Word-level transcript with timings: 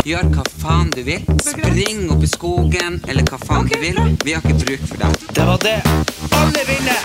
Gjør 0.00 0.30
hva 0.32 0.42
faen 0.62 0.88
du 0.94 1.02
vil. 1.04 1.20
Spring 1.44 2.06
opp 2.08 2.22
i 2.24 2.28
skogen, 2.30 2.94
eller 3.04 3.26
hva 3.28 3.36
faen 3.42 3.66
du 3.68 3.76
vil. 3.82 3.98
Vi 4.24 4.32
har 4.32 4.40
ikke 4.40 4.56
bruk 4.64 4.86
for 4.88 4.96
deg. 5.02 5.12
Det 5.36 5.44
var 5.44 5.60
det. 5.60 5.76
Alle 6.40 6.62
vinner! 6.70 7.04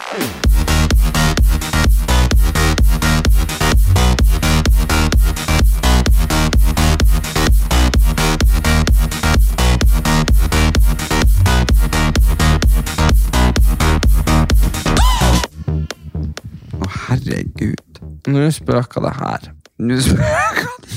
Herregud. 17.05 18.03
Nå 18.31 18.49
spøker 18.55 19.03
det 19.03 19.17
her. 19.19 19.51
Nå 19.83 19.99
spøker 19.99 20.54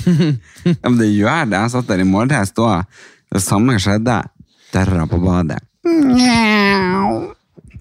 Ja, 0.08 0.88
men 0.88 0.98
det 1.00 1.10
gjør 1.12 1.48
det. 1.50 1.60
Jeg 1.60 1.72
satt 1.74 1.88
der 1.90 2.02
i 2.02 2.08
morges 2.08 2.52
da. 2.56 2.82
Det 3.32 3.42
samme 3.44 3.76
skjedde. 3.82 4.20
Derra 4.72 5.06
på 5.08 5.20
badet. 5.22 5.60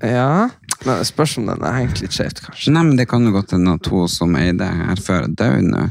Ja, 0.02 0.50
men 0.86 1.06
spørs 1.08 1.38
om 1.39 1.47
den 1.50 1.64
er 1.66 1.80
hengt 1.80 2.02
litt 2.03 2.14
skjevt, 2.16 2.44
kanskje. 2.45 2.73
Nei, 2.75 2.84
men 2.86 3.00
det 3.00 3.08
kan 3.09 3.25
jo 3.25 3.34
godt 3.36 3.56
hende 3.56 3.73
at 3.80 3.89
hun 3.92 4.11
som 4.11 4.36
eide 4.39 4.67
her 4.67 5.02
før, 5.02 5.25
død 5.28 5.72
nå. 5.72 5.88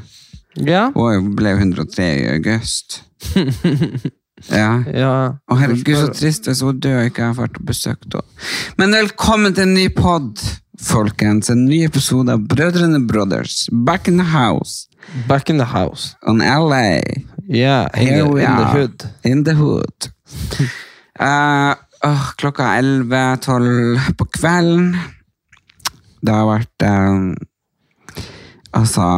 Ja, 0.64 0.86
Hun 0.94 1.34
ble 1.36 1.52
103 1.58 2.06
i 2.22 2.28
august. 2.36 3.02
Ja. 4.52 4.82
ja. 4.92 5.12
Å, 5.48 5.56
herregud, 5.56 5.96
så 5.96 6.10
trist 6.12 6.44
hvis 6.46 6.60
hun 6.60 6.76
dør 6.84 7.06
ikke 7.08 7.22
jeg 7.22 7.32
har 7.32 7.38
vært 7.38 7.56
og 7.56 7.68
besøkt 7.70 8.04
henne. 8.12 8.42
Men 8.76 8.92
velkommen 8.92 9.54
til 9.56 9.64
en 9.64 9.72
ny 9.74 9.86
pod, 9.96 10.42
folkens. 10.76 11.48
En 11.50 11.64
ny 11.64 11.80
episode 11.86 12.34
av 12.34 12.44
Brødrene 12.50 13.00
Brothers. 13.08 13.64
Back 13.72 14.10
in 14.12 14.20
the 14.20 14.28
house. 14.34 14.90
Back 15.28 15.50
in 15.50 15.58
the 15.58 15.64
house. 15.64 16.16
On 16.26 16.38
LA. 16.38 17.00
Yeah, 17.48 17.88
in, 17.94 18.06
Here 18.06 18.24
the, 18.24 18.36
in 18.42 18.56
the 18.56 18.66
hood. 18.66 19.04
In 19.22 19.44
the 19.44 19.54
hood. 19.54 20.10
uh, 21.20 21.74
oh, 22.02 22.24
klokka 22.36 22.74
er 22.76 22.82
11-12 22.82 24.16
på 24.18 24.24
kvelden. 24.38 24.96
Det 26.26 26.34
har 26.34 26.46
vært 26.48 26.86
um, 26.88 27.34
Altså 28.74 29.08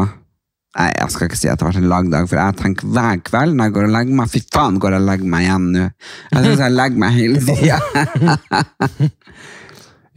Nei, 0.79 0.91
jeg 0.93 1.11
skal 1.11 1.27
ikke 1.27 1.39
si 1.41 1.49
at 1.49 1.59
det 1.59 1.65
har 1.65 1.73
vært 1.73 1.81
en 1.81 1.91
lang 1.91 2.11
dag, 2.13 2.27
for 2.29 2.39
jeg 2.39 2.57
tenker 2.61 2.91
hver 2.93 3.23
kveld 3.27 3.57
når 3.57 3.67
jeg 3.67 3.75
går 3.75 3.87
og 3.89 3.95
legger 3.95 4.19
meg 4.19 4.29
Fy 4.31 4.43
faen, 4.55 4.77
går 4.79 4.95
jeg 4.95 5.03
og 5.03 5.09
legger 5.09 5.31
meg 5.33 5.47
igjen 5.47 5.65
nå? 5.75 5.87
Jeg 6.35 6.45
syns 6.45 6.63
jeg 6.63 6.75
legger 6.77 7.03
meg 7.03 7.17
hele 7.17 7.39
tida. 7.49 7.79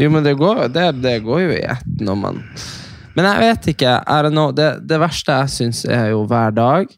Jo, 0.02 0.10
men 0.10 0.24
det 0.26 0.34
går, 0.34 0.64
det, 0.74 0.86
det 1.04 1.20
går 1.22 1.42
jo 1.44 1.50
i 1.54 1.64
ett 1.70 2.00
når 2.02 2.16
man 2.18 2.38
Men 3.18 3.28
jeg 3.28 3.44
vet 3.44 3.70
ikke. 3.74 3.96
Det, 4.58 4.70
det 4.88 5.00
verste 5.02 5.40
jeg 5.42 5.56
syns, 5.56 5.84
er 5.86 6.12
jo 6.14 6.26
hver 6.30 6.54
dag. 6.56 6.92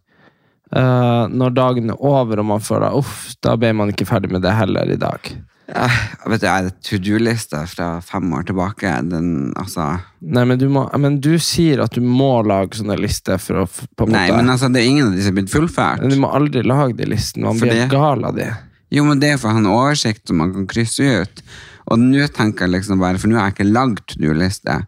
Uh, 0.74 1.30
når 1.30 1.54
dagen 1.54 1.92
er 1.94 2.00
over 2.02 2.40
og 2.42 2.48
man 2.50 2.64
føler 2.66 2.96
uff, 2.98 3.36
da 3.46 3.54
ble 3.62 3.70
man 3.78 3.92
ikke 3.94 4.08
ferdig 4.10 4.32
med 4.34 4.42
det 4.42 4.56
heller 4.58 4.90
i 4.90 4.98
dag. 4.98 5.34
Jeg 5.74 6.30
vet 6.30 6.42
du, 6.42 6.48
jeg 6.48 6.72
to 6.86 6.98
do-lista 7.02 7.62
fra 7.70 7.88
fem 8.04 8.26
år 8.36 8.48
tilbake. 8.50 8.90
Den, 9.10 9.54
altså 9.58 9.86
Nei, 10.20 10.44
men 10.50 10.60
du, 10.60 10.66
må, 10.74 10.84
men 11.00 11.20
du 11.24 11.32
sier 11.42 11.82
at 11.86 11.96
du 11.96 12.04
må 12.04 12.42
lage 12.46 12.82
sånne 12.82 12.98
lister 13.00 13.40
for 13.42 13.64
å 13.64 13.66
på 13.70 14.10
Nei, 14.12 14.26
måte 14.28 14.42
men 14.42 14.52
altså, 14.54 14.70
det 14.74 14.82
er 14.84 14.90
ingen 14.92 15.12
av 15.12 15.16
de 15.16 15.24
som 15.24 15.34
er 15.34 15.40
blitt 15.40 15.54
fullført. 15.54 16.04
Men 16.04 16.14
Du 16.14 16.20
må 16.26 16.34
aldri 16.36 16.66
lage 16.68 16.98
de 17.00 17.08
listene. 17.14 17.48
Man 17.48 17.62
Fordi- 17.62 17.78
blir 17.78 17.94
gal 17.94 18.26
av 18.28 18.36
de. 18.38 18.50
Jo, 18.94 19.06
men 19.08 19.22
det 19.22 19.32
er 19.34 19.40
for 19.42 19.50
å 19.50 19.56
ha 19.56 19.64
en 19.64 19.72
oversikt 19.72 20.28
som 20.30 20.42
man 20.42 20.52
kan 20.54 20.68
krysse 20.70 21.06
ut. 21.24 21.46
Og 21.94 22.02
nå 22.02 22.28
tenker 22.36 22.68
jeg 22.68 22.76
liksom 22.76 23.02
bare, 23.02 23.18
for 23.22 23.32
nå 23.32 23.40
har 23.40 23.50
jeg 23.50 23.58
ikke 23.58 23.72
lagd 23.72 24.04
to 24.10 24.20
do-liste 24.22 24.82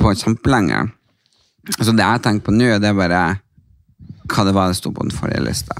på 0.00 0.12
kjempelenge. 0.16 0.82
Så 1.78 1.92
det 1.92 2.02
jeg 2.06 2.22
tenker 2.24 2.48
på 2.48 2.56
nå, 2.56 2.72
det 2.82 2.88
er 2.90 2.96
bare 2.98 3.22
hva 4.30 4.44
det 4.46 4.54
var 4.56 4.70
det 4.70 4.78
sto 4.78 4.92
på 4.94 5.04
den 5.06 5.14
forrige 5.14 5.42
lista. 5.44 5.76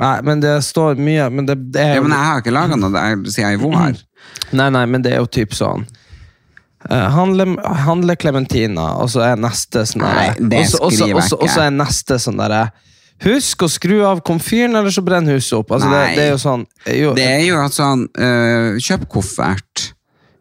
Nei, 0.00 0.16
men 0.22 0.38
det 0.38 0.52
står 0.62 1.00
mye 1.02 1.24
Men 1.34 1.48
det, 1.48 1.56
det 1.74 1.80
er 1.82 1.96
Ja, 1.96 2.02
men 2.04 2.12
jeg 2.14 2.22
har 2.28 2.38
ikke 2.44 2.52
laga 2.54 2.76
noe 2.78 2.92
der 2.94 3.24
siden 3.26 3.56
i 3.56 3.58
vår. 3.60 3.96
Nei, 4.58 4.68
nei, 4.70 4.84
men 4.86 5.02
det 5.02 5.16
er 5.16 5.24
jo 5.24 5.30
typ 5.40 5.56
sånn 5.56 5.88
Uh, 6.80 7.10
handle, 7.12 8.14
klementina, 8.16 8.86
og 9.02 9.10
så 9.12 9.20
er 9.20 9.34
neste 9.36 9.82
sånn 9.84 10.00
Nei, 10.00 10.30
derre- 10.30 10.48
det 10.48 10.60
og 10.62 10.70
så- 10.70 10.78
skriver 10.88 11.10
jeg 11.20 11.26
ikke. 11.26 11.38
Og 11.44 11.50
så 11.52 11.60
er 11.66 11.74
neste 11.76 12.16
sånn 12.16 12.38
derre 12.40 12.62
Husk 13.20 13.66
å 13.66 13.68
skru 13.68 13.98
av 14.08 14.22
komfyren, 14.24 14.72
eller 14.78 14.88
så 14.88 15.02
brenn 15.04 15.28
huset 15.28 15.58
opp. 15.58 15.74
Altså, 15.76 15.90
Nei. 15.92 16.14
det 16.16 16.22
er 16.24 16.30
jo 16.30 16.38
sånn 16.40 16.62
jo, 16.88 17.10
Det 17.18 17.26
er 17.28 17.42
jo 17.44 17.58
sånn 17.68 18.06
uh, 18.16 18.78
Kjøp 18.80 19.04
koffert. 19.12 19.90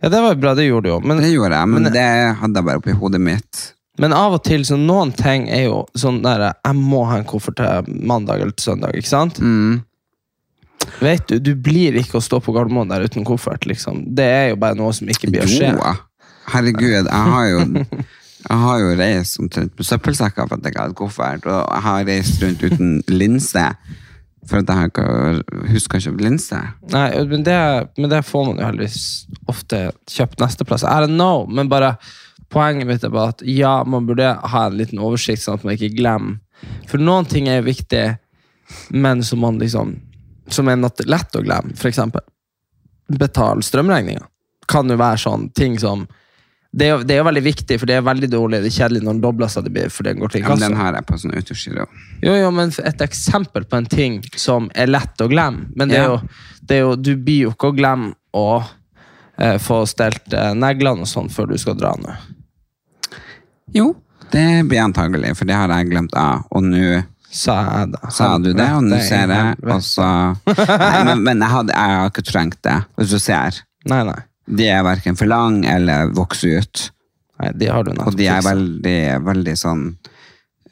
Ja, 0.02 0.10
det 0.10 0.22
var 0.24 0.36
bra, 0.40 0.54
det 0.56 0.64
gjorde 0.70 0.88
du 0.88 0.94
jo. 0.94 1.00
Men, 1.04 1.18
Det 1.20 1.32
gjorde 1.34 1.58
jeg, 1.58 1.68
men, 1.68 1.84
Men- 1.84 1.94
det 1.94 2.06
hadde 2.40 2.56
jeg 2.56 2.66
bare 2.66 2.78
oppi 2.80 2.92
hodet 2.96 3.20
mitt. 3.22 3.74
men 4.00 4.14
av 4.14 4.34
og 4.38 4.44
til, 4.44 4.62
så 4.64 4.78
noen 4.80 5.12
ting 5.12 5.50
er 5.50 5.66
jo 5.66 5.86
sånn 5.98 6.22
der 6.24 6.54
Jeg 6.66 6.76
må 6.76 7.06
ha 7.10 7.18
en 7.18 7.26
koffert 7.26 7.56
til 7.60 7.94
mandag 8.08 8.40
eller 8.42 8.52
til 8.56 8.72
søndag, 8.72 8.96
ikke 8.96 9.08
sant? 9.12 9.40
Mm. 9.40 9.82
Vet 11.02 11.28
du, 11.28 11.40
du 11.40 11.56
blir 11.56 11.98
ikke 12.00 12.18
å 12.20 12.24
stå 12.24 12.40
på 12.42 12.54
Gardermoen 12.56 12.88
der 12.90 13.04
uten 13.04 13.26
koffert, 13.28 13.66
liksom. 13.68 14.06
Det 14.16 14.24
er 14.26 14.48
jo 14.54 14.56
bare 14.56 14.76
noe 14.80 14.94
som 14.96 15.08
ikke 15.12 15.28
blir 15.30 15.44
å 15.44 15.50
skje. 15.52 15.74
Jo, 15.76 15.94
herregud, 16.54 17.06
jeg 17.06 17.12
har 17.12 17.48
jo 17.50 17.60
Jeg 18.40 18.58
har 18.58 18.80
jo 18.80 18.94
reist 18.96 19.36
omtrent 19.42 19.74
med 19.76 19.86
søppelsekker 19.86 20.48
for 20.48 20.56
at 20.56 20.64
jeg 20.64 20.72
ikke 20.72 20.82
hadde 20.86 20.96
koffert, 20.96 21.46
og 21.46 21.68
jeg 21.76 21.82
har 21.84 22.06
reist 22.08 22.42
rundt 22.42 22.62
uten 22.64 23.04
linse 23.12 23.66
for 24.50 24.62
at 24.62 24.72
jeg 24.72 24.92
har 24.98 25.42
husker 25.70 26.00
å 26.00 26.06
kjøpe 26.08 26.26
linse. 26.26 26.60
Nei, 26.94 27.08
men 27.30 27.46
det, 27.46 27.60
men 28.00 28.12
det 28.12 28.24
får 28.28 28.48
man 28.48 28.62
jo 28.62 28.66
heldigvis 28.68 29.04
ofte 29.52 29.84
kjøpt 30.10 30.42
neste 30.42 30.68
plass. 30.68 30.84
I 30.84 31.06
don't 31.06 31.18
know, 31.18 31.46
men 31.46 31.72
bare 31.72 31.96
poenget 32.50 32.90
mitt 32.90 33.06
er 33.06 33.14
bare 33.14 33.36
at 33.36 33.46
ja, 33.46 33.80
man 33.86 34.10
burde 34.10 34.34
ha 34.54 34.66
en 34.66 34.80
liten 34.80 35.02
oversikt, 35.02 35.44
sånn 35.46 35.60
at 35.60 35.68
man 35.68 35.78
ikke 35.78 35.94
glemmer. 36.00 36.40
For 36.90 37.00
noen 37.00 37.30
ting 37.30 37.48
er 37.48 37.64
viktig, 37.64 38.04
men 38.92 39.24
som 39.24 39.46
man 39.46 39.62
liksom 39.62 39.96
som 40.50 40.70
er 40.70 40.82
lett 40.82 41.38
å 41.38 41.46
glemme. 41.46 41.78
Eksempel 41.78 42.26
betal 43.10 43.64
strømregninga. 43.64 44.28
Kan 44.70 44.90
jo 44.90 44.98
være 45.00 45.18
sånn 45.18 45.50
ting 45.58 45.78
som 45.82 46.06
det 46.72 46.86
er, 46.86 46.90
jo, 46.94 46.98
det 47.04 47.16
er 47.16 47.18
jo 47.18 47.26
veldig 47.26 47.42
viktig, 47.44 47.80
for 47.82 47.90
det 47.90 47.96
er 47.98 48.04
veldig 48.06 48.28
dårlig 48.30 48.60
det 48.62 48.70
er 48.70 48.76
kjedelig 48.76 49.00
når 49.02 49.14
den 49.16 49.22
dobler 49.24 49.50
seg, 49.50 49.64
det 49.66 49.72
blir, 49.74 49.90
for 49.90 50.06
den 50.06 50.20
går 50.22 50.30
til 50.36 50.44
Ja, 50.44 50.50
men 50.54 50.60
den 50.68 50.76
har 50.78 50.94
jeg 51.00 51.06
på 51.10 51.18
sånn 51.18 51.34
autogiro. 51.34 51.86
Jo, 52.22 52.36
jo, 52.38 52.52
men 52.54 52.74
et 52.86 53.02
eksempel 53.02 53.66
på 53.66 53.80
en 53.80 53.88
ting 53.90 54.20
som 54.38 54.68
er 54.78 54.92
lett 54.92 55.24
å 55.26 55.30
glemme. 55.32 55.66
Men 55.76 55.90
det 55.90 55.98
er 55.98 56.04
Ja. 56.06 56.12
jo, 56.14 56.20
det 56.70 56.78
er 56.78 56.84
jo, 56.86 56.92
du 56.96 57.16
blir 57.18 57.48
jo 57.48 57.54
ikke 57.56 57.72
å 57.72 57.76
glemme 57.80 58.12
å 58.38 58.46
eh, 59.40 59.58
få 59.58 59.82
stelt 59.90 60.30
eh, 60.38 60.52
neglene 60.54 61.08
og 61.08 61.10
sånn 61.10 61.30
før 61.34 61.50
du 61.50 61.58
skal 61.58 61.78
dra 61.80 61.96
nå. 61.98 62.14
Jo, 63.74 63.96
det 64.32 64.46
blir 64.70 64.82
antagelig, 64.84 65.34
for 65.38 65.50
det 65.50 65.58
har 65.58 65.74
jeg 65.74 65.90
glemt 65.90 66.14
av, 66.18 66.46
og 66.54 66.64
nå 66.70 67.02
Sa 67.30 67.60
jeg 67.62 67.92
da. 67.94 68.10
sa 68.10 68.28
du 68.42 68.48
det, 68.58 68.66
og 68.74 68.86
nå 68.90 68.98
ser 69.06 69.30
jeg, 69.30 69.58
og 69.70 69.84
så 69.86 70.06
Nei, 70.50 71.04
men, 71.06 71.20
men 71.28 71.44
jeg, 71.44 71.50
hadde, 71.54 71.74
jeg 71.76 71.98
har 72.00 72.10
ikke 72.10 72.24
trengt 72.26 72.58
det, 72.66 72.78
hvis 72.98 73.12
du 73.14 73.20
ser. 73.22 73.60
Nei, 73.90 74.00
nei. 74.08 74.16
De 74.50 74.66
er 74.70 74.82
hverken 74.86 75.18
for 75.20 75.30
lang 75.30 75.62
eller 75.70 76.10
vokser 76.18 76.60
ut. 76.62 76.86
nei 77.40 77.52
de 77.56 77.70
har 77.72 77.86
du 77.86 77.94
Og 78.04 78.18
de 78.18 78.28
er 78.28 78.42
veldig, 78.44 79.00
veldig 79.24 79.56
sånn 79.56 79.84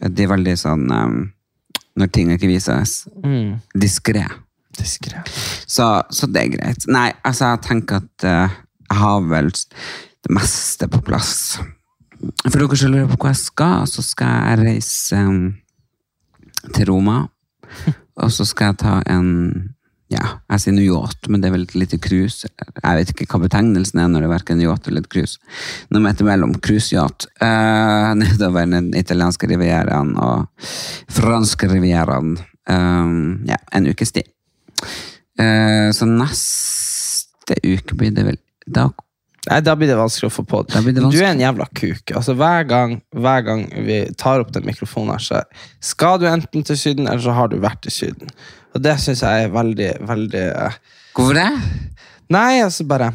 De 0.02 0.24
er 0.26 0.30
veldig 0.30 0.56
sånn 0.60 0.90
um, 0.92 1.20
Når 1.98 2.10
ting 2.14 2.34
ikke 2.34 2.50
vises. 2.50 3.08
mm. 3.24 3.56
Diskré. 3.74 4.26
Diskret. 4.78 5.30
Så, 5.66 5.86
så 6.14 6.28
det 6.30 6.44
er 6.44 6.52
greit. 6.54 6.84
Nei, 6.92 7.10
altså, 7.26 7.54
jeg 7.56 7.64
tenker 7.66 8.04
at 8.04 8.26
uh, 8.28 8.58
jeg 8.88 9.00
har 9.00 9.24
vel 9.32 9.50
det 9.52 10.34
meste 10.38 10.88
på 10.92 11.02
plass. 11.06 11.58
For 12.46 12.60
dere 12.62 12.78
som 12.78 12.94
lurer 12.94 13.10
på 13.10 13.18
hvor 13.18 13.32
jeg 13.32 13.42
skal, 13.42 13.88
så 13.90 14.06
skal 14.06 14.36
jeg 14.52 14.68
reise 14.68 15.24
um, 15.26 15.56
til 16.76 16.92
Roma. 16.92 17.24
Og 18.22 18.32
så 18.34 18.46
skal 18.46 18.72
jeg 18.72 18.80
ta 18.84 19.00
en 19.10 19.32
ja, 20.14 20.24
jeg 20.54 20.64
sier 20.64 20.78
yacht, 20.80 21.28
men 21.28 21.42
det 21.44 21.50
er 21.50 21.56
vel 21.58 21.66
et 21.66 21.74
lite 21.76 22.00
cruise. 22.00 22.48
Jeg 22.48 23.00
vet 23.00 23.10
ikke 23.12 23.28
hva 23.34 23.42
betegnelsen 23.44 24.00
er 24.00 24.12
når 24.12 24.24
det 24.24 24.28
er 24.30 24.34
hverken 24.36 24.62
yacht 24.64 24.88
eller 24.88 25.04
et 25.04 25.10
cruise. 25.12 25.42
Noe 25.92 26.04
midt 26.04 26.24
imellom 26.24 26.54
cruiseyacht. 26.64 27.28
Uh, 27.42 28.14
nedover 28.22 28.70
den 28.72 28.94
italienske 28.96 29.50
rivieraen 29.52 30.14
og 30.16 30.70
franske 31.12 31.70
rivieraen. 31.74 32.38
Um, 32.68 33.44
ja, 33.48 33.60
en 33.76 33.90
ukes 33.92 34.16
tid. 34.16 34.32
Uh, 35.40 35.92
så 35.96 36.08
neste 36.08 37.60
uke 37.64 37.96
blir 37.98 38.16
det 38.16 38.26
vel 38.28 38.40
Da 38.68 38.90
Nei, 39.48 39.60
da 39.64 39.76
blir 39.80 39.88
det 39.88 39.96
vanskelig 40.00 40.28
å 40.28 40.34
få 40.34 40.44
på. 40.48 40.62
Blir 40.84 40.96
det 40.96 41.06
Du 41.12 41.20
er 41.22 41.30
en 41.30 41.42
jævla 41.42 41.68
kuk. 41.78 42.12
Altså, 42.12 42.36
hver, 42.38 42.66
gang, 42.68 42.98
hver 43.16 43.46
gang 43.48 43.64
vi 43.86 44.02
tar 44.20 44.44
opp 44.44 44.52
den 44.56 44.68
mikrofonen 44.68 45.14
her, 45.16 45.24
så 45.24 45.42
skal 45.84 46.20
du 46.22 46.28
enten 46.30 46.66
til 46.68 46.80
Syden, 46.80 47.08
eller 47.08 47.24
så 47.24 47.36
har 47.38 47.52
du 47.52 47.60
vært 47.64 47.88
i 47.88 47.94
Syden. 47.94 48.34
Og 48.76 48.84
det 48.84 48.98
syns 49.02 49.24
jeg 49.24 49.48
er 49.48 49.54
veldig, 49.54 49.92
veldig 50.08 50.44
eh, 50.52 50.76
Hvorfor 51.16 51.40
det? 51.40 51.48
Nei, 52.34 52.60
altså 52.62 52.84
bare 52.86 53.14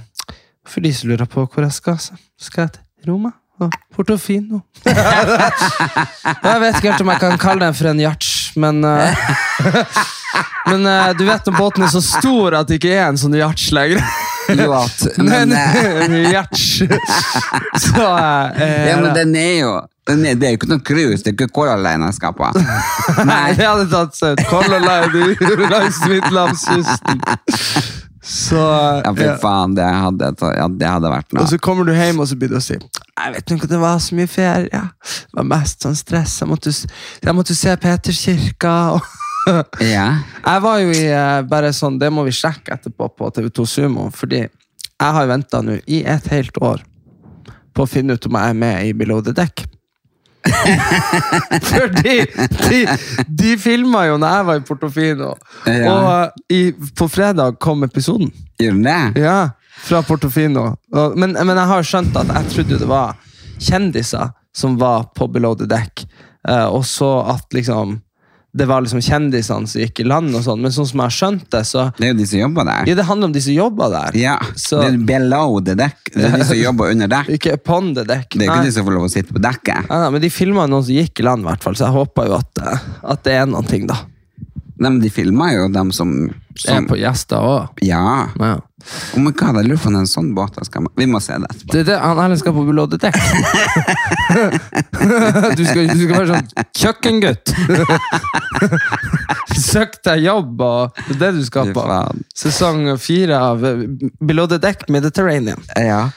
For 0.67 0.83
de 0.83 0.91
som 0.97 1.13
lurer 1.13 1.29
på 1.29 1.45
hvor 1.45 1.67
jeg 1.67 1.77
skal, 1.77 2.01
så 2.01 2.17
skal 2.41 2.67
jeg 2.67 2.75
til 2.79 3.13
Roma 3.13 3.35
og 3.63 3.75
Portofino. 3.95 4.63
jeg 4.89 6.61
vet 6.65 6.79
ikke 6.79 6.89
helt 6.89 7.05
om 7.05 7.13
jeg 7.13 7.23
kan 7.23 7.39
kalle 7.39 7.67
den 7.67 7.77
for 7.79 7.91
en 7.93 8.01
yacht, 8.03 8.27
men 8.59 8.81
uh, 8.83 9.23
Men 10.71 10.87
uh, 10.87 11.11
du 11.19 11.25
vet 11.27 11.47
når 11.47 11.59
båten 11.59 11.85
er 11.85 11.93
så 11.93 12.03
stor 12.05 12.57
at 12.61 12.71
det 12.71 12.79
ikke 12.81 12.95
er 12.95 13.09
en 13.09 13.21
sånn 13.21 13.37
yacht 13.39 13.69
lenger. 13.75 14.03
Jo, 14.59 14.83
Men, 15.23 15.53
men, 15.53 16.15
eh. 16.29 16.45
Så 17.87 18.05
eh, 18.19 18.89
Ja, 18.91 19.01
men 19.01 19.15
den 19.17 19.35
er 19.37 19.57
jo 19.61 19.73
den 20.09 20.25
er, 20.27 20.35
Det 20.35 20.49
er 20.49 20.55
jo 20.55 20.59
ikke 20.59 20.71
noe 20.73 20.83
cruise, 20.83 21.23
det 21.23 21.31
er 21.31 21.37
ikke 21.37 21.53
Color 21.55 21.79
Line 21.79 22.09
jeg 22.11 22.17
skal 22.19 22.33
på. 22.41 22.49
Nei, 23.29 23.53
det 23.55 23.67
hadde 23.69 23.87
tatt 23.93 24.19
ut. 24.19 24.45
Color 24.51 24.83
Line 24.83 25.69
langs 25.71 26.01
Midtlandskysten. 26.11 27.23
Så 28.23 28.59
Ja, 29.03 29.11
fy 29.19 29.29
faen, 29.43 29.73
det 29.75 29.83
hadde, 29.83 30.29
ja, 30.55 30.67
det 30.71 30.87
hadde 30.87 31.11
vært 31.11 31.33
Og 31.41 31.49
så 31.51 31.57
kommer 31.59 31.89
du 31.89 31.91
hjem 31.91 32.21
og 32.23 32.29
så 32.31 32.37
begynner 32.39 32.61
du 32.61 32.63
å 32.63 32.67
si 32.69 32.77
Jeg 32.77 33.33
vet 33.35 33.43
ikke 33.51 33.67
om 33.67 33.73
det 33.73 33.81
var 33.83 33.99
så 34.03 34.15
mye 34.15 34.31
ferie. 34.31 34.83
Det 35.03 35.41
var 35.41 35.49
mest 35.51 35.83
sånn 35.83 35.99
stress. 35.99 36.37
Jeg 36.43 36.51
måtte, 36.51 36.71
jeg 36.71 37.35
måtte 37.35 37.57
se 37.59 37.75
Peterskirka. 37.83 38.75
Og 38.95 39.11
Ja. 39.81 40.07
jeg 40.51 40.63
var 40.65 40.81
jo 40.83 40.95
i 40.95 41.05
eh, 41.11 41.43
bare 41.51 41.73
sånn, 41.75 41.99
Det 41.99 42.13
må 42.15 42.23
vi 42.27 42.35
sjekke 42.37 42.77
etterpå 42.77 43.09
på 43.19 43.31
TV2 43.35 43.67
Sumo. 43.67 44.09
Fordi 44.15 44.43
jeg 44.43 45.17
har 45.19 45.31
venta 45.31 45.63
nå 45.65 45.81
i 45.87 46.03
et 46.07 46.29
helt 46.33 46.59
år 46.63 46.85
på 47.73 47.85
å 47.85 47.89
finne 47.89 48.15
ut 48.15 48.27
om 48.29 48.37
jeg 48.39 48.53
er 48.53 48.59
med 48.59 48.89
i 48.89 48.93
Below 48.97 49.23
the 49.25 49.35
Deck. 49.35 49.65
Fordi 51.71 52.17
de, 52.69 52.79
de 53.29 53.57
filma 53.61 54.05
jo 54.09 54.19
når 54.21 54.37
jeg 54.37 54.47
var 54.49 54.61
i 54.61 54.65
Portofino. 54.69 55.33
Ja. 55.67 55.93
Og 55.93 56.53
i, 56.53 56.63
på 56.99 57.09
fredag 57.11 57.59
kom 57.63 57.85
episoden. 57.87 58.33
Gjør 58.61 58.77
den 58.77 58.87
det? 58.87 59.25
Ja, 59.25 59.39
fra 59.87 60.03
Portofino. 60.07 60.73
Og, 60.93 61.19
men, 61.19 61.35
men 61.39 61.57
jeg 61.57 61.71
har 61.73 61.89
skjønt 61.89 62.19
at 62.21 62.33
jeg 62.37 62.55
trodde 62.57 62.81
det 62.83 62.91
var 62.91 63.19
kjendiser 63.63 64.33
som 64.57 64.77
var 64.81 65.09
på 65.17 65.29
Below 65.33 65.57
the 65.59 65.69
Deck. 65.71 66.05
uh, 66.49 66.67
og 66.75 66.85
så 66.87 67.21
at 67.33 67.55
liksom 67.55 68.01
det 68.55 68.67
var 68.69 68.83
liksom 68.85 69.01
kjendisene 69.01 69.67
som 69.69 69.81
gikk 69.81 70.01
i 70.03 70.05
land, 70.05 70.35
og 70.37 70.43
sånn, 70.45 70.61
men 70.61 70.71
sånn 70.75 70.85
som 70.87 71.01
jeg 71.01 71.09
har 71.09 71.15
skjønt 71.17 71.47
det, 71.55 71.63
så 71.65 71.87
Det 71.97 72.05
er 72.05 72.13
jo 72.13 72.19
de 72.19 72.27
som 72.27 72.39
jobber 72.43 72.65
der. 72.69 72.85
ja, 72.91 72.95
det 72.99 73.05
handler 73.09 73.25
om 73.31 73.33
de 73.33 73.41
som 73.41 73.53
jobber 73.55 73.89
der. 73.91 74.19
Ja, 74.21 74.39
Så- 74.57 74.81
det 74.83 74.93
er 74.93 74.99
below 75.09 75.61
the 75.65 75.75
deck. 75.75 75.97
Det 76.13 76.25
er 76.25 76.37
de 76.37 76.45
som 76.45 76.57
jobber 76.59 76.91
under 76.91 77.09
dekk. 77.09 77.29
Ikke 77.39 77.55
upon 77.55 77.95
the 77.95 78.05
deck. 78.05 78.29
Det 78.29 78.43
er 78.43 78.47
jo 78.47 78.53
ikke 78.53 78.65
de 78.69 78.73
som 78.73 78.85
får 78.87 78.93
lov 78.99 79.05
å 79.09 79.11
sitte 79.11 79.33
på 79.33 79.41
dekket. 79.41 79.89
Ja, 79.89 80.11
men 80.11 80.21
de 80.21 80.29
filma 80.29 80.67
noen 80.69 80.85
som 80.85 80.95
gikk 80.95 81.21
i 81.21 81.23
land, 81.25 81.43
i 81.43 81.49
hvert 81.49 81.63
fall, 81.63 81.75
så 81.75 81.87
jeg 81.89 81.97
håper 81.97 82.27
jo 82.29 82.35
at, 82.35 82.63
eh, 82.63 82.79
at 83.05 83.23
det 83.25 83.33
er 83.33 83.47
noen 83.47 83.67
ting, 83.67 83.87
da. 83.87 83.97
Nei, 84.83 84.91
men 84.91 85.01
de 85.03 85.11
filmer 85.15 85.53
jo 85.55 85.69
dem 85.71 85.93
som, 85.95 86.13
Er 86.69 86.83
på 86.89 86.97
gjester 86.99 87.39
òg. 87.39 87.83
Ja. 87.87 88.29
Ja. 88.41 88.57
Oh 89.15 89.21
my 89.23 89.31
god, 89.31 89.61
jeg 89.61 89.69
lurer 89.69 89.79
på 89.79 89.91
om 89.93 89.99
en 90.01 90.09
sånn 90.11 90.33
båt 90.35 90.57
skal. 90.67 90.89
Vi 90.99 91.07
må 91.07 91.21
se 91.23 91.37
det 91.39 91.47
etterpå. 91.53 91.71
Det 91.71 91.83
er 91.85 91.87
det, 91.93 91.99
han 92.03 92.19
Erlend 92.19 92.41
skal 92.41 92.57
på 92.57 92.65
the 92.67 92.99
du, 95.59 95.63
skal, 95.65 95.87
du 95.93 96.03
skal 96.03 96.17
være 96.17 96.33
sånn 96.33 96.49
kjøkkengutt. 96.83 97.55
Søk 99.63 100.01
deg 100.03 100.27
jobb, 100.27 100.61
og 100.67 100.99
det 101.07 101.15
er 101.15 101.21
det 101.23 101.33
du 101.39 101.45
skal 101.47 101.71
på. 101.77 101.87
Sesong 102.35 102.99
fire 102.99 103.39
av 103.53 103.63
Below 104.19 104.51
the 104.51 104.59
Deck 104.63 104.89
Mediterranean. 104.91 105.63
Ja. 105.79 106.09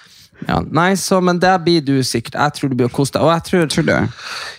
Ja, 0.48 0.60
nei, 0.62 0.92
så, 1.00 1.22
Men 1.24 1.40
der 1.40 1.58
blir 1.64 1.82
du 1.82 1.96
sikkert. 2.04 2.36
Jeg 2.36 2.56
tror 2.58 2.70
du 2.70 2.76
blir 2.76 2.90
å 2.90 2.94
kose 2.94 3.16
deg. 3.16 3.24
Og 3.24 3.32
jeg 3.32 3.46
tror, 3.50 3.68
Tror 3.72 3.86
du? 3.88 3.94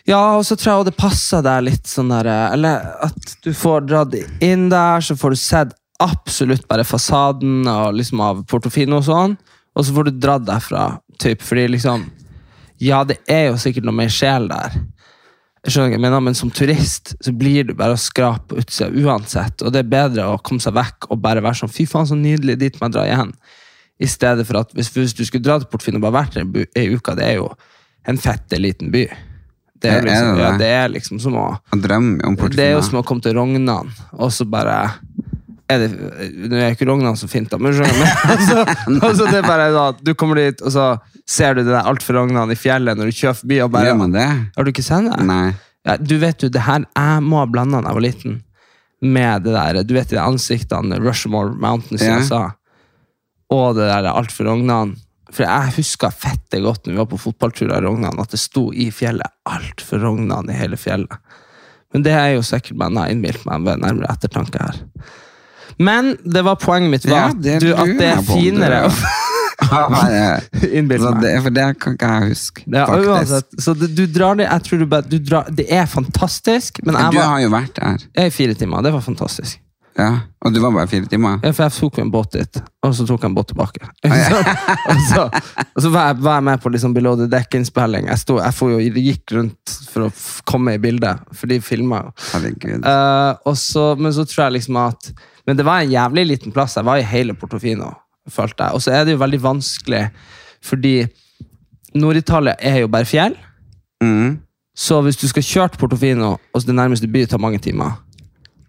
ja, 0.09 0.21
og 0.39 0.47
så 0.49 0.57
tror 0.57 0.71
jeg 0.71 0.81
også 0.81 0.89
det 0.91 0.97
passer 0.99 1.45
deg 1.47 1.67
litt 1.69 1.91
sånn 1.91 2.13
der 2.15 2.31
eh, 2.33 2.47
Eller 2.57 2.89
at 3.07 3.37
du 3.45 3.53
får 3.55 3.87
dratt 3.87 4.17
inn 4.45 4.69
der, 4.73 5.05
så 5.05 5.17
får 5.19 5.37
du 5.37 5.41
sett 5.41 5.77
absolutt 6.03 6.67
bare 6.69 6.85
fasaden 6.85 7.69
og 7.73 7.95
liksom 7.97 8.21
av 8.21 8.43
Portofino 8.51 8.99
og 9.01 9.07
sånn. 9.07 9.37
Og 9.77 9.85
så 9.85 9.95
får 9.97 10.09
du 10.09 10.19
dratt 10.21 10.45
derfra, 10.49 10.89
typ, 11.21 11.45
fordi 11.45 11.69
liksom 11.77 12.09
Ja, 12.81 13.05
det 13.09 13.21
er 13.33 13.51
jo 13.51 13.61
sikkert 13.61 13.87
noe 13.89 13.97
mer 13.97 14.13
sjel 14.13 14.49
der. 14.51 14.75
Skjønner 15.67 15.99
men, 15.99 16.15
men 16.29 16.37
som 16.37 16.51
turist 16.55 17.15
så 17.25 17.33
blir 17.35 17.65
du 17.67 17.73
bare 17.75 17.97
å 17.97 18.01
skrape 18.01 18.53
på 18.53 18.61
utsida 18.61 18.91
uansett. 18.93 19.65
Og 19.65 19.73
det 19.75 19.83
er 19.83 19.95
bedre 19.95 20.27
å 20.31 20.39
komme 20.39 20.63
seg 20.63 20.77
vekk 20.77 21.09
og 21.11 21.23
bare 21.25 21.43
være 21.43 21.63
sånn 21.63 21.73
Fy 21.73 21.89
faen, 21.91 22.07
så 22.07 22.19
nydelig, 22.19 22.59
dit 22.61 22.77
må 22.79 22.87
jeg 22.87 22.97
dra 22.99 23.07
igjen. 23.09 23.33
I 23.99 24.09
stedet 24.11 24.45
for 24.49 24.61
at 24.61 24.75
hvis, 24.77 24.91
hvis 24.93 25.15
du 25.17 25.25
skulle 25.25 25.45
dra 25.45 25.59
til 25.61 25.71
Portofino 25.73 26.01
og 26.01 26.05
bare 26.09 26.23
vært 26.25 26.37
der 26.37 26.67
ei 26.77 26.91
uke, 26.93 27.15
det 27.17 27.25
er 27.25 27.39
jo 27.39 27.49
en 28.07 28.19
fette 28.21 28.59
liten 28.61 28.91
by. 28.93 29.07
Det 29.81 29.91
er, 29.93 30.05
liksom, 30.05 30.29
er 30.29 30.37
det 30.37 30.45
ja, 30.45 30.51
det? 30.61 30.69
er 30.73 30.93
liksom 30.93 31.19
som 31.21 31.35
å 31.37 31.47
Det 32.53 32.65
er 32.65 32.73
jo 32.77 32.83
som 32.85 33.01
å 33.01 33.05
komme 33.05 33.25
til 33.25 33.35
Rognan, 33.37 33.91
og 34.17 34.31
så 34.33 34.47
bare 34.49 34.77
er 35.69 35.83
det, 35.83 35.89
Nå 36.49 36.57
er 36.57 36.73
ikke 36.73 36.87
Rognan 36.89 37.19
så 37.19 37.29
fint, 37.29 37.51
da, 37.51 37.59
men 37.61 37.75
altså, 38.35 38.63
altså, 39.03 39.27
det 39.29 39.41
er 39.43 39.47
bare 39.47 39.69
da, 39.75 39.87
Du 40.01 40.15
kommer 40.15 40.41
dit, 40.41 40.63
og 40.65 40.73
så 40.73 40.87
ser 41.29 41.57
du 41.59 41.65
det 41.65 41.73
der 41.75 41.89
altfor 41.91 42.21
Rognan 42.21 42.53
i 42.55 42.57
fjellet 42.59 42.97
når 42.97 43.11
du 43.11 43.19
kjører 43.19 43.39
forbi. 43.41 43.61
og 43.65 43.73
bare, 43.75 43.91
Gjør 43.91 44.01
man 44.01 44.17
det? 44.17 44.27
Har 44.57 44.65
du 44.67 44.73
ikke 44.73 44.87
sett 44.87 45.09
det? 45.11 45.27
Nei. 45.29 45.55
Ja, 45.87 45.97
du 46.01 46.17
vet 46.23 46.43
jo, 46.43 46.51
det 46.51 46.65
her 46.67 46.83
Jeg 46.87 47.23
må 47.23 47.39
ha 47.43 47.47
blanda 47.51 47.83
da 47.83 47.93
jeg 47.93 47.99
var 48.01 48.07
liten, 48.07 48.39
med 49.05 49.45
det 49.45 49.53
der 49.55 49.83
Du 49.85 49.93
vet 49.95 50.11
de 50.11 50.23
ansiktene 50.23 50.99
Rushmore 51.03 51.53
Mountains 51.53 52.03
i 52.03 52.09
Ja. 52.09 52.17
USA, 52.23 52.45
og 53.53 53.77
det 53.79 53.87
der 53.91 54.09
altfor 54.13 54.49
Rognan. 54.51 54.97
For 55.31 55.43
jeg 55.45 55.75
husker 55.77 56.15
fette 56.15 56.61
godt 56.63 56.87
når 56.87 56.93
vi 56.95 56.99
var 57.03 57.09
på 57.11 57.19
fotballtur 57.21 57.73
av 57.75 57.83
Rognan, 57.85 58.19
at 58.23 58.31
det 58.35 58.41
sto 58.41 58.69
i 58.73 58.89
fjellet 58.95 59.27
altfor 59.51 60.03
Rognan 60.07 60.51
i 60.51 60.57
hele 60.57 60.79
fjellet. 60.81 61.19
Men 61.95 62.03
det 62.07 62.13
er 62.15 62.33
jo 62.37 62.43
sikkert 62.47 62.79
bare 62.81 62.91
jeg 62.95 63.03
har 63.03 63.15
innbilt 63.15 63.47
meg 63.49 63.65
ved 63.67 63.83
nærmere 63.83 64.11
ettertanke 64.15 64.63
her. 64.63 64.81
Men 65.79 66.15
det 66.25 66.43
var 66.47 66.57
poenget 66.63 66.91
mitt 66.95 67.07
var 67.07 67.17
Ja, 67.17 67.25
at, 67.35 67.43
det 67.43 67.57
du, 67.61 67.71
at 67.75 67.91
det 67.99 68.07
er 68.15 68.23
finere 68.25 68.85
å 68.87 68.93
Ja, 69.67 70.37
innbille 70.79 71.11
meg. 71.11 71.23
det, 71.25 71.31
for 71.43 71.55
det 71.57 71.65
kan 71.83 71.95
ikke 71.97 72.11
jeg 72.13 72.31
huske, 72.31 72.65
Ja, 72.71 72.85
uansett, 72.93 73.49
så 73.61 73.73
du, 73.75 73.87
du 73.89 74.05
drar 74.13 74.37
det 74.39 74.45
Jeg 74.47 74.63
tror 74.67 74.83
du 74.83 74.87
bare 74.93 75.09
du 75.09 75.17
drar, 75.19 75.49
Det 75.51 75.65
er 75.73 75.87
fantastisk, 75.91 76.81
men 76.87 76.95
jeg 77.01 77.17
Du 77.17 77.19
har 77.23 77.41
jo 77.43 77.51
vært 77.55 77.73
der. 77.81 78.05
jeg 78.05 78.23
er 78.29 78.31
i 78.31 78.35
fire 78.37 78.55
timer. 78.55 78.85
Det 78.87 78.93
var 78.95 79.03
fantastisk. 79.05 79.59
Ja. 79.97 80.11
Og 80.45 80.53
du 80.53 80.61
var 80.61 80.75
bare 80.75 80.89
fire 80.91 81.09
timer? 81.11 81.39
Ja, 81.43 81.51
for 81.57 81.65
jeg 81.65 81.75
tok 81.75 81.99
en 82.03 82.11
båt 82.13 82.35
dit, 82.37 82.59
og 82.85 82.93
så 82.95 83.07
tok 83.09 83.23
jeg 83.25 83.31
en 83.31 83.37
båt 83.37 83.49
tilbake. 83.51 83.89
og, 84.93 85.01
så, 85.09 85.25
og 85.73 85.83
så 85.83 85.91
var 85.91 86.11
jeg, 86.11 86.19
var 86.27 86.39
jeg 86.39 86.47
med 86.51 86.63
på 86.63 86.73
liksom 86.75 86.95
Below 86.95 87.17
the 87.19 87.27
Deck-innspilling. 87.33 88.11
Jeg, 88.13 88.21
stod, 88.21 88.43
jeg 88.45 88.77
jo, 88.77 89.03
gikk 89.09 89.35
rundt 89.39 89.77
for 89.91 90.07
å 90.07 90.13
komme 90.49 90.77
i 90.77 90.83
bildet, 90.83 91.25
for 91.35 91.51
de 91.51 91.59
filma 91.65 92.05
jo. 92.05 92.13
Så, 93.57 93.89
men 93.99 94.15
så 94.15 94.27
tror 94.29 94.47
jeg 94.47 94.59
liksom 94.61 94.79
at 94.85 95.11
Men 95.47 95.59
det 95.59 95.65
var 95.67 95.81
en 95.81 95.91
jævlig 95.93 96.25
liten 96.27 96.53
plass. 96.53 96.75
Jeg 96.75 96.87
var 96.87 96.99
i 96.99 97.07
hele 97.07 97.35
Portofino, 97.39 97.93
følte 98.29 98.67
jeg. 98.67 98.75
Og 98.75 98.83
så 98.83 98.93
er 98.93 99.05
det 99.07 99.15
jo 99.15 99.21
veldig 99.23 99.39
vanskelig, 99.45 100.09
fordi 100.67 100.97
Nord-Italia 101.95 102.57
er 102.59 102.81
jo 102.83 102.89
bare 102.91 103.07
fjell. 103.07 103.37
Mm. 104.03 104.41
Så 104.77 104.99
hvis 105.07 105.17
du 105.17 105.29
skal 105.31 105.47
kjøre 105.47 105.73
til 105.73 105.81
Portofino, 105.81 106.35
og 106.53 106.61
så 106.61 106.69
det 106.69 106.77
nærmeste 106.77 107.09
by 107.09 107.25
tar 107.31 107.41
mange 107.41 107.63
timer, 107.63 107.95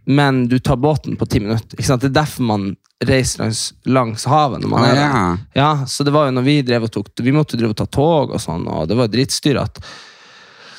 men 0.08 0.46
du 0.48 0.58
tar 0.60 0.80
båten 0.80 1.18
på 1.20 1.26
ti 1.28 1.42
minutter? 1.44 1.78
Det 1.78 2.10
er 2.10 2.14
derfor 2.16 2.48
man 2.48 2.68
reiser 3.04 3.44
langs, 3.44 3.74
langs 3.86 4.26
havet. 4.26 4.64
når 4.64 4.72
man 4.72 4.86
Å, 4.86 4.88
er 4.88 5.02
ja. 5.02 5.26
Ja, 5.60 5.72
så 5.86 6.06
det 6.08 6.14
var 6.16 6.30
jo 6.30 6.38
når 6.38 6.46
vi 6.48 6.56
drev 6.66 6.88
og 6.88 6.94
tok 6.96 7.12
Vi 7.22 7.34
måtte 7.36 7.60
drive 7.60 7.76
og 7.76 7.78
ta 7.78 7.86
tog 7.86 8.34
og 8.34 8.42
sånn, 8.42 8.66
og 8.72 8.88
det 8.90 8.98
var 8.98 9.12
dritstyrete. 9.12 9.84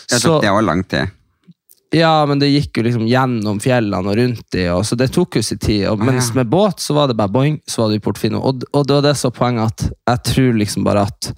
Det 0.08 0.18
også 0.25 0.61
lang 0.64 0.82
tid. 0.88 1.14
Ja, 1.94 2.26
men 2.28 2.40
det 2.40 2.50
gikk 2.50 2.76
jo 2.80 2.85
liksom 2.85 3.06
gjennom 3.08 3.61
fjellene 3.64 4.11
og 4.12 4.16
rundt 4.18 4.44
de, 4.52 4.66
og 4.75 4.82
så 4.85 4.97
det 4.99 5.08
tok 5.14 5.38
jo 5.38 5.42
sin 5.44 5.61
tid. 5.61 5.87
Og, 5.88 6.00
Ah, 6.02 6.11
mens 6.11 6.28
ja. 6.32 6.40
med 6.40 6.50
båt 6.52 6.82
så 6.85 6.97
var 6.97 7.08
det 7.08 7.16
bare 7.16 7.32
boing, 7.32 7.61
så 7.64 7.82
var 7.82 7.88
det 7.92 8.00
i 8.00 8.04
Portofino. 8.04 8.42
Og, 8.44 8.64
og 8.73 8.85
det 8.88 8.99
var 8.99 9.06
det 9.06 9.14
som 9.16 9.30
var 9.30 9.38
poenget 9.38 9.73
at 9.73 9.87
jeg 10.12 10.25
tror 10.32 10.58
liksom 10.61 10.85
bare 10.85 11.06
at 11.08 11.30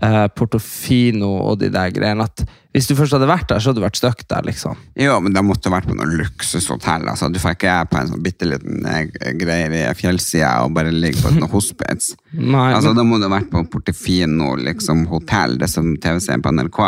eh, 0.00 0.26
Portofino 0.32 1.28
og 1.50 1.58
de 1.60 1.68
der 1.74 1.90
greiene 1.92 2.24
at 2.24 2.44
Hvis 2.72 2.86
du 2.88 2.94
først 2.96 3.12
hadde 3.12 3.26
vært 3.28 3.50
der, 3.50 3.58
så 3.60 3.68
hadde 3.68 3.82
du 3.82 3.84
vært 3.84 3.98
stuck 4.00 4.22
der, 4.32 4.46
liksom. 4.48 4.78
Jo, 4.96 5.18
men 5.20 5.34
da 5.36 5.42
måtte 5.44 5.68
du 5.68 5.74
vært 5.74 5.90
på 5.90 5.92
noe 5.98 6.06
luksushotell. 6.08 7.04
Altså, 7.12 7.28
du 7.28 7.36
får 7.42 7.52
ikke 7.58 7.74
på 7.90 7.98
en 8.00 8.08
sånn 8.08 8.22
bitte 8.24 8.48
liten 8.48 8.78
greie 8.86 9.34
greier 9.36 9.74
i 9.76 9.82
fjellsida 9.98 10.54
og 10.64 10.72
bare 10.78 10.88
ligge 10.94 11.20
på 11.20 11.34
et 11.34 11.44
hospits. 11.52 12.14
Nei, 12.32 12.70
Altså, 12.72 12.94
men, 12.94 12.96
da 12.96 13.04
må 13.04 13.18
du 13.20 13.26
ha 13.28 13.34
vært 13.34 13.50
på 13.52 13.60
Portofino 13.74 14.54
liksom, 14.56 15.04
hotell, 15.12 15.58
det 15.60 15.68
som 15.68 15.90
TV-serien 16.00 16.40
på 16.46 16.54
NRK. 16.56 16.80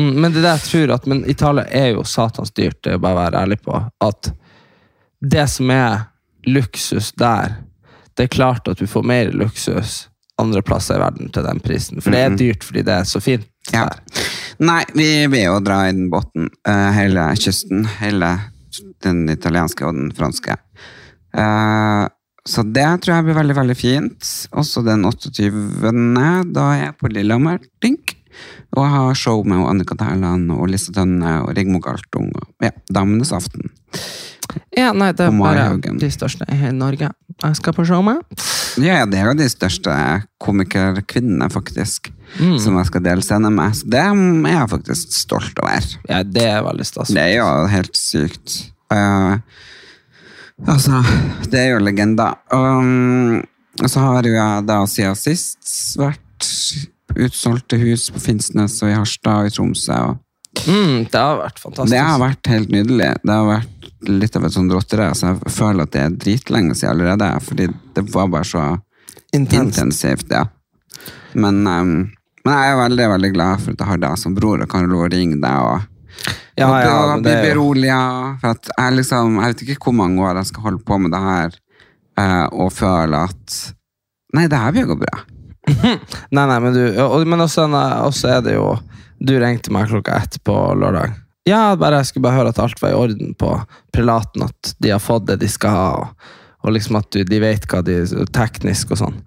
mm, 0.00 0.12
men 0.16 0.32
det 0.32 0.40
der 0.46 0.56
jeg 0.56 0.64
tror 0.70 0.94
at 0.96 1.06
Men 1.12 1.24
Italia 1.28 1.66
er 1.68 1.90
jo 1.92 2.04
satans 2.08 2.50
dyrt, 2.56 2.80
det 2.82 2.94
er 2.94 2.96
jo 2.96 3.04
bare 3.04 3.18
å 3.18 3.22
være 3.26 3.42
ærlig 3.44 3.60
på. 3.68 3.84
At 4.00 4.32
det 5.20 5.44
som 5.52 5.68
er 5.76 6.06
luksus 6.48 7.12
der, 7.20 7.58
det 8.16 8.30
er 8.30 8.32
klart 8.32 8.68
at 8.72 8.80
du 8.80 8.86
får 8.88 9.04
mer 9.04 9.28
luksus 9.36 10.06
andre 10.38 10.62
plasser 10.62 10.98
i 10.98 11.02
verden 11.02 11.32
til 11.34 11.46
den 11.46 11.60
prisen. 11.64 12.02
For 12.02 12.14
det 12.14 12.20
er 12.24 12.36
dyrt 12.38 12.66
fordi 12.66 12.84
det 12.86 13.00
er 13.00 13.08
så 13.08 13.22
fint 13.22 13.46
Ja. 13.72 13.88
der. 13.88 14.26
Nei, 14.58 14.82
vi 14.94 15.08
vil 15.30 15.44
jo 15.44 15.58
dra 15.62 15.82
i 15.88 15.92
den 15.92 16.08
båten. 16.10 16.48
Uh, 16.66 16.90
hele 16.96 17.28
kysten. 17.38 17.84
Hele 18.00 18.30
den 19.04 19.26
italienske 19.30 19.86
og 19.86 19.94
den 19.94 20.12
franske. 20.16 20.56
Uh, 21.36 22.06
så 22.48 22.64
det 22.64 22.86
tror 23.04 23.18
jeg 23.18 23.26
blir 23.26 23.36
veldig, 23.36 23.56
veldig 23.58 23.76
fint. 23.76 24.30
Også 24.56 24.82
den 24.86 25.04
28. 25.04 25.50
Da 26.54 26.64
er 26.72 26.80
jeg 26.80 26.96
på 26.98 27.10
Lillehammer, 27.12 27.60
dink. 27.84 28.14
Og 28.76 28.84
jeg 28.84 28.92
har 28.94 29.18
show 29.18 29.42
med 29.44 29.66
Annika 29.68 29.96
Terland 29.98 30.50
og 30.54 30.68
Lise 30.70 30.94
Tønne 30.94 31.42
og 31.44 31.52
Rigmor 31.56 31.82
Galtung. 31.84 32.30
Og 32.36 32.64
ja, 32.64 32.72
Damenes 32.94 33.34
aften. 33.36 33.68
Ja, 34.76 34.92
nei, 34.96 35.10
det 35.12 35.26
er 35.26 35.34
bare 35.36 35.68
de 36.00 36.10
største 36.12 36.46
i 36.48 36.72
Norge. 36.72 37.10
Jeg 37.42 37.58
skal 37.58 37.76
på 37.76 37.84
show 37.88 38.00
med. 38.06 38.22
Ja, 38.82 39.04
det 39.06 39.18
er 39.18 39.30
jo 39.32 39.34
de 39.38 39.48
største 39.50 39.92
komikerkvinnene, 40.40 41.48
faktisk, 41.52 42.12
Mm. 42.38 42.58
som 42.60 42.76
jeg 42.76 42.86
skal 42.90 43.00
dele 43.02 43.22
scene 43.24 43.48
med. 43.50 43.72
Så 43.74 43.88
det 43.88 43.98
er 44.02 44.14
jeg 44.52 44.68
faktisk 44.68 45.12
stolt 45.16 45.58
over. 45.62 45.86
Ja, 46.10 46.22
det 46.22 46.42
er 46.44 46.62
veldig 46.62 46.84
stas. 46.86 47.08
Det 47.08 47.22
er 47.22 47.38
jo 47.38 47.66
helt 47.72 47.96
sykt. 47.96 48.56
Uh, 48.92 49.38
altså, 50.68 51.00
det 51.50 51.58
er 51.62 51.70
jo 51.74 51.78
legender. 51.84 52.36
Um, 52.52 53.38
og 53.80 53.88
så 53.90 54.00
har 54.04 54.22
jo 54.28 54.34
jeg 54.34 54.66
da 54.68 54.78
siden 54.90 55.16
sist 55.16 55.72
vært 56.00 56.44
utsolgte 57.18 57.78
hus 57.80 58.10
på 58.12 58.20
Finnsnes 58.20 58.76
og 58.84 58.90
i 58.92 58.96
Harstad 58.98 59.42
og 59.44 59.46
i 59.50 59.54
Tromsø. 59.56 60.00
Og 60.12 60.24
Mm, 60.66 61.04
det 61.12 61.14
har 61.14 61.36
vært 61.38 61.58
fantastisk. 61.60 61.90
det 61.92 62.00
har 62.02 62.18
vært 62.18 62.46
helt 62.50 62.68
nydelig. 62.72 63.08
Det 63.22 63.30
har 63.30 63.44
vært 63.46 63.77
litt 64.06 64.36
av 64.36 64.44
et 64.46 64.52
sånt 64.54 64.72
rotterace. 64.72 65.26
Jeg 65.26 65.52
føler 65.54 65.82
at 65.86 65.92
det 65.94 66.02
er 66.04 66.14
dritlenge 66.24 66.74
siden 66.78 66.92
allerede, 66.94 67.28
fordi 67.44 67.68
det 67.94 68.04
var 68.14 68.28
bare 68.28 68.44
så 68.44 68.62
Intenst. 69.34 69.78
intensivt, 69.78 70.30
ja. 70.30 70.44
Men, 71.34 71.66
um, 71.66 72.10
men 72.44 72.54
jeg 72.54 72.72
er 72.72 72.78
veldig, 72.88 73.08
veldig 73.14 73.32
glad 73.34 73.60
for 73.60 73.72
at 73.74 73.78
jeg 73.82 73.88
har 73.90 74.02
deg 74.06 74.18
som 74.18 74.34
bror 74.34 74.62
og 74.62 74.68
kan 74.72 74.86
lov 74.88 75.06
å 75.06 75.10
ringe 75.12 75.40
deg 75.42 75.64
og 75.68 75.80
Ja, 76.58 76.66
ja, 76.82 77.16
bli- 77.20 77.30
er 77.30 77.42
beroliget. 77.54 78.40
For 78.40 78.50
at 78.50 78.70
jeg 78.78 78.96
liksom, 78.96 79.36
jeg 79.42 79.52
vet 79.54 79.62
ikke 79.68 79.84
hvor 79.84 79.94
mange 79.94 80.18
år 80.24 80.40
jeg 80.40 80.46
skal 80.46 80.62
holde 80.62 80.82
på 80.82 80.98
med 80.98 81.12
det 81.14 81.20
her 81.22 81.50
eh, 82.18 82.46
og 82.52 82.72
føle 82.72 83.24
at 83.28 83.58
Nei, 84.34 84.46
det 84.50 84.58
her 84.58 84.72
vil 84.72 84.88
jo 84.90 84.96
bra. 85.00 85.20
Nei, 86.32 86.46
nei, 86.46 86.58
men 86.60 86.72
du 86.74 87.24
Men 87.28 87.40
også, 87.44 87.66
også 88.04 88.28
er 88.38 88.40
det 88.44 88.54
jo 88.54 88.78
Du 89.20 89.34
ringte 89.38 89.70
meg 89.72 89.88
klokka 89.88 90.16
ett 90.22 90.36
på 90.44 90.54
lørdag. 90.78 91.14
Ja, 91.48 91.62
bare 91.80 92.02
jeg 92.02 92.10
skulle 92.10 92.26
bare 92.28 92.38
høre 92.42 92.52
at 92.52 92.60
alt 92.62 92.80
var 92.82 92.92
i 92.92 92.98
orden 92.98 93.32
på 93.40 93.52
prelaten, 93.94 94.44
at 94.48 94.74
de 94.82 94.92
har 94.94 95.00
fått 95.02 95.26
det 95.30 95.38
de 95.42 95.48
skal 95.50 95.74
ha, 95.74 95.88
og, 96.02 96.30
og 96.66 96.74
liksom 96.76 96.98
at 97.00 97.08
du, 97.14 97.22
de 97.24 97.40
vet 97.42 97.64
hva 97.70 97.80
de 97.86 97.98
Teknisk 98.36 98.92
og 98.96 99.00
sånn. 99.02 99.18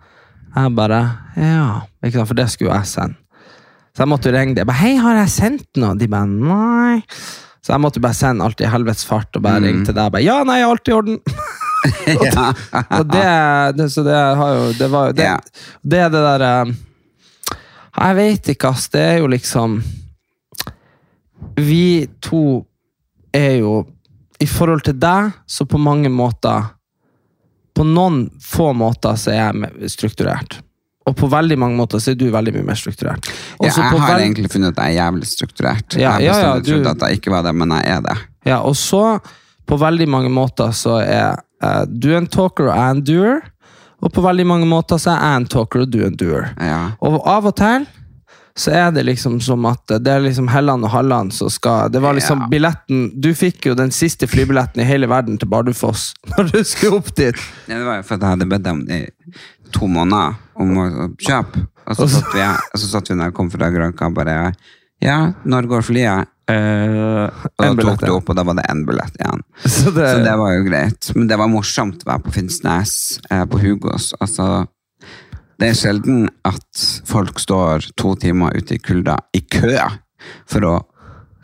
Jeg 0.55 0.73
bare 0.77 1.01
Ja. 1.39 1.81
Ikke 2.03 2.19
sant, 2.19 2.27
for 2.31 2.37
det 2.37 2.49
skulle 2.51 2.71
jo 2.71 2.75
jeg 2.77 2.89
sende. 2.91 3.17
Så 3.95 4.03
jeg 4.05 4.07
måtte 4.11 4.29
jo 4.31 4.35
ringe 4.37 4.53
dem. 4.55 4.61
Jeg 4.63 4.67
bare, 4.69 4.79
Hei, 4.81 4.93
har 5.03 5.17
jeg 5.19 5.31
sendt 5.33 5.79
noe? 5.81 5.95
De 5.99 6.07
bare 6.11 6.27
nei. 6.31 7.01
Så 7.61 7.73
jeg 7.73 7.81
måtte 7.83 8.01
bare 8.03 8.15
sende 8.17 8.43
alt 8.45 8.61
i 8.63 8.69
helvetes 8.71 9.03
fart 9.05 9.35
og 9.37 9.43
bare 9.45 9.59
Mm. 9.59 9.65
ringe 9.67 9.85
til 9.85 9.93
deg. 9.97 10.11
Bare, 10.15 10.23
ja, 10.23 10.37
nei, 10.47 10.61
alt 10.65 10.87
i 10.87 10.95
orden. 10.95 11.19
ja. 12.27 12.45
Og 12.99 13.07
det, 13.09 13.25
det, 13.79 13.87
så 13.91 14.03
det 14.05 14.13
har 14.37 14.51
jo 14.53 14.65
Det 14.77 14.87
var 14.93 15.07
jo 15.09 15.13
det, 15.17 15.29
det 15.81 15.97
er 15.97 16.11
det 16.13 16.19
derre 16.21 16.51
Jeg 17.97 18.15
vet 18.19 18.49
ikke, 18.53 18.69
ass. 18.69 18.85
Det 18.93 19.01
er 19.01 19.17
jo 19.23 19.27
liksom 19.33 19.79
Vi 21.59 22.07
to 22.23 22.63
er 23.33 23.61
jo 23.61 23.85
I 24.41 24.47
forhold 24.49 24.83
til 24.87 24.97
deg, 24.99 25.31
så 25.47 25.65
på 25.69 25.77
mange 25.77 26.09
måter 26.09 26.71
På 27.77 27.85
noen 27.87 28.25
få 28.43 28.71
måter 28.73 29.15
så 29.19 29.31
er 29.31 29.39
jeg 29.39 29.91
strukturert. 29.93 30.59
Og 31.07 31.15
på 31.17 31.27
veldig 31.31 31.55
mange 31.57 31.77
måter 31.79 32.01
så 32.03 32.11
er 32.11 32.17
du 32.19 32.27
veldig 32.29 32.53
mye 32.57 32.65
mer 32.67 32.77
strukturert. 32.77 33.29
ja, 33.61 33.69
jeg 33.71 33.85
har 33.89 34.11
veld... 34.11 34.23
egentlig 34.25 34.51
funnet 34.53 34.75
at 34.75 34.83
jeg 34.83 34.93
er 34.93 34.97
jævlig 34.99 35.29
strukturert. 35.29 35.95
Ja, 35.95 36.11
jeg 36.19 36.27
ja, 36.27 36.33
har 36.33 36.43
ja, 36.43 36.59
du- 36.59 36.67
trodd 36.67 36.89
at 36.91 37.05
jeg 37.07 37.21
ikke 37.21 37.31
var 37.33 37.45
det, 37.47 37.53
men 37.57 37.73
jeg 37.77 37.87
er 37.95 38.03
det. 38.05 38.17
Ja, 38.45 38.59
og 38.59 38.75
så, 38.77 39.19
på 39.65 39.77
veldig 39.81 40.07
mange 40.09 40.29
måter, 40.29 40.75
så 40.77 40.99
er 41.01 41.39
uh, 41.63 41.85
du 41.87 42.11
en 42.17 42.27
talker 42.29 42.69
og 42.69 42.75
jeg 42.75 42.97
en 42.97 43.01
doer. 43.07 43.41
Og 44.01 44.13
på 44.13 44.21
veldig 44.25 44.45
mange 44.49 44.67
måter 44.69 45.01
så 45.01 45.15
er 45.15 45.25
jeg 45.25 45.41
en 45.41 45.49
talker 45.55 45.83
og 45.85 45.89
du 45.93 45.99
en 46.05 46.17
doer. 46.17 46.51
Ja. 46.61 46.79
Og 47.01 47.17
av 47.25 47.49
og 47.49 47.55
til 47.57 47.87
så 48.57 48.73
er 48.75 48.91
det 48.95 49.05
liksom 49.07 49.39
som 49.43 49.65
at 49.69 49.93
det 50.03 50.11
er 50.11 50.23
liksom 50.25 50.49
Helland 50.51 50.85
og 50.87 50.91
Halland 50.91 51.33
som 51.35 51.49
skal 51.51 51.91
Det 51.93 52.01
var 52.03 52.17
liksom 52.17 52.43
billetten 52.51 53.05
Du 53.15 53.29
fikk 53.37 53.69
jo 53.69 53.75
den 53.79 53.93
siste 53.95 54.27
flybilletten 54.27 54.83
i 54.83 54.87
hele 54.87 55.07
verden 55.11 55.39
til 55.39 55.49
Bardufoss 55.51 56.11
når 56.33 56.51
du 56.51 56.59
skulle 56.67 56.99
opp 56.99 57.13
dit. 57.15 57.37
Ja, 57.67 57.77
det 57.77 57.85
var 57.87 58.01
jo 58.01 58.07
for 58.07 58.17
at 58.17 58.25
jeg 58.25 58.35
hadde 58.35 58.49
bedt 58.51 58.67
dem 58.67 58.83
i 58.91 59.01
to 59.71 59.87
måneder 59.87 60.35
om 60.59 60.75
å 60.77 60.85
kjøpe. 61.21 61.63
Og 61.87 61.97
så 61.97 62.07
satt 62.11 62.35
vi, 62.35 62.43
og 62.43 62.81
så 62.81 62.89
satt 62.91 63.09
vi 63.09 63.17
når 63.17 63.31
jeg 63.31 63.37
kom 63.39 63.49
fra 63.53 63.71
Granca 63.73 64.11
og 64.11 64.19
bare 64.19 64.37
Ja, 65.01 65.31
når 65.47 65.69
går 65.71 65.87
flyet? 65.87 66.29
Uh, 66.51 67.29
og 67.61 67.77
da 67.79 67.93
tok 67.93 68.01
du 68.03 68.11
opp, 68.11 68.29
og 68.31 68.35
da 68.35 68.43
var 68.43 68.57
det 68.57 68.65
én 68.71 68.81
billett 68.87 69.15
igjen. 69.15 69.43
Så 69.63 69.93
det, 69.95 70.07
Så 70.09 70.23
det 70.25 70.33
var 70.41 70.51
jo 70.55 70.65
greit. 70.65 71.11
Men 71.15 71.29
det 71.29 71.37
var 71.39 71.49
morsomt 71.51 72.03
å 72.03 72.09
være 72.09 72.25
på 72.25 72.33
Finnsnes, 72.35 72.95
eh, 73.29 73.45
på 73.47 73.61
Hugos. 73.61 74.09
Altså, 74.19 74.65
det 75.61 75.71
er 75.71 75.77
sjelden 75.77 76.23
at 76.47 76.85
folk 77.09 77.39
står 77.41 77.91
to 77.99 78.15
timer 78.21 78.55
ute 78.57 78.75
i 78.77 78.81
kulda 78.81 79.19
i 79.37 79.43
kø 79.45 79.75
for 80.49 80.65
å 80.67 80.73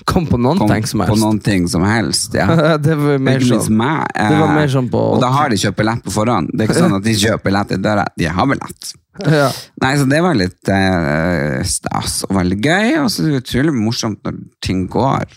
kom 0.07 0.23
på 0.29 0.37
noen 0.39 0.55
komme 0.61 0.77
ting 0.77 0.85
som 0.87 1.01
på 1.03 1.17
noen 1.19 1.39
ting 1.43 1.65
som 1.67 1.83
helst. 1.83 2.31
Ja. 2.37 2.45
det 2.85 2.93
var 2.95 3.17
mer 3.19 3.43
sånn 3.43 3.73
meg. 3.75 4.05
eh, 4.15 4.29
det 4.31 4.37
var 4.39 4.53
mer 4.55 4.69
sånn 4.71 4.87
på- 4.93 5.01
Og 5.17 5.19
da 5.21 5.31
har 5.35 5.51
de 5.51 5.57
kjøpt 5.59 5.81
billett 5.81 6.05
på 6.05 6.13
forhånd. 6.15 6.53
Det 6.53 6.63
er 6.63 6.69
ikke 6.71 6.83
sånn 6.85 6.95
at 6.95 7.03
de 7.03 7.15
kjøper 7.25 7.43
billett 7.49 7.73
i 7.75 7.79
døra. 7.83 8.05
De 8.15 8.29
har 8.37 8.47
billett. 8.47 8.93
ja. 9.25 9.49
Nei, 9.83 9.91
så 9.99 10.07
det 10.07 10.21
var 10.23 10.37
litt 10.39 10.71
eh, 10.71 11.59
stas 11.67 12.21
og 12.29 12.37
veldig 12.39 12.59
gøy. 12.63 12.93
Og 13.01 13.09
så 13.11 13.25
er 13.25 13.33
det 13.35 13.41
utrolig 13.43 13.75
morsomt 13.75 14.23
når 14.23 14.39
ting 14.63 14.85
går 14.93 15.27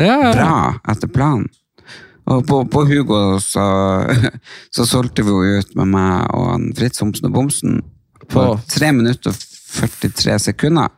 Ja, 0.00 0.04
ja, 0.04 0.18
ja. 0.26 0.34
bra 0.34 0.58
etter 0.90 1.12
planen. 1.14 1.46
Og 2.30 2.42
på, 2.50 2.60
på 2.70 2.82
Hugo 2.90 3.20
så, 3.42 3.68
så 4.74 4.84
solgte 4.90 5.22
vi 5.26 5.30
jo 5.38 5.62
ut 5.62 5.70
med 5.78 5.94
meg 5.94 6.34
og 6.34 6.66
Fritz 6.78 6.98
Homsen 7.02 7.30
og 7.30 7.36
Bomsen 7.38 7.78
på 8.30 8.44
På- 8.46 8.60
3 8.70 8.92
minutter 8.96 9.30
og 9.30 9.36
43 9.74 10.38
sekunder. 10.38 10.88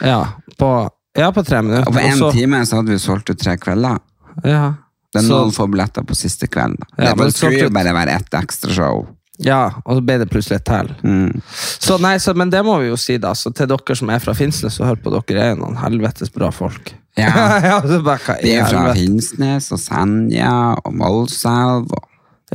ja, 0.00 0.20
på, 0.58 0.70
ja, 1.18 1.30
på 1.32 1.42
tre 1.46 1.62
minutter. 1.62 1.88
Og 1.88 1.94
på 1.94 2.00
én 2.00 2.32
time 2.32 2.64
så 2.66 2.76
hadde 2.80 2.92
vi 2.94 2.98
solgt 3.02 3.30
ut 3.30 3.38
tre 3.40 3.56
kvelder. 3.56 3.98
Ja. 4.44 4.74
Det 5.12 5.22
er 5.22 5.26
Så- 5.26 5.40
noen 5.40 5.52
få 5.52 5.66
billetter 5.70 6.04
på 6.06 6.14
siste 6.14 6.46
kvelden. 6.46 6.78
Ja, 6.98 7.14
det 7.14 7.32
skulle 7.34 7.64
jo 7.64 7.70
bare 7.70 7.92
være 7.94 8.14
ett 8.20 8.30
ekstra 8.38 8.70
show. 8.72 9.08
Ja, 9.40 9.70
og 9.86 9.96
så 9.96 10.02
ble 10.04 10.18
det 10.20 10.28
plutselig 10.30 10.58
et 10.60 10.64
til. 10.68 10.90
Mm. 11.02 11.40
Så 11.80 11.96
nei, 11.98 12.18
så, 12.20 12.34
men 12.36 12.50
det 12.52 12.60
må 12.64 12.78
vi 12.82 12.90
jo 12.90 12.96
si, 13.00 13.16
da. 13.16 13.32
Så 13.32 13.50
til 13.56 13.66
dere 13.70 13.96
som 13.96 14.10
er 14.12 14.20
fra 14.20 14.34
Finnsnes 14.36 14.76
og 14.80 14.86
hører 14.90 15.00
på, 15.02 15.14
dere 15.26 15.46
er 15.52 15.56
noen 15.56 15.78
helvetes 15.80 16.28
bra 16.34 16.50
folk. 16.52 16.92
Ja. 17.16 17.30
ja, 17.70 17.80
bare, 18.04 18.36
De 18.42 18.52
er 18.54 18.68
fra? 18.68 18.92
Finnsnes 18.94 19.70
og 19.72 19.80
Senja 19.80 20.76
og 20.84 20.92
Målselv. 20.94 21.88
Og... 21.90 22.04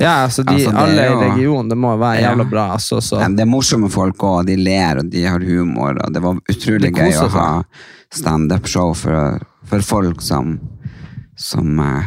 Ja, 0.01 0.25
altså, 0.25 0.43
de, 0.43 0.53
Altså, 0.57 0.69
er 0.73 0.77
alle 0.81 1.03
jo- 1.05 1.19
i 1.21 1.29
regionen, 1.29 1.69
det 1.69 1.77
må 1.77 1.93
være 1.97 2.21
Ja. 2.21 2.29
jævla 2.33 2.49
bra. 2.49 2.65
Altså, 2.75 2.99
så. 3.01 3.19
Nei, 3.21 3.29
Det 3.35 3.45
er 3.45 3.51
morsomme 3.51 3.89
folk 3.89 4.17
òg, 4.17 4.45
de 4.45 4.55
ler 4.57 4.97
og 4.99 5.09
de 5.09 5.23
har 5.23 5.39
humor. 5.39 5.95
Og 6.03 6.13
det 6.13 6.21
var 6.21 6.35
utrolig 6.51 6.81
det 6.81 6.93
gøy 6.95 7.13
å 7.23 7.29
ha 7.29 7.63
standup-show 8.11 8.93
for, 8.95 9.39
for 9.65 9.79
folk 9.81 10.21
som, 10.21 10.59
som 11.35 11.79
eh, 11.79 12.03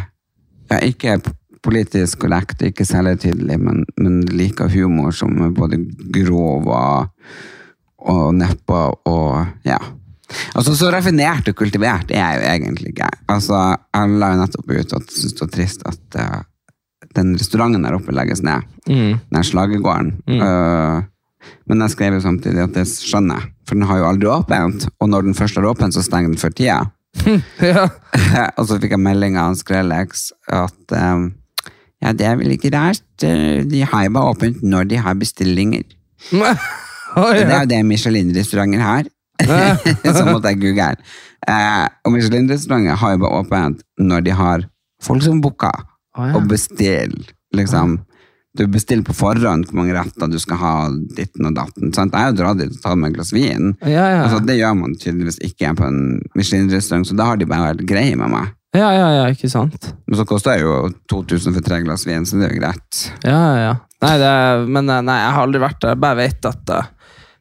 ja, 0.71 0.79
ikke 0.85 1.15
er 1.17 1.21
politisk 1.65 2.21
korrekt, 2.21 2.61
ikke 2.63 2.85
selvhøytidelig, 2.87 3.59
men, 3.59 3.85
men 3.99 4.21
liker 4.31 4.69
humor 4.73 5.11
som 5.13 5.33
er 5.43 5.51
både 5.57 5.81
grov 6.15 6.69
og, 6.69 7.09
og 8.09 8.35
neppa 8.39 8.83
og 9.11 9.47
ja. 9.67 9.79
Altså, 10.55 10.75
Så 10.77 10.91
raffinert 10.93 11.49
og 11.49 11.57
kultivert 11.57 12.11
er 12.13 12.21
jeg 12.21 12.37
jo 12.37 12.49
egentlig 12.53 12.93
ikke. 12.93 13.09
Altså, 13.33 13.77
la 13.97 14.31
jo 14.35 14.41
nettopp 14.43 14.71
ut 14.77 14.93
at 14.93 15.09
jeg 15.09 15.23
syns 15.23 15.33
det 15.35 15.41
var 15.41 15.53
trist 15.57 15.83
at 15.89 16.19
eh, 16.21 16.39
den 17.19 17.35
restauranten 17.39 17.85
der 17.85 17.99
oppe 17.99 18.15
legges 18.15 18.43
ned. 18.47 18.67
Mm. 18.89 19.19
Den 19.35 19.47
slagergården. 19.47 20.13
Mm. 20.29 20.43
Uh, 20.43 21.03
men 21.69 21.85
jeg 21.85 21.95
skrev 21.95 22.17
jo 22.17 22.23
samtidig 22.25 22.63
at 22.65 22.77
det 22.77 22.87
skjønner 22.91 23.43
jeg, 23.43 23.51
for 23.69 23.79
den 23.79 23.89
har 23.91 24.01
jo 24.01 24.07
aldri 24.09 24.31
åpent. 24.33 24.89
Og 25.01 25.11
når 25.13 25.29
den 25.29 25.37
først 25.39 25.59
har 25.61 25.69
åpent, 25.69 25.95
så 25.95 26.05
stenger 26.05 26.33
den 26.33 26.41
før 26.41 26.55
tida. 26.57 26.79
ja. 27.63 27.89
og 28.59 28.65
så 28.69 28.79
fikk 28.79 28.95
jeg 28.95 29.03
melding 29.03 29.39
av 29.41 29.57
Skrellex 29.59 30.29
at 30.55 30.97
um, 30.97 31.31
ja, 32.03 32.13
det 32.15 32.27
er 32.29 32.37
vel 32.39 32.55
ikke 32.55 32.73
rart. 32.75 33.03
øh, 33.25 33.65
De 33.67 33.83
har 33.83 34.05
jo 34.05 34.13
bare 34.15 34.35
åpent 34.35 34.63
når 34.63 34.91
de 34.93 35.01
har 35.07 35.19
bestillinger. 35.19 35.89
Oh, 37.17 37.33
ja. 37.33 37.41
Det 37.41 37.55
er 37.55 37.63
jo 37.65 37.69
det 37.71 37.79
Michelin-restauranter 37.89 38.83
har. 38.85 39.07
så 40.19 40.25
måtte 40.29 40.51
jeg 40.53 40.61
google. 40.61 40.99
Eh, 41.49 41.87
og 42.05 42.13
Michelin-restauranter 42.13 42.99
har 43.01 43.15
jo 43.15 43.21
bare 43.23 43.39
åpent 43.41 43.81
når 43.99 44.27
de 44.27 44.35
har 44.37 44.67
folk 45.03 45.25
som 45.25 45.41
booker 45.41 45.87
Å, 46.19 46.29
ja. 46.33 46.37
og 46.39 46.49
bestille, 46.51 47.25
Liksom. 47.57 47.99
Du 48.59 48.65
bestiller 48.67 49.05
på 49.07 49.15
forhånd 49.15 49.69
hvor 49.69 49.77
mange 49.79 49.95
retter 49.95 50.29
du 50.33 50.37
skal 50.43 50.59
ha, 50.59 50.73
ditten 51.15 51.47
og 51.47 51.55
datten. 51.55 51.93
Sant? 51.95 52.13
Jeg 52.17 52.21
har 52.27 52.33
jo 52.33 52.39
dratt 52.41 52.59
dit 52.59 52.73
og 52.75 52.81
tatt 52.83 52.99
meg 52.99 53.13
et 53.13 53.19
glass 53.21 53.31
vin. 53.33 53.69
Ja, 53.87 54.05
ja. 54.11 54.23
Altså, 54.25 54.41
det 54.49 54.57
gjør 54.59 54.75
man 54.81 54.97
tydeligvis 54.99 55.39
ikke 55.47 55.71
på 55.79 55.87
en 55.87 56.01
Michelin-restaurant, 56.35 57.07
så 57.07 57.15
da 57.17 57.29
har 57.31 57.39
de 57.39 57.47
bare 57.49 57.69
vært 57.71 57.85
greie 57.89 58.17
med 58.19 58.33
meg. 58.35 58.51
ja, 58.77 58.89
ja, 58.97 59.07
ja, 59.21 59.29
ikke 59.33 59.49
sant? 59.53 59.93
Men 60.09 60.19
så 60.19 60.27
koster 60.29 60.57
det 60.59 60.65
jo 60.67 60.75
2000 61.13 61.55
for 61.55 61.65
tre 61.69 61.79
glass 61.87 62.05
vin, 62.09 62.27
så 62.27 62.41
det 62.41 62.49
er 62.49 62.57
jo 62.57 62.61
greit. 62.65 62.99
Ja, 63.25 63.37
ja, 63.39 63.63
ja. 63.69 63.75
Nei, 64.05 64.15
det, 64.21 64.27
er- 64.43 64.67
men 64.67 64.91
eh, 64.91 65.01
nei, 65.07 65.19
jeg 65.23 65.33
har 65.37 65.47
aldri 65.47 65.63
vært 65.63 65.81
der. 65.85 65.95
Jeg 65.95 66.03
bare 66.05 66.19
vet 66.25 66.51
at 66.51 66.61
det, 66.73 66.81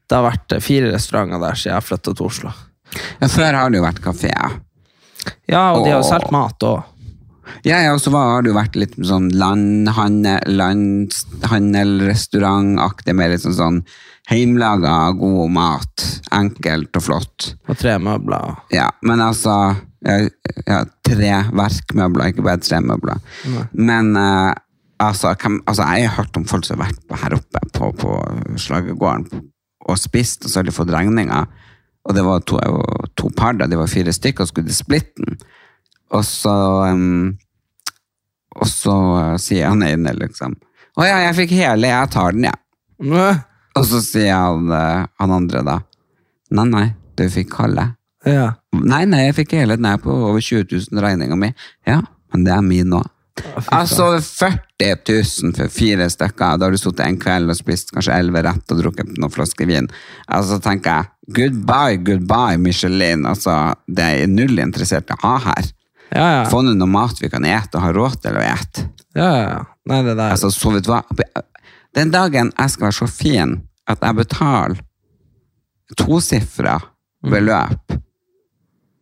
det 0.07 0.15
har 0.19 0.27
vært 0.29 0.55
eh, 0.59 0.63
fire 0.69 0.93
restauranter 0.93 1.41
der 1.47 1.57
siden 1.59 1.75
jeg 1.79 1.87
flytta 1.89 2.13
til 2.19 2.29
Oslo. 2.29 2.53
Ja, 3.23 3.27
før 3.31 3.57
har 3.63 3.73
det 3.73 3.81
jo 3.81 3.87
vært 3.89 4.03
kafé. 4.05 4.31
Ja, 5.49 5.63
og 5.73 5.83
de 5.85 5.91
har 5.91 5.99
jo 6.01 6.07
solgt 6.07 6.31
mat 6.35 6.63
òg. 6.67 6.85
Ja, 7.67 7.81
ja, 7.83 7.93
og 7.93 7.99
så 8.03 8.11
var- 8.13 8.35
har 8.35 8.41
du 8.45 8.51
vært 8.53 8.75
litt 8.75 8.95
sånn 8.97 9.29
landhandel, 9.33 10.41
landhandelrestaurantaktig, 10.57 13.15
med 13.15 13.31
litt 13.33 13.41
sånn, 13.45 13.55
sånn 13.57 13.79
heimlaga 14.29 14.93
god 15.17 15.51
mat. 15.55 16.05
Enkelt 16.35 16.95
og 16.99 17.03
flott. 17.05 17.53
Og 17.69 17.77
tre 17.79 17.97
møbler. 17.99 18.55
Ja, 18.73 18.89
men 19.01 19.19
altså 19.23 19.75
ja, 20.05 20.27
Tre 21.07 21.31
verkmøbler, 21.55 22.27
ikke 22.31 22.43
bare 22.45 22.57
tre 22.61 22.79
møbler. 22.83 23.17
Men 23.73 24.15
uh, 24.19 24.53
altså, 24.99 25.31
kan, 25.39 25.61
altså, 25.65 25.83
jeg 25.95 26.09
har 26.09 26.17
hørt 26.23 26.37
om 26.37 26.45
folk 26.45 26.65
som 26.67 26.79
har 26.79 26.87
vært 26.91 27.07
på 27.07 27.15
her 27.21 27.33
oppe 27.37 27.59
på, 27.73 27.91
på 27.97 28.09
Slagergården 28.59 29.27
og 29.87 29.97
spist, 29.97 30.43
og 30.45 30.49
så 30.51 30.59
har 30.59 30.63
de 30.67 30.71
fått 30.75 30.91
regninger. 30.91 31.45
Og 32.07 32.15
det 32.15 32.23
var 32.23 32.39
to, 32.47 32.55
to 33.19 33.29
par, 33.35 33.53
da, 33.59 33.65
de 33.67 33.75
var 33.79 33.87
fire 33.91 34.11
stykker, 34.15 34.41
og 34.43 34.47
skulle 34.51 34.67
de 34.69 34.73
splitte 34.75 35.15
den. 35.23 35.37
Og 36.15 36.23
så 36.25 36.55
um, 36.93 37.35
Og 38.55 38.67
så 38.69 38.95
eh, 39.19 39.35
sier 39.43 39.67
han 39.67 39.83
ene 39.83 40.13
liksom 40.15 40.55
Å 40.97 41.05
ja, 41.05 41.17
jeg 41.27 41.35
fikk 41.43 41.51
hele, 41.59 41.91
jeg 41.91 42.09
tar 42.13 42.33
den, 42.33 42.47
jeg. 42.47 42.61
Ja. 43.11 43.27
Og 43.77 43.85
så 43.85 43.99
sier 44.01 44.33
han, 44.33 44.71
eh, 44.73 45.03
han 45.21 45.35
andre 45.35 45.61
da 45.67 45.75
Nei, 46.47 46.63
nei, 46.71 46.85
du 47.19 47.25
fikk 47.27 47.57
halve. 47.59 47.89
Ja. 48.23 48.53
Nei, 48.71 49.01
nei, 49.09 49.25
jeg 49.25 49.35
fikk 49.41 49.57
hele 49.57 49.75
den 49.75 49.89
er 49.89 49.99
på 49.99 50.13
over 50.15 50.39
20 50.39 50.63
000 50.93 51.03
regninga 51.03 51.35
mi. 51.35 51.49
Ja, 51.83 51.97
men 52.31 52.45
det 52.47 52.53
er 52.55 52.63
min 52.63 52.87
nå. 52.93 53.01
Altså 53.75 54.17
40 54.23 55.11
000 55.43 55.53
for 55.57 55.73
fire 55.73 56.07
stykker. 56.09 56.57
Da 56.57 56.67
har 56.67 56.73
du 56.73 56.79
sittet 56.79 57.05
en 57.05 57.19
kveld 57.21 57.51
og 57.51 57.59
spist 57.59 57.91
kanskje 57.93 58.15
elleve 58.15 58.43
rett 58.47 58.73
og 58.73 58.81
drukket 58.81 59.13
noen 59.17 59.33
flasker 59.33 59.69
vin. 59.69 59.89
Altså 60.33 60.59
tenker 60.63 61.01
jeg, 61.01 61.11
goodbye, 61.39 61.99
goodbye, 62.07 62.57
Michelin. 62.61 63.27
Altså, 63.29 63.75
det 63.87 64.07
er 64.07 64.31
null 64.31 64.57
interessert 64.63 65.11
i 65.11 65.17
å 65.17 65.21
ha 65.25 65.35
her. 65.49 65.71
Ja, 66.15 66.27
ja. 66.37 66.43
Få 66.49 66.61
noe 66.63 66.87
mat 66.87 67.19
vi 67.21 67.29
kan 67.29 67.45
ete 67.45 67.75
og 67.77 67.83
ha 67.83 67.91
råd 67.95 68.21
til 68.23 68.37
å 68.39 68.43
ete. 68.45 68.87
ja, 69.17 69.31
ja. 69.41 69.57
Nei, 69.87 70.01
det 70.03 70.17
der 70.19 70.33
Altså, 70.35 70.49
så 70.51 70.71
vet 70.73 70.83
du 70.83 70.91
hva? 70.91 71.01
Den 71.95 72.11
dagen 72.11 72.51
jeg 72.57 72.69
skal 72.73 72.89
være 72.89 72.97
så 72.99 73.07
fin 73.07 73.53
at 73.87 74.01
jeg 74.03 74.15
betaler 74.17 74.81
tosifra 75.97 76.77
beløp 77.23 77.95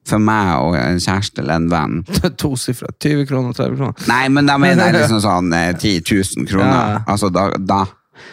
for 0.05 0.21
meg 0.21 0.51
og 0.62 0.75
en 0.77 1.00
kjæreste 1.01 1.41
eller 1.41 1.57
en 1.57 1.69
venn 1.71 1.95
Tosifra. 2.41 2.91
20 3.01 3.25
kroner, 3.25 3.55
30 3.57 3.77
kroner. 3.79 4.03
Nei, 4.12 4.27
men 4.29 4.45
da 4.45 4.59
mener 4.62 4.85
jeg 4.91 5.00
liksom 5.00 5.21
sånn 5.24 5.50
eh, 5.57 5.71
10 5.74 6.03
000 6.38 6.50
kroner. 6.51 6.91
Ja. 6.93 7.00
Altså, 7.09 7.31
da, 7.33 7.47
da 7.57 7.83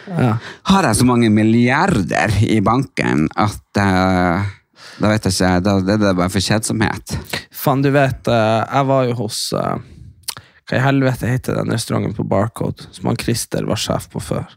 Ja. 0.07 0.35
har 0.69 0.85
jeg 0.87 0.95
så 1.01 1.05
mange 1.09 1.27
milliarder 1.33 2.31
i 2.45 2.59
banken 2.63 3.25
at 3.35 3.81
eh, 3.81 4.45
da 5.03 5.11
vet 5.11 5.25
jeg 5.27 5.35
ikke, 5.35 5.63
da 5.65 5.75
det 5.83 5.97
er 5.97 6.01
det 6.05 6.15
bare 6.15 6.31
for 6.31 6.43
kjedsomhet. 6.43 7.15
Faen, 7.51 7.81
du 7.83 7.89
vet, 7.91 8.27
eh, 8.31 8.59
jeg 8.63 8.87
var 8.87 9.07
jo 9.09 9.17
hos 9.19 9.39
eh, 9.59 9.73
Hva 10.63 10.77
i 10.79 10.83
helvete 10.83 11.27
heter 11.27 11.57
den 11.59 11.73
restauranten 11.75 12.15
på 12.15 12.23
Barcode 12.23 12.87
som 12.95 13.09
han 13.11 13.19
Christer 13.19 13.67
var 13.67 13.81
sjef 13.83 14.07
på 14.13 14.21
før? 14.23 14.47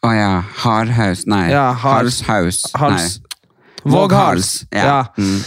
Å 0.00 0.12
ja, 0.16 0.30
Hardhaus, 0.62 1.26
nei. 1.28 1.50
Ja, 1.52 1.74
Halshaus. 1.76 2.62
Hals 2.80 3.18
Nei. 3.20 3.26
Våghals. 3.92 4.62
Ja. 4.72 4.84
Ja. 4.84 5.00
Mm. 5.20 5.42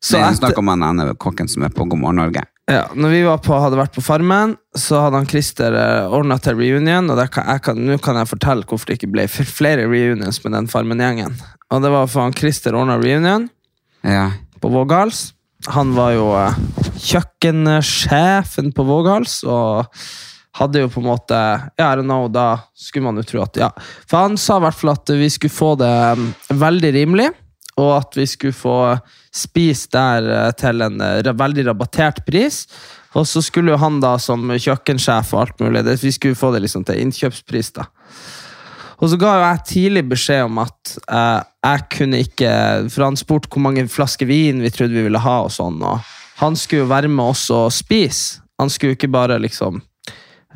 Så 0.00 0.18
det 0.18 0.24
er 0.24 0.34
snakk 0.38 0.58
om 0.58 0.70
han 0.70 0.82
ene 0.86 1.12
kokken 1.18 1.50
som 1.50 1.62
er 1.66 1.74
på 1.74 1.86
God 1.86 2.02
morgen 2.02 2.18
Norge. 2.22 2.42
Ja, 2.68 2.82
når 2.92 3.12
vi 3.14 3.20
var 3.24 3.38
på, 3.40 3.56
hadde 3.56 3.78
vært 3.80 3.94
på 3.96 4.04
Farmen, 4.04 4.52
så 4.76 5.00
hadde 5.06 5.22
han 5.22 5.28
Christer 5.30 5.72
uh, 5.72 6.12
ordna 6.12 6.36
til 6.42 6.58
reunion. 6.58 7.08
Og 7.14 7.22
kan, 7.32 7.48
kan, 7.64 7.80
nå 7.80 7.96
kan 8.04 8.20
jeg 8.20 8.28
fortelle 8.28 8.68
hvorfor 8.68 8.90
det 8.90 8.98
ikke 8.98 9.12
ble 9.14 9.24
flere 9.30 9.88
reunions 9.88 10.42
med 10.44 10.52
den 10.56 10.68
Farmen-gjengen. 10.68 11.38
Og 11.72 11.82
det 11.84 11.92
var 11.94 12.10
for 12.12 12.26
han 12.26 12.36
Christer 12.36 12.76
ordna 12.76 12.98
reunion 13.00 13.48
Ja. 14.04 14.30
på 14.60 14.70
Vågals. 14.72 15.32
Han 15.74 15.90
var 15.96 16.12
jo 16.14 16.28
eh, 16.38 16.54
kjøkkensjefen 17.02 18.70
på 18.76 18.84
Vågals. 18.86 19.40
og 19.44 19.88
hadde 20.58 20.82
jo 20.82 20.90
på 20.90 21.02
en 21.02 21.08
måte 21.08 21.38
Ja, 21.78 21.92
I 21.92 22.02
know, 22.02 22.28
da 22.28 22.58
skulle 22.74 23.08
man 23.08 23.20
jo 23.20 23.26
tro 23.26 23.42
at 23.44 23.56
Ja. 23.60 23.70
For 24.08 24.26
han 24.26 24.36
sa 24.36 24.58
i 24.58 24.66
hvert 24.66 24.78
fall 24.78 24.94
at 24.94 25.12
vi 25.18 25.28
skulle 25.30 25.54
få 25.54 25.74
det 25.78 25.92
um, 26.18 26.32
veldig 26.50 26.92
rimelig, 26.94 27.28
og 27.78 27.92
at 27.94 28.18
vi 28.18 28.26
skulle 28.26 28.56
få 28.56 28.78
spise 29.34 29.90
der 29.94 30.30
eh, 30.34 30.50
til 30.58 30.82
en 30.84 31.00
eh, 31.04 31.32
veldig 31.38 31.68
rabattert 31.70 32.24
pris. 32.26 32.64
Og 33.16 33.24
så 33.26 33.42
skulle 33.42 33.78
han 33.80 34.02
da 34.02 34.16
som 34.20 34.50
kjøkkensjef 34.50 35.32
og 35.32 35.44
alt 35.44 35.62
mulig, 35.64 35.84
vi 36.02 36.12
skulle 36.12 36.38
få 36.38 36.52
det 36.54 36.64
liksom 36.66 36.84
til 36.88 37.00
innkjøpspris. 37.06 37.72
da. 37.78 37.88
Og 38.98 39.12
så 39.12 39.18
ga 39.18 39.32
jo 39.36 39.44
jeg 39.46 39.64
tidlig 39.70 40.04
beskjed 40.10 40.44
om 40.48 40.60
at 40.64 40.94
eh, 41.06 41.40
jeg 41.68 41.84
kunne 41.94 42.22
ikke 42.24 42.52
For 42.90 43.04
han 43.06 43.18
spurte 43.18 43.50
hvor 43.52 43.62
mange 43.62 43.86
flasker 43.90 44.26
vin 44.28 44.62
vi 44.62 44.72
trodde 44.74 44.96
vi 44.96 45.06
ville 45.06 45.22
ha, 45.22 45.40
og 45.46 45.52
sånn, 45.54 45.78
og 45.82 46.02
han 46.38 46.56
skulle 46.58 46.84
jo 46.84 46.92
være 46.92 47.10
med 47.10 47.34
oss 47.34 47.48
og 47.54 47.70
spise. 47.74 48.42
Han 48.58 48.70
skulle 48.70 48.94
jo 48.94 48.98
ikke 48.98 49.10
bare 49.10 49.38
liksom 49.42 49.80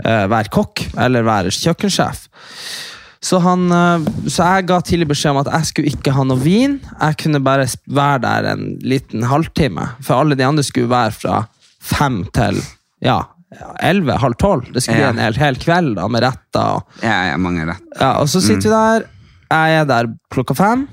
eh, 0.02 0.26
være 0.30 0.50
kokk 0.54 0.84
eller 0.98 1.26
være 1.26 1.54
kjøkkensjef. 1.54 2.26
Så, 3.22 3.38
han, 3.44 3.68
eh, 3.70 4.06
så 4.26 4.48
jeg 4.56 4.66
ga 4.66 4.80
tidlig 4.82 5.06
beskjed 5.12 5.30
om 5.36 5.40
at 5.44 5.50
jeg 5.54 5.68
skulle 5.68 5.92
ikke 5.94 6.14
ha 6.16 6.24
noe 6.26 6.40
vin. 6.42 6.80
Jeg 6.98 7.18
kunne 7.22 7.40
bare 7.44 7.68
være 7.86 8.22
der 8.24 8.48
en 8.52 8.64
liten 8.82 9.22
halvtime. 9.30 9.84
For 10.02 10.18
alle 10.24 10.34
de 10.38 10.46
andre 10.46 10.64
skulle 10.66 10.90
være 10.90 11.14
fra 11.14 11.44
fem 11.82 12.24
til 12.34 12.58
ja, 13.02 13.20
elleve, 13.82 14.16
halv 14.22 14.34
tolv. 14.42 14.72
Det 14.74 14.82
skulle 14.82 14.98
Ja. 15.04 15.12
bli 15.12 15.20
en 15.20 15.24
hel, 15.26 15.38
hel 15.38 15.56
kveld 15.62 15.94
da, 16.00 16.08
med 16.08 16.22
retter. 16.26 16.80
og 16.82 17.02
Ja, 17.02 17.30
ja, 17.30 17.36
mange 17.38 17.66
rett. 17.68 17.82
ja, 18.00 18.12
og 18.20 18.26
så 18.28 18.40
sitter 18.42 18.68
vi 18.70 18.74
der. 18.74 19.06
Jeg 19.52 19.80
er 19.80 19.84
der 19.84 20.10
klokka 20.32 20.54
fem. 20.56 20.88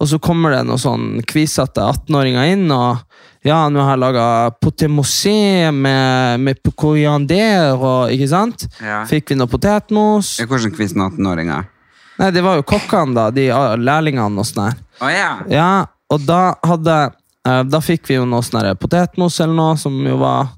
Og 0.00 0.08
så 0.08 0.18
kommer 0.20 0.52
det 0.52 0.66
noen 0.68 0.78
sånn 0.78 1.06
kvisete 1.24 1.80
18-åringer 1.80 2.52
inn, 2.52 2.70
og 2.70 2.98
ja, 3.46 3.60
nå 3.70 3.82
har 3.84 3.94
jeg 3.94 4.02
laga 4.02 4.26
potemosé 4.62 5.70
med, 5.70 6.42
med 6.42 6.74
coriander 6.74 7.76
og 7.76 8.12
Ikke 8.14 8.28
sant? 8.30 8.66
Ja. 8.82 9.04
Fikk 9.06 9.30
vi 9.30 9.38
noe 9.38 9.50
potetmos? 9.50 10.36
Hvordan 10.42 10.74
quiz 10.74 10.96
18-åringer? 10.96 11.68
Nei, 12.16 12.30
det 12.32 12.42
var 12.42 12.58
jo 12.58 12.64
kokkene, 12.66 13.14
da. 13.16 13.28
De 13.34 13.48
ah, 13.52 13.74
lærlingene 13.78 14.40
og 14.40 14.48
sånn 14.48 14.70
her. 14.70 14.78
Oh, 15.02 15.10
ja. 15.12 15.30
Ja, 15.52 15.70
og 16.12 16.22
da 16.24 16.56
hadde 16.64 16.94
eh, 17.04 17.62
Da 17.68 17.82
fikk 17.84 18.08
vi 18.08 18.16
jo 18.16 18.24
noe 18.28 18.44
sånn 18.46 18.70
potetmos 18.80 19.36
eller 19.44 19.58
noe, 19.58 19.76
som 19.80 19.98
jo 20.06 20.16
var 20.22 20.54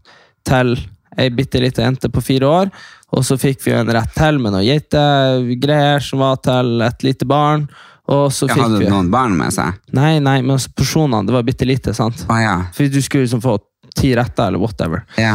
til 0.46 0.76
ei 1.18 1.32
bitte 1.34 1.60
lita 1.60 1.82
jente 1.82 2.10
på 2.14 2.22
fire 2.22 2.48
år. 2.48 2.72
Og 3.16 3.24
så 3.26 3.38
fikk 3.40 3.64
vi 3.64 3.72
jo 3.72 3.80
en 3.80 3.90
rett 3.92 4.12
til 4.16 4.38
med 4.40 4.54
noe 4.54 4.64
geitegreier 4.66 6.04
som 6.04 6.22
var 6.22 6.40
til 6.44 6.84
et 6.86 7.04
lite 7.06 7.28
barn. 7.28 7.66
Fikk 8.08 8.54
hadde 8.56 8.78
du 8.80 8.88
noen 8.88 9.10
barn 9.12 9.34
med 9.36 9.52
seg. 9.52 9.76
Nei, 9.92 10.14
nei, 10.24 10.38
men 10.42 10.54
altså, 10.56 10.70
porsjonene, 10.78 11.26
det 11.28 11.34
var 11.36 11.44
bitte 11.44 11.66
lite, 11.68 11.92
sant? 11.96 12.22
Ah, 12.32 12.40
ja. 12.40 12.54
For 12.72 12.88
du 12.88 13.00
skulle 13.04 13.26
liksom 13.26 13.42
få 13.44 13.58
ti 13.98 14.14
retter, 14.16 14.48
eller 14.48 14.62
whatever. 14.62 15.02
Ja. 15.20 15.34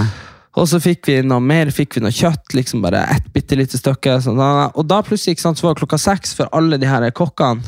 Og 0.58 0.68
så 0.70 0.80
fikk 0.82 1.08
vi 1.10 1.20
noe 1.26 1.42
mer, 1.42 1.70
fikk 1.74 1.98
vi 1.98 2.04
noe 2.06 2.14
kjøtt, 2.14 2.54
liksom 2.58 2.82
bare 2.82 3.04
ett 3.14 3.30
bitte 3.34 3.58
lite 3.58 3.78
stykke. 3.78 4.20
Sånn, 4.26 4.42
og 4.42 4.84
da 4.90 5.00
plutselig, 5.06 5.38
ikke 5.38 5.46
sant, 5.48 5.62
så 5.62 5.68
var 5.68 5.76
det 5.78 5.84
klokka 5.84 6.02
seks, 6.02 6.34
for 6.38 6.50
alle 6.54 6.78
de 6.82 6.90
her 6.90 7.06
kokkene 7.14 7.62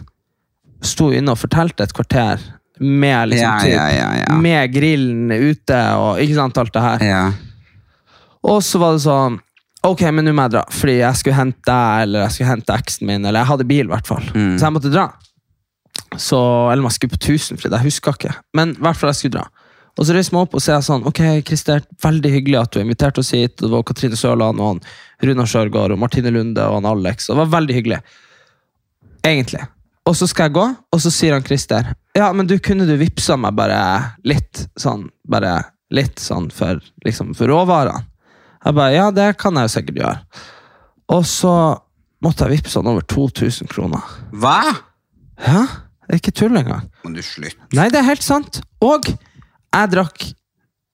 sto 0.86 1.12
inne 1.14 1.34
og 1.34 1.40
fortalte 1.42 1.86
et 1.88 1.94
kvarter 1.98 2.42
med 2.82 3.30
liksom 3.32 3.46
Ja, 3.46 3.56
typ, 3.64 3.72
ja, 3.74 3.86
ja, 3.94 4.10
ja. 4.26 4.36
med 4.42 4.74
grillen 4.74 5.32
ute 5.32 5.78
og 5.98 6.20
ikke 6.22 6.36
sant, 6.38 6.58
alt 6.62 6.74
det 6.76 6.82
her. 6.90 7.06
ja. 7.10 7.26
Og 8.46 8.60
så 8.62 8.78
var 8.78 8.94
det 8.94 9.02
sånn 9.02 9.40
Ok, 9.86 10.02
men 10.10 10.26
nå 10.26 10.34
må 10.34 10.48
jeg 10.48 10.56
dra, 10.56 10.64
fordi 10.74 10.96
jeg 10.98 11.20
skulle 11.20 11.38
hente 11.38 11.62
deg, 11.68 12.06
eller 12.06 12.26
jeg 12.26 12.36
skulle 12.36 12.54
hente 12.56 12.78
eksen 12.80 13.10
min, 13.10 13.26
eller 13.26 13.44
jeg 13.44 13.52
hadde 13.52 13.68
bil, 13.70 13.86
i 13.86 13.94
hvert 13.94 14.10
fall. 14.10 14.26
Mm. 14.34 14.56
Så 14.58 14.66
jeg 14.66 14.76
måtte 14.76 14.94
dra. 14.94 15.06
Så, 16.18 16.40
eller 16.72 16.88
jeg 16.88 16.98
skulle 16.98 17.14
på 17.14 17.22
Tusenfryd, 17.28 17.76
jeg 17.76 17.88
husker 17.90 18.18
ikke. 18.18 18.34
Men 18.58 18.74
i 18.74 18.84
hvert 18.84 19.00
fall 19.00 19.12
jeg 19.12 19.20
skulle 19.20 19.38
dra. 19.38 19.46
Og 19.96 20.08
så 20.08 20.16
reiser 20.16 20.36
meg 20.36 20.44
opp 20.44 20.58
og 20.58 20.64
sier 20.64 20.82
sånn 20.84 21.06
Ok, 21.08 21.22
Christer, 21.48 21.86
veldig 22.04 22.32
hyggelig 22.34 22.58
at 22.60 22.74
du 22.74 22.82
inviterte 22.82 23.22
oss 23.22 23.32
hit. 23.36 23.54
Og 23.62 23.70
det 23.70 23.72
var 23.72 23.86
Katrine 23.88 24.18
Sørland 24.20 24.60
og 24.60 24.74
han 24.74 24.82
Runar 25.24 25.48
Sjørgaard 25.48 25.96
og 25.96 26.02
Martine 26.02 26.34
Lunde 26.36 26.66
og 26.68 26.82
han 26.82 26.90
Alex. 26.90 27.30
Og 27.30 27.36
det 27.38 27.44
var 27.46 27.54
veldig 27.54 27.78
hyggelig. 27.78 28.02
Egentlig. 29.24 29.64
Og 30.06 30.18
så 30.20 30.28
skal 30.30 30.50
jeg 30.50 30.58
gå, 30.58 30.66
og 30.94 31.02
så 31.02 31.12
sier 31.14 31.34
han 31.34 31.46
Christer 31.46 31.88
Ja, 32.14 32.28
men 32.36 32.46
du, 32.50 32.58
kunne 32.62 32.86
du 32.86 32.94
vippsa 33.00 33.40
meg 33.42 33.56
bare 33.58 33.78
litt 34.28 34.68
sånn 34.78 35.08
Bare 35.26 35.56
litt 35.96 36.22
sånn 36.22 36.52
for, 36.54 36.78
liksom, 37.06 37.32
for 37.38 37.50
råvarene? 37.50 38.04
Jeg 38.66 38.76
bare 38.78 38.94
Ja, 38.96 39.10
det 39.14 39.30
kan 39.42 39.58
jeg 39.60 39.68
jo 39.70 39.74
sikkert 39.76 40.00
gjøre. 40.02 40.44
Og 41.14 41.26
så 41.30 41.54
måtte 42.26 42.48
jeg 42.48 42.58
vippse 42.60 42.82
han 42.82 42.90
over 42.90 43.06
2000 43.06 43.70
kroner. 43.70 44.02
Hva? 44.34 44.60
Ja, 45.46 45.66
det 46.06 46.16
er 46.16 46.22
ikke 46.22 46.34
tull 46.34 46.58
engang. 46.58 46.88
Må 47.04 47.14
du 47.14 47.22
slutt. 47.26 47.58
Nei, 47.76 47.90
det 47.94 48.02
er 48.02 48.08
helt 48.10 48.26
sant. 48.26 48.62
Og 48.82 49.10
jeg 49.12 49.92
drakk 49.94 50.26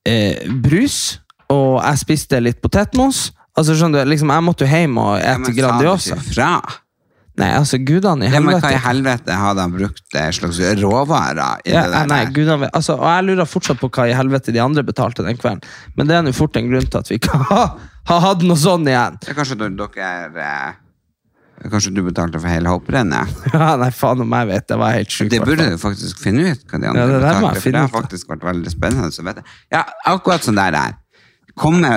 eh, 0.09 0.47
brus, 0.63 1.21
og 1.51 1.79
jeg 1.83 2.01
spiste 2.03 2.41
litt 2.43 2.59
potetmos. 2.63 3.29
Altså, 3.55 3.75
skjønner 3.75 4.05
du, 4.05 4.11
liksom, 4.13 4.31
Jeg 4.31 4.43
måtte 4.47 4.63
jo 4.65 4.71
hjem 4.71 4.97
og 5.01 5.11
Ja, 5.19 5.33
ete 5.35 5.41
men 5.43 5.57
sa 5.57 5.71
du 5.79 5.87
ikke 5.91 6.21
fra? 6.31 6.51
Nei, 7.39 7.47
altså, 7.55 7.77
gudene 7.79 8.27
i 8.27 8.29
helvete 8.29 8.35
Ja, 8.35 8.59
men 8.59 8.65
hva 8.65 8.71
i 8.75 8.81
helvete 8.83 9.35
hadde 9.39 9.63
han 9.63 9.71
brukt 9.71 10.15
eh, 10.19 10.27
slags 10.35 10.57
råvarer 10.81 11.61
i 11.63 11.71
Ja, 11.71 11.85
det 11.87 11.93
der? 11.95 12.09
nei, 12.11 12.25
gudene, 12.35 12.67
altså, 12.75 12.97
og 12.99 13.07
jeg 13.07 13.23
lurer 13.29 13.47
fortsatt 13.47 13.79
på 13.79 13.87
hva 13.89 14.09
i 14.11 14.15
helvete 14.17 14.51
de 14.51 14.59
andre 14.59 14.83
betalte 14.83 15.23
den 15.23 15.39
kvelden. 15.39 15.63
Men 15.95 16.07
det 16.11 16.17
er 16.17 16.25
nå 16.27 16.33
fort 16.35 16.59
en 16.59 16.67
grunn 16.67 16.89
til 16.91 16.99
at 16.99 17.07
vi 17.11 17.21
ikke 17.21 17.39
har, 17.51 17.71
hatt 18.11 18.43
noe 18.43 18.59
sånn 18.59 18.83
igjen. 18.91 19.15
Ja, 19.27 19.35
kanskje 19.37 19.57
du- 19.63 19.69
dere 19.79 20.11
eh, 20.43 20.79
Kanskje 21.71 21.91
du 21.93 22.01
betalte 22.01 22.39
for 22.41 22.49
hele 22.49 22.71
hopprennet? 22.73 23.29
Ja, 23.53 23.75
nei, 23.77 23.91
faen 23.93 24.23
om 24.23 24.31
jeg 24.33 24.47
vet. 24.49 24.67
Det 24.71 24.77
var 24.81 24.95
helt 24.97 25.11
sjukt. 25.13 25.29
Det 25.29 25.39
burde 25.45 25.67
du 25.69 25.77
faktisk 25.77 26.17
finne 26.19 26.51
ut. 26.55 26.63
hva 26.67 26.79
de 26.81 26.87
andre 26.89 27.01
Ja, 27.03 27.07
det 27.07 27.19
betalte, 27.21 27.61
for 27.61 27.75
det 27.75 27.83
har 27.85 27.91
faktisk 27.93 28.31
vært 28.33 28.45
veldig 28.49 28.71
spennende. 28.73 29.11
Så 29.13 29.23
vet 29.27 29.39
jeg. 29.43 29.45
Ja, 29.75 29.83
akkurat 30.09 30.41
sånn 30.47 30.57
der 30.57 30.73
er. 30.79 30.95
Komme, 31.59 31.89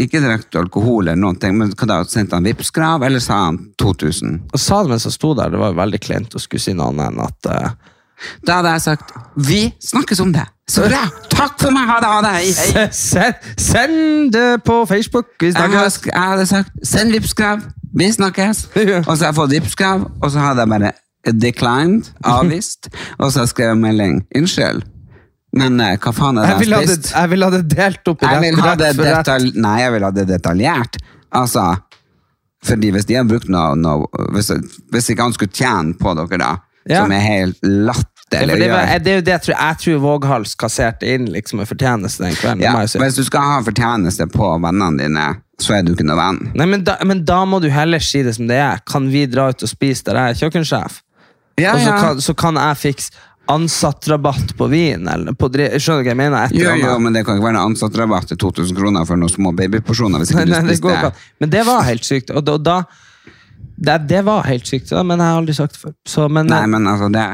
ikke 0.00 0.22
direkte 0.22 0.60
alkohol 0.60 1.06
eller 1.08 1.20
noen 1.20 1.38
ting, 1.40 1.56
men 1.58 1.70
hva 1.74 1.88
da, 1.90 1.98
sendte 2.08 2.38
han 2.38 2.46
Vipps-krav, 2.48 3.04
eller 3.06 3.22
sa 3.22 3.44
han 3.46 3.60
2000? 3.80 4.40
Og 4.52 4.62
sa 4.62 4.82
det 4.82 4.94
mens 4.94 5.06
jeg 5.08 5.16
sto 5.16 5.34
der, 5.38 5.52
det 5.54 5.60
var 5.60 5.78
veldig 5.78 6.00
kleint 6.02 6.34
å 6.34 6.42
skulle 6.42 6.64
si 6.64 6.74
noe 6.76 6.90
annet 6.92 7.12
enn 7.12 7.22
at 7.26 7.50
uh... 7.52 7.94
Da 8.42 8.56
hadde 8.58 8.72
jeg 8.74 8.82
sagt, 8.82 9.12
vi 9.46 9.60
snakkes 9.78 10.18
om 10.24 10.32
det. 10.34 10.42
Så 10.68 10.88
bra, 10.88 11.04
takk 11.30 11.54
for 11.60 11.70
meg, 11.70 11.86
ha 11.86 12.00
det, 12.02 12.08
ha 12.10 12.22
det, 12.24 12.32
hei, 12.34 12.72
hei. 12.74 12.86
Send, 12.92 13.46
send 13.62 14.32
det 14.34 14.48
på 14.66 14.80
Facebook! 14.90 15.30
Vi 15.38 15.52
Jeg 15.52 15.56
hadde, 15.56 15.84
snakkes! 15.86 16.10
jeg 16.10 16.32
hadde 16.32 16.46
sagt, 16.50 16.72
send 16.82 17.14
Vipps-krav, 17.14 17.62
vi 17.94 18.10
snakkes. 18.12 18.64
Og 19.08 19.12
så 19.14 19.20
har 19.22 19.28
jeg 19.28 19.38
fått 19.38 19.54
Vipps-krav, 19.54 20.08
og 20.18 20.32
så 20.34 20.42
hadde 20.42 20.66
jeg 20.66 20.74
bare 20.74 20.92
declined, 21.38 22.10
avvist, 22.26 22.90
og 23.20 23.30
så 23.30 23.40
har 23.40 23.46
jeg 23.46 23.54
skrevet 23.54 23.80
melding, 23.80 24.20
unnskyld. 24.36 24.82
Men 25.56 25.80
eh, 25.80 25.94
hva 25.96 26.12
faen 26.12 26.38
er 26.42 26.50
Jeg 26.50 26.58
det 26.58 26.68
jeg 26.68 26.88
det, 26.88 26.96
spist? 26.98 27.12
jeg 27.14 27.30
vil 27.32 27.42
ha 27.46 27.50
det 27.54 27.62
delt 27.72 28.10
opp 28.12 28.22
i 28.22 28.26
rett, 28.28 28.42
vil 28.44 28.60
ha 28.60 28.74
det 28.76 28.90
for 28.98 29.08
rett. 29.08 29.46
Nei, 29.56 29.76
jeg 29.80 29.94
vil 29.94 30.04
ha 30.04 30.10
det 30.12 30.26
detaljert. 30.28 30.98
Altså, 31.38 31.64
fordi 32.68 32.90
hvis 32.92 33.08
de 33.08 33.16
har 33.16 33.24
brukt 33.28 33.48
noe, 33.52 33.74
noe 33.78 34.28
hvis, 34.34 34.50
hvis 34.92 35.10
ikke 35.12 35.28
han 35.28 35.36
skulle 35.36 35.54
tjene 35.54 35.96
på 35.98 36.14
dere 36.18 36.40
da, 36.42 36.54
Ja. 36.88 37.02
som 37.02 37.12
er 37.12 37.20
helt 37.20 37.58
latt 37.62 38.06
det, 38.30 38.42
det, 38.46 38.68
var, 38.68 38.90
det 39.00 39.10
er 39.12 39.20
jo 39.20 39.24
det 39.24 39.32
jeg 39.32 39.42
tror, 39.46 39.54
jeg 39.56 39.76
tror 39.80 40.00
Våghals 40.02 40.54
kasserte 40.60 41.08
inn 41.08 41.30
liksom 41.32 41.62
en 41.62 41.68
fortjeneste 41.68 42.26
den 42.26 42.34
kvelden. 42.36 42.60
Ja, 42.60 42.74
si. 42.84 43.00
hvis 43.00 43.16
du 43.16 43.22
skal 43.24 43.40
ha 43.40 43.54
fortjeneste 43.64 44.26
på 44.28 44.50
vennene 44.60 45.00
dine, 45.00 45.26
så 45.60 45.78
er 45.78 45.86
du 45.86 45.94
ikke 45.94 46.04
noen 46.04 46.20
venn. 46.20 46.40
Nei, 46.60 46.66
men 46.68 46.84
da, 46.84 46.98
men 47.08 47.22
da 47.24 47.38
må 47.48 47.60
du 47.64 47.70
heller 47.72 48.04
si 48.04 48.20
det 48.26 48.34
som 48.36 48.50
det 48.50 48.60
er. 48.60 48.82
Kan 48.84 49.08
vi 49.14 49.24
dra 49.32 49.48
ut 49.48 49.64
og 49.64 49.70
spise 49.70 50.04
der 50.10 50.20
jeg 50.20 50.34
er 50.36 50.40
kjøkkensjef? 50.42 51.00
Ja, 51.58 51.72
så 51.80 51.88
ja. 51.88 51.96
kan, 52.02 52.20
så 52.22 52.34
kan 52.38 52.60
jeg 52.60 52.80
fikse 52.82 53.24
ansattrabatt 53.48 54.56
på 54.56 54.66
vin. 54.70 55.08
Eller 55.08 55.36
på, 55.38 55.48
skjønner 55.48 56.02
du 56.02 56.08
hva 56.08 56.12
jeg 56.12 56.20
mener? 56.20 56.54
Jo, 56.54 56.74
jo, 56.76 56.94
men 57.02 57.16
det 57.16 57.24
kan 57.26 57.38
ikke 57.38 57.48
være 57.48 57.58
noe 57.58 57.68
ansattrabatt 57.72 58.32
til 58.32 58.40
2000 58.44 58.76
kroner 58.78 59.08
for 59.08 59.20
noen 59.20 59.32
små 59.32 59.54
babyporsjoner 59.56 60.22
hvis 60.22 60.34
ikke 60.34 60.44
Nei, 60.44 60.62
du 60.62 60.72
det 60.72 60.80
går 60.84 60.96
spiste 60.96 61.12
ikke. 61.12 61.28
Men 61.42 61.54
det 61.54 61.62
var 61.68 61.86
helt 61.88 62.08
sykt. 62.08 62.34
Og 62.34 62.44
da, 62.44 62.58
da 62.60 62.80
det, 63.78 63.98
det 64.10 64.22
var 64.26 64.46
helt 64.48 64.66
sykt, 64.66 64.90
men 65.06 65.20
jeg 65.20 65.30
har 65.30 65.38
aldri 65.38 65.54
sagt 65.54 65.76
det 65.76 65.82
før. 65.84 65.94
Så, 66.08 66.26
men, 66.28 66.48
Nei, 66.50 66.64
men 66.70 66.86
altså 66.90 67.08
det 67.14 67.24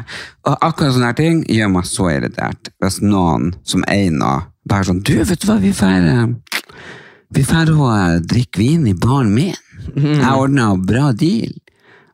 Akkurat 0.45 0.93
sånne 0.93 1.09
her 1.09 1.17
ting 1.17 1.41
gjør 1.49 1.71
meg 1.73 1.89
så 1.89 2.11
irritert. 2.13 2.71
Hvis 2.85 3.01
noen 3.05 3.55
som 3.65 3.85
eier 3.89 4.13
noe, 4.13 4.45
bare 4.69 4.89
sånn 4.91 5.01
Du, 5.05 5.17
vet 5.25 5.41
du 5.41 5.49
hva, 5.49 5.57
vi 5.63 5.73
får 5.77 6.09
eh, 6.11 6.25
Vi 7.35 7.45
får 7.49 7.73
å 7.73 7.89
eh, 7.97 8.19
drikke 8.21 8.61
vin 8.61 8.85
i 8.91 8.95
baren 8.95 9.33
min. 9.35 9.57
jeg 9.97 10.21
Jeg 10.21 10.37
ordna 10.37 10.75
bra 10.77 11.11
deal. 11.17 11.57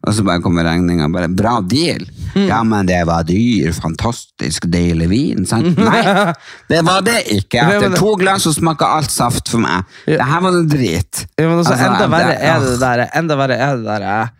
Og 0.06 0.14
så 0.16 0.22
bare 0.24 0.40
kommer 0.40 0.64
regninga. 0.64 1.08
Bare 1.12 1.28
bra 1.28 1.58
deal. 1.60 2.06
Mm. 2.32 2.46
Ja, 2.48 2.62
men 2.64 2.86
det 2.88 3.00
var 3.08 3.24
dyr, 3.28 3.72
fantastisk 3.76 4.64
deilig 4.72 5.08
vin, 5.10 5.44
sant? 5.50 5.76
Nei, 5.76 6.00
det 6.72 6.80
var 6.86 7.02
det 7.04 7.18
ikke. 7.36 7.60
Etter 7.76 7.96
to 7.98 8.14
glass 8.20 8.46
så 8.48 8.54
smaker 8.56 8.86
alt 9.00 9.12
saft 9.12 9.50
for 9.52 9.60
meg. 9.60 9.84
Det 10.08 10.20
her 10.24 10.40
var 10.46 10.54
noe 10.56 10.64
drit. 10.70 11.26
Ja, 11.36 11.48
men 11.50 11.58
også, 11.58 11.74
Altså, 11.74 11.90
enda, 11.90 12.08
verre 12.14 12.32
det- 12.32 12.48
er 12.54 12.64
det 12.64 12.78
der, 12.80 13.04
enda 13.20 13.36
verre 13.42 13.58
er 13.60 13.76
det 13.76 13.84
der 14.00 14.30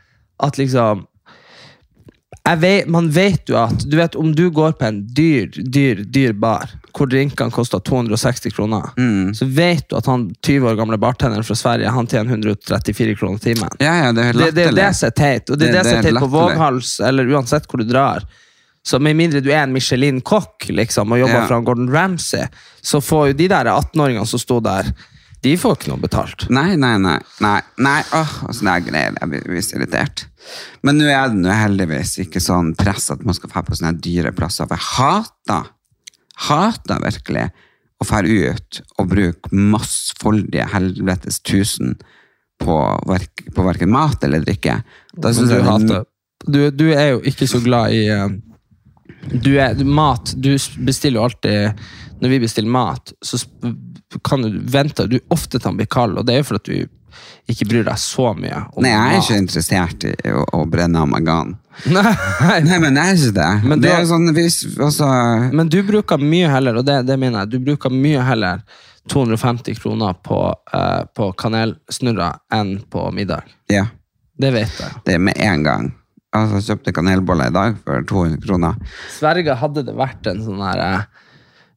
at 0.40 0.56
liksom 0.56 1.04
vet, 2.56 2.86
Man 2.88 3.10
vet 3.10 3.48
jo 3.48 3.56
at 3.56 3.84
du 3.90 3.96
vet, 3.96 4.16
om 4.16 4.34
du 4.34 4.50
går 4.50 4.72
på 4.72 4.84
en 4.86 5.06
dyr, 5.14 5.46
dyr, 5.52 6.04
dyr 6.04 6.32
bar 6.32 6.70
hvor 6.96 7.06
drinkene 7.06 7.50
koster 7.54 7.78
260 7.80 8.50
kroner, 8.52 8.90
Mm. 8.96 9.34
så 9.34 9.46
vet 9.46 9.88
du 9.88 9.96
at 9.96 10.06
han 10.06 10.30
20 10.42 10.66
år 10.70 10.76
gamle 10.76 10.98
bartenderen 10.98 11.44
fra 11.44 11.54
Sverige 11.54 11.88
han 11.90 12.06
tjener 12.06 12.30
134 12.34 13.14
kroner 13.16 13.38
timen. 13.38 13.68
Ja, 13.78 13.94
ja, 14.04 14.12
det 14.12 14.24
er 14.24 14.32
Det, 14.32 14.54
det 14.54 14.74
det 14.74 14.94
som 14.96 15.06
er 15.06 15.10
teit. 15.10 15.50
Og 15.50 15.58
det 15.58 15.72
det, 15.72 15.82
Det- 15.84 15.92
er 15.94 16.02
teit 16.02 16.18
på. 16.18 16.28
Våghals, 16.28 17.00
eller 17.00 17.24
uansett 17.30 17.66
hvor 17.68 17.78
du 17.78 17.84
drar. 17.84 18.24
Så 18.82 18.98
Med 19.00 19.14
mindre 19.16 19.40
du 19.40 19.50
er 19.50 19.62
en 19.62 19.72
Michelin-kokk 19.72 20.68
liksom, 20.70 21.12
og 21.12 21.18
jobber 21.20 21.34
Ja. 21.42 21.46
fra 21.46 21.60
Gordon 21.60 21.90
Ramsay, 21.92 22.46
så 22.82 23.00
får 23.00 23.26
jo 23.28 23.32
de 23.34 23.48
der 23.48 23.64
18-åringene 23.66 24.26
som 24.26 24.38
sto 24.38 24.60
der, 24.60 24.84
de 25.44 25.54
får 25.56 25.76
ikke 25.76 25.90
noe 25.92 26.02
betalt. 26.02 26.44
Nei, 26.52 26.74
nei, 26.80 26.96
nei. 27.00 27.16
nei, 27.40 27.58
nei. 27.80 28.00
Åh, 28.16 28.34
altså, 28.48 28.66
det 28.66 28.72
er 28.74 28.84
greier. 28.84 29.16
Jeg 29.16 29.30
blir 29.32 29.46
visst 29.54 29.72
irritert. 29.76 30.26
Men 30.84 31.00
nå 31.00 31.08
er 31.08 31.32
det 31.32 31.40
nå 31.40 31.54
heldigvis 31.54 32.18
ikke 32.26 32.42
sånn 32.44 32.74
press 32.78 33.08
at 33.14 33.24
man 33.24 33.36
skal 33.36 33.52
dra 33.52 33.64
på 33.64 33.78
sånne 33.78 33.96
dyre 34.04 34.34
plasser. 34.36 34.68
For 34.68 34.76
jeg 34.76 34.88
hater, 34.98 35.72
hater 36.50 37.02
virkelig 37.06 37.48
å 38.00 38.08
dra 38.08 38.20
ut 38.24 38.82
og 38.98 39.10
bruke 39.10 39.56
massfoldige 39.56 40.68
helvetes 40.74 41.40
tusen 41.44 41.96
på, 42.60 42.76
verk, 43.08 43.44
på 43.56 43.64
hverken 43.64 43.92
mat 43.92 44.24
eller 44.28 44.44
drikke. 44.44 44.80
Da 45.16 45.32
syns 45.36 45.52
jeg 45.52 45.64
er 45.64 45.68
hater, 45.68 46.06
du, 46.44 46.62
du 46.72 46.86
er 46.92 47.14
jo 47.14 47.24
ikke 47.28 47.48
så 47.48 47.60
glad 47.64 47.96
i 47.96 48.06
eh, 48.12 48.28
du 49.44 49.50
er, 49.60 49.74
du, 49.76 49.84
Mat 49.84 50.32
Du 50.36 50.54
bestiller 50.80 51.20
jo 51.20 51.24
alltid 51.26 51.82
Når 52.22 52.32
vi 52.32 52.38
bestiller 52.40 52.72
mat, 52.72 53.12
så 53.20 53.36
kan 54.26 54.42
du 54.42 54.56
vente 54.72 55.06
du 55.06 55.18
ofte 55.30 55.58
til 55.58 55.68
den 55.68 55.78
blir 55.78 55.90
kald, 55.90 56.18
og 56.18 56.26
det 56.26 56.34
er 56.34 56.42
jo 56.42 56.48
fordi 56.50 56.80
du 56.80 56.96
ikke 57.50 57.66
bryr 57.66 57.86
deg 57.86 57.98
så 57.98 58.30
mye 58.38 58.60
Nei, 58.78 58.90
jeg 58.92 59.14
er 59.14 59.16
ikke 59.18 59.38
interessert 59.42 60.04
i 60.06 60.12
å, 60.30 60.44
å 60.54 60.60
brenne 60.70 61.02
amalgam. 61.02 61.56
Nei, 61.94 62.12
Nei, 62.66 62.78
men 62.82 62.98
jeg 62.98 63.14
er 63.14 63.18
ikke 63.18 63.36
det. 63.38 63.48
Men 63.64 63.82
du 63.82 63.86
det 63.86 63.94
er 63.96 64.06
sånn, 64.10 64.30
hvis, 64.36 64.60
altså, 64.78 65.08
Men 65.54 65.70
du 65.72 65.80
bruker 65.86 66.22
mye 66.22 66.50
heller, 66.52 66.80
og 66.80 66.86
det, 66.86 67.00
det 67.08 67.18
mener 67.20 67.44
jeg, 67.44 67.54
du 67.54 67.70
bruker 67.70 67.92
mye 67.94 68.22
heller 68.26 68.62
250 69.10 69.78
kroner 69.80 70.18
på, 70.22 70.38
uh, 70.74 71.02
på 71.16 71.30
kanelsnurrer 71.40 72.42
enn 72.54 72.76
på 72.90 73.08
middag. 73.16 73.48
ja. 73.72 73.88
Det 74.40 74.54
vet 74.54 74.78
jeg. 74.80 75.00
Det 75.04 75.16
er 75.18 75.18
med 75.20 75.36
en 75.36 75.64
gang. 75.66 75.88
Altså, 76.32 76.60
jeg 76.60 76.66
kjøpte 76.70 76.94
kanelboller 76.96 77.50
i 77.50 77.52
dag 77.52 77.74
for 77.84 78.06
200 78.08 78.40
kroner. 78.44 78.78
Sverige 79.12 79.56
hadde 79.58 79.82
det 79.84 79.96
vært 79.98 80.30
en 80.30 80.40
sånn 80.46 80.62
her 80.64 80.80
eh, 80.80 81.02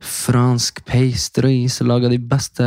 fransk 0.04 0.84
pastry 0.86 1.70
som 1.72 1.88
laga 1.88 2.10
de 2.12 2.20
beste 2.20 2.66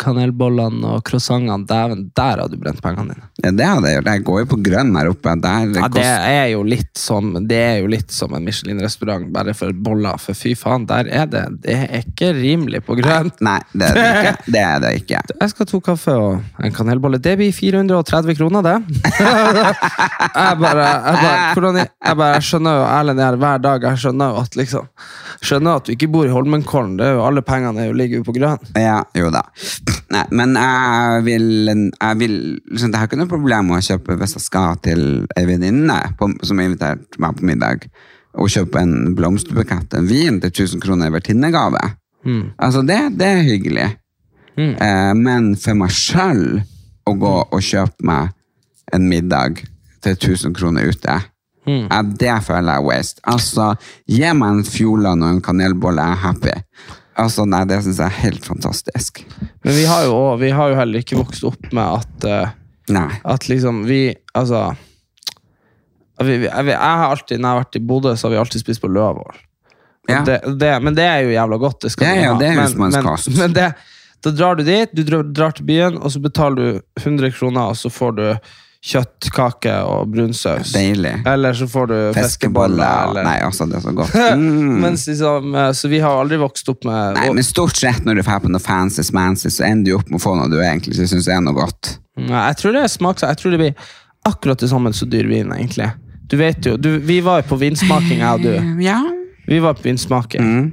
kanelbollene 0.00 0.96
og 0.96 1.04
croissantene. 1.06 1.66
Dæven, 1.68 2.06
der 2.16 2.40
hadde 2.42 2.56
du 2.56 2.62
brent 2.62 2.80
pengene 2.82 3.14
dine. 3.14 3.28
Ja, 3.44 3.52
det 3.56 3.66
hadde 3.68 3.90
jeg 3.90 3.98
gjort. 3.98 4.10
Jeg 4.10 4.24
går 4.28 4.38
jo 4.40 4.48
på 4.50 4.58
grønn 4.64 4.96
her 4.96 5.10
oppe. 5.12 5.34
Der 5.40 5.68
Ja, 5.76 5.88
det 5.92 6.06
er 6.06 6.46
jo 6.52 6.62
litt 6.66 6.98
som 6.98 7.32
Det 7.48 7.58
er 7.58 7.76
jo 7.80 7.90
litt 7.90 8.12
som 8.12 8.34
en 8.34 8.44
Michelin-restaurant, 8.44 9.28
bare 9.32 9.54
for 9.56 9.72
boller. 9.72 10.18
For 10.20 10.36
fy 10.36 10.54
faen, 10.58 10.86
der 10.88 11.08
er 11.08 11.28
det 11.30 11.44
Det 11.64 11.76
er 11.76 12.02
ikke 12.02 12.32
rimelig 12.36 12.82
på 12.86 12.96
grønt. 12.98 13.40
Nei, 13.44 13.58
det 13.72 13.90
er 13.90 14.00
det. 14.00 14.34
Det 14.46 14.64
er 14.64 14.80
det 14.84 14.94
ikke. 15.02 15.22
Jeg 15.40 15.52
skal 15.52 15.66
ha 15.66 15.70
to 15.70 15.80
kaffe 15.84 16.16
og 16.16 16.64
en 16.64 16.74
kanelbolle. 16.74 17.20
Det 17.22 17.36
blir 17.40 17.52
430 17.54 18.36
kroner, 18.38 18.64
det. 18.64 18.76
jeg 19.20 20.56
bare, 20.60 20.86
jeg 20.86 21.16
bare, 21.20 21.52
hvordan, 21.54 21.78
jeg 21.80 22.16
bare 22.16 22.34
jeg 22.36 22.46
skjønner 22.46 22.76
jo 22.78 22.84
Erlend 22.88 23.22
er 23.24 23.38
hver 23.40 23.62
dag. 23.62 23.86
Jeg 23.90 24.04
skjønner 24.04 24.40
at 24.40 24.58
liksom 24.58 24.88
Skjønner 25.40 25.78
at 25.80 25.86
du 25.88 25.94
ikke 25.94 26.10
bor 26.12 26.28
i 26.28 26.32
Holmenkollen. 26.32 26.69
Det 26.98 27.06
er 27.06 27.16
jo 27.18 27.24
Alle 27.26 27.42
pengene 27.46 27.84
er 27.84 27.96
ligger 27.96 28.20
jo 28.20 28.26
på 28.26 28.34
grønn. 28.36 28.70
Ja, 28.78 29.00
jo 29.16 29.30
da. 29.34 29.42
Nei, 30.14 30.24
men 30.34 30.56
jeg 30.58 31.24
vil, 31.26 31.48
jeg 31.70 32.18
vil 32.18 32.36
liksom, 32.70 32.90
Det 32.90 32.98
har 32.98 33.10
ikke 33.10 33.20
noe 33.20 33.30
problem 33.30 33.70
å 33.74 33.82
kjøpe 33.84 34.16
hvis 34.20 34.36
jeg 34.38 34.46
skal 34.46 34.80
til 34.84 35.04
ei 35.38 35.46
venninne 35.48 35.98
som 36.46 36.58
har 36.58 36.66
invitert 36.66 37.18
meg 37.22 37.38
på 37.38 37.46
middag, 37.46 37.86
og 38.38 38.50
kjøpe 38.50 38.78
en 38.78 39.14
blomsterbukett, 39.18 39.94
en 39.94 40.06
vin 40.06 40.38
til 40.42 40.52
1000 40.52 40.82
kroner 40.82 41.10
i 41.10 41.14
vertinnegave. 41.14 41.80
Altså, 42.62 42.82
det, 42.86 42.98
det 43.18 43.26
er 43.26 43.46
hyggelig. 43.46 43.88
Eh, 44.60 45.12
men 45.16 45.54
for 45.58 45.78
meg 45.78 45.94
sjøl 45.94 46.60
å 47.08 47.14
gå 47.18 47.34
og 47.42 47.64
kjøpe 47.64 48.06
meg 48.06 48.34
en 48.94 49.06
middag 49.08 49.62
til 50.04 50.16
1000 50.16 50.54
kroner 50.56 50.90
ute, 50.90 51.16
ja, 51.90 52.00
det 52.22 52.34
føler 52.46 52.72
jeg 52.72 52.82
er 52.82 52.86
waste. 52.88 53.22
Altså, 53.32 53.70
gi 54.10 54.32
meg 54.36 54.56
en 54.58 54.64
Fjordland 54.66 55.24
og 55.26 55.34
en 55.36 55.42
kanelbolle, 55.44 56.04
jeg 56.04 56.18
er 56.18 56.22
happy. 56.24 56.54
Altså, 57.20 57.44
nei, 57.48 57.64
det 57.68 57.80
syns 57.84 57.98
jeg 58.00 58.06
er 58.08 58.18
helt 58.24 58.46
fantastisk. 58.48 59.22
Men 59.64 59.74
vi 59.76 59.84
har 59.90 60.04
jo, 60.06 60.14
også- 60.16 60.40
vi 60.40 60.50
har 60.56 60.70
jo 60.72 60.78
heller 60.78 61.02
ikke 61.04 61.18
vokst 61.20 61.44
opp 61.44 61.72
med 61.72 61.84
at 62.00 62.26
uh, 62.30 62.56
Nei. 62.90 63.20
At 63.24 63.44
liksom 63.46 63.84
vi 63.86 64.14
Altså 64.34 64.72
vi, 66.20 66.36
vi, 66.42 66.46
jeg, 66.46 66.76
har 66.76 67.10
alltid, 67.10 67.38
Når 67.40 67.48
jeg 67.48 67.54
har 67.54 67.60
vært 67.64 67.76
i 67.78 67.82
Bodø, 67.86 68.14
så 68.16 68.26
har 68.26 68.34
vi 68.34 68.40
alltid 68.40 68.60
spist 68.64 68.82
på 68.82 68.90
Løvål. 68.92 69.38
Ja. 70.10 70.22
Det, 70.26 70.40
det, 70.60 70.72
men 70.82 70.96
det 70.96 71.04
er 71.06 71.22
jo 71.24 71.30
jævla 71.32 71.58
godt. 71.62 71.78
Det 71.84 71.92
skal 71.94 72.08
Ja, 72.08 72.24
ja, 72.24 72.32
det 72.40 72.48
er 72.50 72.56
men, 72.58 72.66
husmannskost. 72.66 73.30
Men, 73.30 73.38
men 73.44 73.54
det, 73.56 73.68
da 74.24 74.32
drar 74.36 74.58
du 74.58 74.64
dit, 74.66 74.92
du 74.96 75.04
drar, 75.06 75.22
drar 75.32 75.54
til 75.56 75.64
byen, 75.68 75.96
og 76.00 76.12
så 76.12 76.20
betaler 76.20 76.56
du 76.60 76.80
100 77.00 77.30
kroner, 77.38 77.70
og 77.72 77.78
så 77.80 77.92
får 77.92 78.16
du 78.18 78.24
kjøttkake 78.80 79.72
og 79.84 80.08
brunsaus. 80.08 80.72
Deilig. 80.72 81.12
Eller 81.28 81.56
så 81.56 81.66
får 81.68 81.90
du 81.90 81.96
fiskeboller. 82.16 83.10
Eller. 83.10 83.26
Nei, 83.26 83.36
altså, 83.44 83.66
det 83.68 83.76
er 83.80 83.84
så 83.84 83.92
godt. 83.96 84.16
Mm. 84.40 84.84
Liksom, 84.84 85.54
eh, 85.54 85.70
så 85.76 85.88
vi 85.90 85.98
har 86.00 86.16
aldri 86.20 86.38
vokst 86.40 86.68
opp 86.70 86.84
med 86.88 87.16
Nei, 87.18 87.26
men 87.34 87.44
stort 87.44 87.76
sett 87.76 88.04
når 88.06 88.20
du 88.20 88.22
drar 88.22 88.40
på 88.40 88.50
noe 88.52 88.62
fancy 88.62 89.02
smancy, 89.04 89.50
så 89.52 89.66
ender 89.66 89.90
du 89.90 89.98
opp 89.98 90.08
med 90.08 90.20
å 90.20 90.22
få 90.22 90.32
noe 90.38 90.48
du 90.48 90.56
egentlig 90.62 90.94
ikke 90.94 91.10
syns 91.12 91.28
er 91.28 91.42
noe 91.44 91.56
godt. 91.56 91.96
Nei, 92.20 92.44
jeg 92.50 92.60
tror 92.60 92.76
det 92.76 92.84
er 92.86 92.92
smaks... 92.92 93.26
Jeg 93.26 93.40
tror 93.40 93.54
det 93.54 93.60
blir 93.60 93.90
akkurat 94.28 94.62
det 94.62 94.70
samme 94.72 94.92
som 94.96 95.10
dyr 95.12 95.28
vin, 95.28 95.52
egentlig. 95.56 95.90
Du 96.30 96.38
vet 96.40 96.66
jo, 96.66 96.76
du, 96.80 96.92
Vi 97.04 97.20
var 97.26 97.42
jo 97.42 97.50
på 97.52 97.60
vinsmaking, 97.60 98.22
jeg 98.22 98.30
og 98.30 98.44
du. 98.46 98.84
Ja. 98.84 99.00
Vi 99.50 99.58
var 99.60 99.76
på 99.76 99.88
vinsmaking. 99.88 100.46
Mm. 100.46 100.68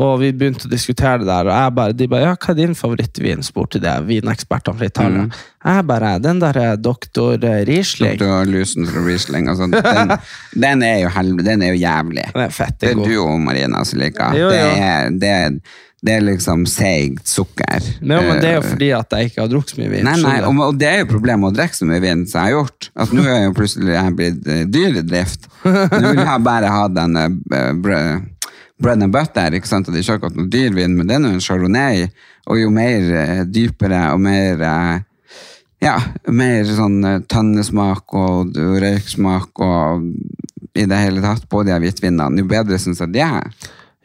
Og 0.00 0.14
vi 0.22 0.30
begynte 0.32 0.64
å 0.64 0.70
diskutere 0.72 1.18
det 1.20 1.26
der, 1.28 1.50
og 1.50 1.52
jeg 1.52 1.72
bare, 1.76 1.92
de 1.92 2.06
bare 2.08 2.22
ja, 2.24 2.32
'Hva 2.34 2.50
er 2.54 2.56
din 2.62 2.72
favorittvin?' 2.74 3.42
spurte 3.44 3.80
de 3.82 3.92
vinekspertene 4.08 4.78
fra 4.78 4.86
Italia. 4.88 5.26
Jeg 5.64 5.86
bare 5.86 6.18
'Den 6.18 6.40
der 6.40 6.56
er 6.56 6.76
doktor 6.80 7.34
eh, 7.44 7.60
Riesling'. 7.68 8.16
Dr. 8.18 8.48
Lusen 8.48 8.86
fra 8.88 9.04
Riesling. 9.04 9.48
Altså, 9.52 9.68
den, 9.68 10.16
den, 10.64 10.82
er 10.82 10.98
jo 11.04 11.08
helvete, 11.12 11.44
den 11.50 11.62
er 11.62 11.74
jo 11.74 11.80
jævlig. 11.84 12.24
Den 12.32 12.42
er 12.46 12.48
fett 12.56 12.80
Det 12.80 12.90
er 12.96 13.04
du 13.04 13.16
og 13.20 13.40
Marina 13.40 13.84
som 13.84 14.00
liker. 14.00 14.32
Jo, 14.40 14.48
Det, 14.48 14.60
er, 14.80 15.10
det, 15.10 15.28
er, 15.28 15.60
det 16.02 16.16
er 16.16 16.20
liksom 16.24 16.64
seigt 16.66 17.28
sukker. 17.28 17.84
Men, 18.00 18.24
men 18.26 18.40
det 18.40 18.48
er 18.48 18.54
jo 18.56 18.64
Eh, 18.64 18.70
fordi 18.72 18.90
at 18.96 19.12
jeg 19.12 19.24
ikke 19.28 19.40
har 19.44 19.48
drukket 19.52 19.70
så 19.76 19.80
mye 19.82 19.90
vin. 19.92 20.04
Nei, 20.08 20.16
nei, 20.24 20.40
og, 20.40 20.58
og 20.72 20.78
det 20.80 20.88
er 20.88 20.98
jo 21.04 21.12
problemet 21.12 21.52
å 21.52 21.54
drikke 21.60 21.76
så 21.76 21.84
mye 21.84 22.00
vin 22.00 22.24
som 22.26 22.40
jeg 22.40 22.48
har 22.48 22.56
gjort. 22.62 22.88
At 22.96 23.12
nå 23.12 23.28
er 23.28 23.44
jo 23.44 23.52
plutselig 23.60 23.92
jeg 23.92 24.16
blitt 24.16 24.46
eh, 24.48 24.64
dyr 24.64 25.02
i 25.02 25.04
drift. 25.04 25.50
Nå 26.00 26.06
vil 26.16 26.24
jeg 26.24 26.40
bare 26.48 26.72
ha 26.72 26.86
den 26.88 27.16
eh, 27.20 27.72
bre- 27.76 28.22
bread 28.82 29.02
and 29.04 29.14
butter, 29.14 29.54
ikke 29.56 29.70
sant? 29.70 29.88
Og 29.88 29.94
det 29.94 30.02
er 30.02 30.06
ikke 30.06 30.18
akkurat 30.20 30.38
noe 30.38 30.50
dyr 30.52 30.76
vin, 30.76 30.96
men 30.98 31.08
det 31.08 31.16
er 31.16 31.24
nå 31.24 31.32
en 31.32 31.42
chardonnay. 31.42 32.06
Og 32.50 32.60
jo 32.60 32.72
mer 32.74 33.08
eh, 33.22 33.42
dypere 33.46 34.04
og 34.12 34.22
mer 34.24 34.66
eh, 34.66 35.08
ja, 35.82 35.96
mer 36.30 36.66
sånn 36.68 37.00
tannesmak 37.02 37.30
tønnesmak 37.32 38.14
og 38.18 38.58
røyksmak 38.82 39.62
og 39.66 40.10
i 40.78 40.86
det 40.88 40.98
hele 41.02 41.22
tatt 41.24 41.48
på 41.50 41.62
de 41.66 41.74
hvitvinene, 41.82 42.40
jo 42.40 42.48
bedre 42.48 42.78
syns 42.80 43.02
jeg 43.02 43.12
de 43.12 43.24
er. 43.24 43.48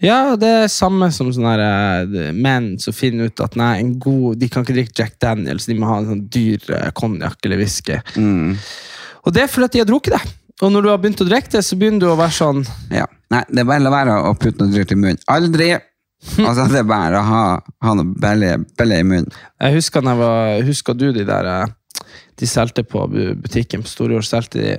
Ja, 0.03 0.35
det 0.37 0.49
er 0.49 0.67
samme 0.69 1.09
som 1.13 1.29
sånne 1.33 1.53
eh, 1.57 2.33
menn 2.35 2.75
som 2.81 2.93
finner 2.93 3.31
ut 3.31 3.41
at 3.41 3.55
nei, 3.57 3.77
en 3.81 3.95
god, 4.01 4.37
de 4.37 4.49
kan 4.51 4.65
ikke 4.65 4.75
drikke 4.75 4.99
Jack 4.99 5.15
Daniels, 5.23 5.65
de 5.65 5.77
må 5.77 5.89
ha 5.89 6.01
en 6.01 6.11
sånn 6.11 6.25
dyr 6.33 6.67
eh, 6.75 6.91
konjakk 6.97 7.47
eller 7.47 7.61
whisky. 7.63 7.97
Og 9.25 9.33
det 9.33 9.45
er 9.45 9.49
fordi 9.51 9.69
at 9.69 9.73
de 9.77 9.81
har 9.81 9.89
drukket 9.89 10.17
det. 10.17 10.35
Og 10.61 10.71
når 10.73 10.81
du 10.85 10.89
har 10.89 10.97
begynt 11.01 11.21
å 11.21 11.27
drikke 11.27 11.51
det, 11.53 11.61
så 11.65 11.77
begynner 11.77 12.01
du 12.01 12.07
å 12.11 12.17
være 12.17 12.33
sånn 12.33 12.63
Ja. 12.93 13.05
Nei, 13.29 13.43
det 13.51 13.61
er 13.61 13.67
bare 13.67 13.81
å 13.81 13.85
la 13.85 13.91
være 13.91 14.15
å 14.29 14.33
putte 14.39 14.63
noe 14.63 14.73
dyrt 14.73 14.91
i 14.95 14.97
munnen. 14.97 15.19
Aldri! 15.29 15.73
Altså, 16.41 16.63
det 16.71 16.79
er 16.79 16.87
bare 16.89 17.19
å 17.19 17.25
ha, 17.27 17.41
ha 17.83 17.91
noe 17.93 18.15
billig, 18.17 18.53
billig 18.79 19.01
i 19.03 19.05
munnen. 19.05 19.33
Jeg 19.61 19.75
husker, 19.75 20.01
når 20.01 20.15
jeg 20.15 20.21
var, 20.23 20.61
husker 20.65 20.97
du 20.97 21.11
de 21.13 21.25
der 21.27 21.49
eh, 21.51 21.67
De 22.41 22.47
solgte 22.49 22.83
på 22.87 23.03
butikken 23.11 23.83
på 23.85 23.91
Storjord, 23.91 24.25
solgte 24.25 24.61
de 24.63 24.71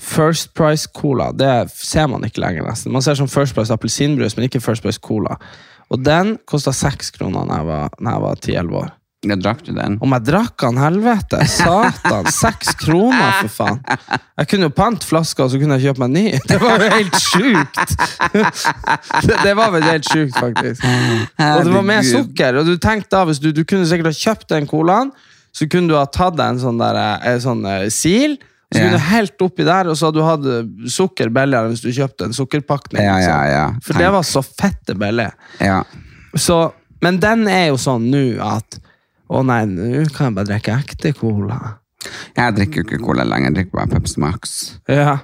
First 0.00 0.54
Price 0.56 0.88
Cola. 0.94 1.28
Det 1.36 1.50
ser 1.76 2.08
man 2.08 2.24
ikke 2.24 2.40
lenger, 2.40 2.64
nesten. 2.64 2.92
Man 2.94 3.04
ser 3.04 3.18
sånn 3.18 3.28
First 3.30 3.54
Price 3.56 3.72
appelsinbrus, 3.74 4.36
men 4.38 4.48
ikke 4.48 4.62
First 4.64 4.84
Price 4.86 5.00
Cola. 5.02 5.36
Og 5.92 6.00
den 6.04 6.38
kosta 6.48 6.72
seks 6.72 7.10
kroner 7.12 7.44
da 7.50 7.58
jeg 7.60 7.66
var- 7.68 8.20
var 8.24 8.40
ti-elleve 8.40 8.80
år. 8.86 8.90
Jeg 9.22 9.38
drakk 9.38 9.60
du 9.62 9.70
den? 9.76 10.00
Om 10.02 10.14
jeg 10.16 10.24
drakk 10.26 10.64
han 10.66 10.78
helvete! 10.82 11.38
Satan! 11.46 12.26
Seks 12.34 12.72
kroner, 12.80 13.36
for 13.44 13.52
faen! 13.54 13.76
Jeg 14.40 14.48
kunne 14.50 14.66
jo 14.66 14.72
pante 14.74 15.06
flaska, 15.06 15.44
og 15.44 15.52
så 15.52 15.60
kunne 15.62 15.76
jeg 15.78 15.92
kjøpe 15.92 16.02
meg 16.02 16.10
ny. 16.16 16.24
Det 16.50 16.58
var 16.58 16.82
jo 16.82 16.88
helt 16.90 17.18
sjukt! 17.22 17.94
Det, 19.22 19.36
det 19.44 19.52
var 19.60 19.70
vel 19.76 19.86
helt 19.86 20.10
sjukt, 20.10 20.34
faktisk. 20.34 20.82
Og 20.82 21.62
det 21.68 21.76
var 21.76 21.86
med 21.86 22.08
sukker. 22.08 22.58
Og 22.58 22.66
du 22.66 22.74
tenkte 22.82 23.14
da, 23.14 23.38
du, 23.46 23.48
du 23.54 23.62
kunne 23.62 23.86
sikkert 23.86 24.10
ha 24.10 24.18
kjøpt 24.24 24.50
den 24.56 24.66
colaen, 24.66 25.14
så 25.54 25.70
kunne 25.70 25.92
du 25.92 25.98
ha 26.00 26.04
tatt 26.10 26.34
deg 26.42 26.56
en 26.56 26.62
sånn, 26.66 26.82
der, 26.82 27.00
en 27.30 27.42
sånn 27.46 27.64
eh, 27.68 27.86
sil, 27.94 28.38
så 28.72 28.80
kunne 28.80 28.98
du 28.98 29.10
helt 29.12 29.46
oppi 29.46 29.66
der, 29.68 29.86
og 29.92 29.98
så 30.00 30.08
hadde 30.10 30.18
du 30.18 30.26
hatt 30.26 30.50
eh, 30.50 30.92
sukker 30.98 31.30
billigere 31.30 31.70
hvis 31.70 31.86
du 31.86 31.92
kjøpte 31.94 32.26
en 32.26 32.34
sukkerpakning. 32.34 33.04
Ja, 33.06 33.20
liksom. 33.20 33.38
ja, 33.38 33.50
ja. 33.54 33.66
For 33.86 34.02
det 34.02 34.10
var 34.18 34.26
så 34.26 34.42
fette 34.42 34.98
billig. 34.98 35.30
Ja. 35.62 35.84
Så, 36.34 36.64
men 37.04 37.22
den 37.22 37.46
er 37.52 37.68
jo 37.68 37.78
sånn 37.78 38.10
nå 38.10 38.24
at 38.42 38.81
Å 39.32 39.40
nei, 39.48 39.62
nå 39.70 40.04
kan 40.12 40.28
jeg 40.30 40.36
bare 40.36 40.48
drikke 40.50 40.74
ekte 40.82 41.12
cola. 41.16 41.58
Jeg 42.36 42.56
drikker 42.58 42.82
jo 42.82 42.86
ikke 42.88 43.02
cola 43.04 43.24
lenger, 43.24 43.50
jeg 43.52 43.56
drikker 43.60 43.78
bare 43.78 43.92
Pepsi 43.94 44.20
Max. 44.20 44.56
Ja, 44.90 45.18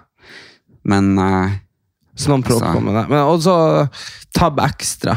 Men 0.88 1.10
uh, 1.18 1.50
så 2.18 2.30
noen 2.32 2.44
propper 2.46 2.70
Altså. 2.70 2.84
med 2.86 2.94
det. 2.96 3.02
Men 3.10 3.24
også 3.28 3.54
Tab 4.34 4.60
Extra. 4.64 5.16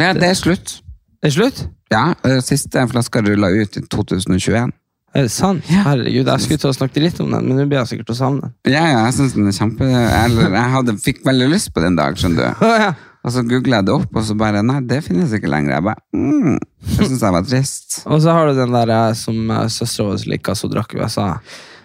ja, 0.00 0.12
det 0.16 0.30
er 0.32 0.38
slutt. 0.38 0.80
Det 1.22 1.30
Er 1.30 1.36
slutt? 1.38 1.60
Ja, 1.92 2.14
eh, 2.26 2.40
Siste 2.44 2.82
flaska 2.90 3.22
rulla 3.22 3.48
ut 3.54 3.76
i 3.78 3.82
2021. 3.86 4.72
Er 5.14 5.22
det 5.28 5.30
sant? 5.30 5.62
Herregud, 5.70 6.26
jeg 6.26 6.42
skulle 6.42 6.58
til 6.58 6.72
å 6.72 6.74
snakke 6.74 7.00
litt 7.00 7.20
om 7.22 7.30
den, 7.30 7.46
men 7.46 7.56
nå 7.60 7.64
blir 7.70 7.78
jeg 7.84 7.92
sikkert 7.92 8.10
å 8.10 8.16
savne 8.18 8.40
den. 8.48 8.54
Ja, 8.72 8.82
ja, 8.90 9.04
jeg 9.06 9.14
synes 9.14 9.36
den 9.36 9.46
er 9.46 9.54
kjempe... 9.54 9.86
Eller, 9.86 10.48
jeg 10.56 10.72
hadde, 10.74 10.94
fikk 11.04 11.20
veldig 11.28 11.46
lyst 11.52 11.70
på 11.72 11.84
den 11.84 11.94
dag, 12.00 12.18
skjønner 12.18 12.50
du. 12.58 12.66
Ja. 12.82 12.88
Og 13.24 13.32
så 13.32 13.40
googlet 13.48 13.78
jeg 13.78 13.86
det 13.88 13.92
opp, 13.94 14.10
og 14.20 14.24
så 14.28 14.34
bare, 14.36 14.60
nei, 14.66 14.80
det 14.84 14.98
finnes 15.06 15.32
ikke 15.32 15.48
lenger. 15.48 15.78
Jeg 15.78 15.84
bare, 15.86 16.02
mm, 16.12 16.58
jeg 16.98 17.06
synes 17.08 17.22
jeg 17.24 17.32
var 17.32 17.46
trist. 17.48 17.94
Og 18.12 18.18
så 18.20 18.34
har 18.36 18.50
du 18.50 18.58
den 18.58 18.74
der 18.74 18.90
eh, 18.92 19.12
som 19.16 19.38
uh, 19.48 19.62
søstera 19.72 20.10
vår 20.10 20.26
liker, 20.28 20.58
som 20.58 20.72
drakk 20.74 20.92
i 20.92 21.00
USA. 21.00 21.30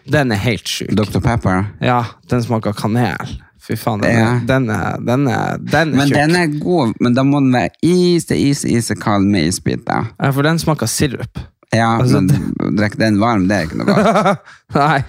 Den 0.10 0.34
er 0.36 0.42
helt 0.44 0.68
sjuk. 0.68 0.92
Dr. 1.00 1.22
Pepper. 1.24 1.70
Ja, 1.86 2.02
den 2.32 2.44
smaker 2.44 2.76
kanel. 2.76 3.38
Fy 3.64 3.78
faen, 3.80 4.02
den, 4.04 4.18
Ja. 4.18 4.34
den, 4.50 4.68
er, 4.74 4.98
den, 5.06 5.28
er, 5.32 5.60
den 5.62 5.94
er 5.94 5.98
Men 6.02 6.10
tjukk. 6.10 6.18
den 6.18 6.36
er 6.42 6.54
god, 6.60 6.94
men 7.00 7.16
da 7.16 7.24
må 7.28 7.40
den 7.44 7.52
være 7.54 7.70
ise, 7.86 8.36
ise, 8.36 8.68
ise 8.76 8.96
kald 9.00 9.28
med 9.30 9.48
isbiter. 9.52 10.10
Ja, 10.20 10.32
for 10.36 10.44
den 10.48 10.60
smaker 10.60 10.90
sirup. 10.92 11.40
Ja, 11.72 11.92
Altså, 12.02 12.20
men 12.26 12.76
drikk 12.80 12.96
den 13.00 13.20
varm, 13.22 13.46
det 13.48 13.60
er 13.62 13.68
ikke 13.70 13.78
noe 13.80 13.94
godt. 13.94 14.48
Nei. 14.80 15.04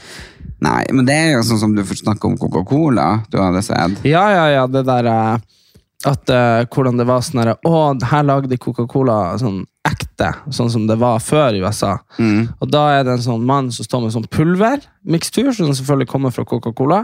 Nei, 0.61 0.83
men 0.93 1.07
det 1.09 1.15
er 1.17 1.31
jo 1.39 1.47
sånn 1.49 1.63
som 1.63 1.73
du 1.75 1.81
får 1.89 2.03
snakke 2.05 2.29
om 2.29 2.35
Coca-Cola, 2.37 3.07
du 3.33 3.39
hadde 3.41 3.63
sett. 3.65 4.03
Ja, 4.05 4.27
ja, 4.37 4.45
ja, 4.61 4.67
det 4.69 4.83
der 4.87 5.09
eh, 5.09 5.39
at 6.09 6.31
uh, 6.33 6.63
hvordan 6.73 6.97
det 6.97 7.05
var 7.09 7.21
sånn 7.25 7.43
der, 7.43 7.51
Å, 7.69 7.81
her 8.09 8.25
lagde 8.25 8.57
Coca-Cola 8.61 9.37
sånn 9.41 9.65
ekte, 9.85 10.31
sånn 10.53 10.71
som 10.73 10.87
det 10.89 10.97
var 11.01 11.21
før 11.25 11.57
i 11.57 11.61
USA. 11.61 11.99
Og 12.61 12.71
da 12.73 12.87
er 12.95 13.05
det 13.05 13.19
en 13.19 13.27
sånn 13.27 13.45
mann 13.49 13.69
som 13.73 13.85
står 13.85 14.05
med 14.05 14.15
sånn 14.15 14.29
pulvermikstur, 14.33 15.53
som 15.57 15.73
selvfølgelig 15.77 16.09
kommer 16.09 16.33
fra 16.35 16.47
Coca-Cola. 16.49 17.03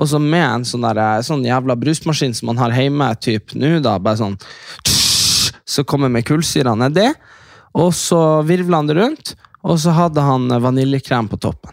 Og 0.00 0.08
så 0.08 0.20
med 0.20 0.44
en 0.44 0.64
sånn, 0.64 0.84
der, 0.86 1.00
eh, 1.00 1.24
sånn 1.24 1.44
jævla 1.44 1.76
brusmaskin 1.76 2.34
som 2.36 2.48
man 2.48 2.60
har 2.60 2.72
hjemme 2.72 3.10
typ 3.20 3.52
nå, 3.52 3.78
da, 3.84 3.98
bare 4.00 4.20
sånn 4.22 4.38
Så 5.68 5.84
kommer 5.84 6.08
med 6.12 6.24
kullsyra 6.28 6.74
nedi, 6.76 7.06
og 7.76 7.92
så 7.96 8.42
virvla 8.44 8.80
han 8.80 8.88
det 8.88 8.96
rundt, 8.96 9.34
og 9.64 9.78
så 9.80 9.92
hadde 9.96 10.24
han 10.24 10.48
vaniljekrem 10.48 11.28
på 11.30 11.38
toppen. 11.40 11.72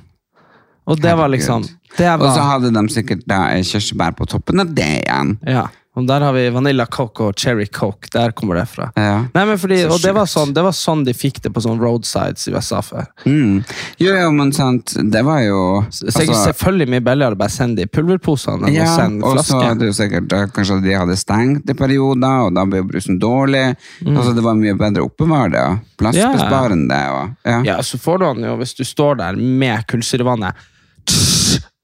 Og 0.90 1.00
det 1.02 1.16
var 1.18 1.30
liksom 1.30 1.66
det 1.98 2.08
Og 2.08 2.30
så 2.32 2.44
hadde 2.46 2.72
de 2.72 2.84
sikkert 2.94 3.26
da 3.28 3.50
eh, 3.54 3.64
kirsebær 3.66 4.16
på 4.18 4.28
toppen 4.30 4.62
av 4.64 4.72
det 4.76 5.02
igjen. 5.02 5.38
ja, 5.48 5.68
og 6.00 6.08
der 6.10 6.24
har 6.26 6.34
vi 6.36 6.46
Vanilla 6.56 6.86
Coke 6.90 7.30
og 7.30 7.36
Cherry 7.40 7.66
Coke. 7.68 8.10
Der 8.14 8.32
kommer 8.36 8.56
det 8.60 8.66
fra. 8.72 8.90
Ja. 8.96 9.26
Nei, 9.34 9.44
men 9.50 9.60
fordi, 9.62 9.82
og 9.90 10.00
det 10.02 10.14
var, 10.16 10.28
sånn, 10.30 10.54
det 10.56 10.64
var 10.66 10.76
sånn 10.76 11.04
de 11.08 11.14
fikk 11.18 11.42
det 11.44 11.52
på 11.56 11.64
sånn 11.66 11.80
roadsides 11.82 12.48
i 12.50 12.54
USA 12.56 12.82
før. 12.86 13.08
Mm. 13.26 13.60
Jo, 14.02 14.14
jo, 14.16 14.32
men 14.36 14.54
sant, 14.56 14.96
det 15.14 15.24
var 15.28 15.42
jo 15.44 15.60
Så 15.94 16.08
det 16.10 16.26
er 16.30 16.34
selvfølgelig 16.50 16.90
mye 16.96 17.06
billigere 17.06 17.38
å 17.38 17.42
bare 17.44 17.54
sende 17.54 17.84
i 17.86 17.90
pulverposene 17.90 18.70
enn 18.70 18.70
Altså- 18.70 18.80
ja, 18.80 18.88
å 18.88 18.98
sende 19.04 19.30
og 19.30 19.44
så 19.46 19.62
hadde 19.64 19.90
jo 19.90 19.96
sikkert 19.98 20.34
eh, 20.34 20.46
kanskje 20.56 20.80
de 20.84 20.96
hadde 20.98 21.18
stengt 21.20 21.70
i 21.70 21.78
perioder, 21.78 22.48
og 22.48 22.54
da 22.56 22.66
ble 22.70 22.82
jo 22.84 22.88
brusen 22.90 23.20
dårlig. 23.22 23.66
Altså, 24.06 24.34
det 24.36 24.44
var 24.46 24.58
mye 24.60 24.76
bedre 24.80 25.04
å 25.04 25.10
oppbevare 25.12 25.52
det, 25.54 25.64
og 25.68 26.02
plassbesparende. 26.02 27.00
Og, 27.20 27.36
ja. 27.46 27.60
Ja, 27.74 27.78
så 27.86 28.00
får 28.02 28.20
du 28.20 28.26
den 28.34 28.50
jo, 28.50 28.56
hvis 28.62 28.76
du 28.78 28.84
står 28.88 29.20
der 29.20 29.40
med 29.40 29.86
kullsyrevannet 29.90 30.56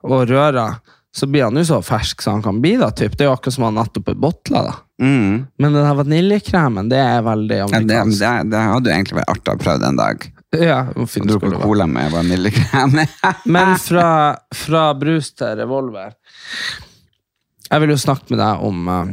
og 0.06 0.28
rører, 0.30 0.80
så 1.16 1.28
blir 1.32 1.46
han 1.48 1.56
jo 1.56 1.64
så 1.66 1.78
fersk 1.86 2.22
som 2.22 2.34
han 2.38 2.44
kan 2.44 2.58
bli. 2.62 2.74
da, 2.78 2.90
typ. 2.92 3.14
Det 3.18 3.24
er 3.24 3.30
jo 3.30 3.36
akkurat 3.38 3.56
som 3.56 3.64
han 3.64 3.78
nettopp 3.80 4.10
er 4.12 4.18
botla. 4.20 4.64
da. 4.68 4.74
Mm. 5.02 5.46
Men 5.58 5.74
den 5.74 5.86
her 5.86 5.96
vaniljekremen, 5.96 6.90
det 6.92 7.00
er 7.00 7.22
veldig 7.24 7.60
Ja, 7.62 7.68
det, 7.72 8.00
det, 8.20 8.32
det 8.52 8.64
hadde 8.70 8.90
jo 8.92 8.96
egentlig 8.96 9.18
vært 9.22 9.32
artig 9.32 9.54
å 9.54 9.62
prøve 9.64 9.88
en 9.88 10.00
dag. 10.00 10.26
Ja, 10.56 10.80
fint 11.08 11.28
det 11.28 11.38
være. 11.40 11.62
cola 11.64 11.88
med 11.88 12.12
vaniljekrem. 12.12 13.00
Men 13.56 13.74
fra, 13.80 14.10
fra 14.56 14.84
brus 14.96 15.32
til 15.36 15.56
revolver 15.60 16.14
Jeg 17.72 17.82
vil 17.84 17.92
jo 17.92 17.98
snakke 18.00 18.30
med 18.32 18.40
deg 18.40 18.64
om 18.64 18.88
uh, 18.88 19.10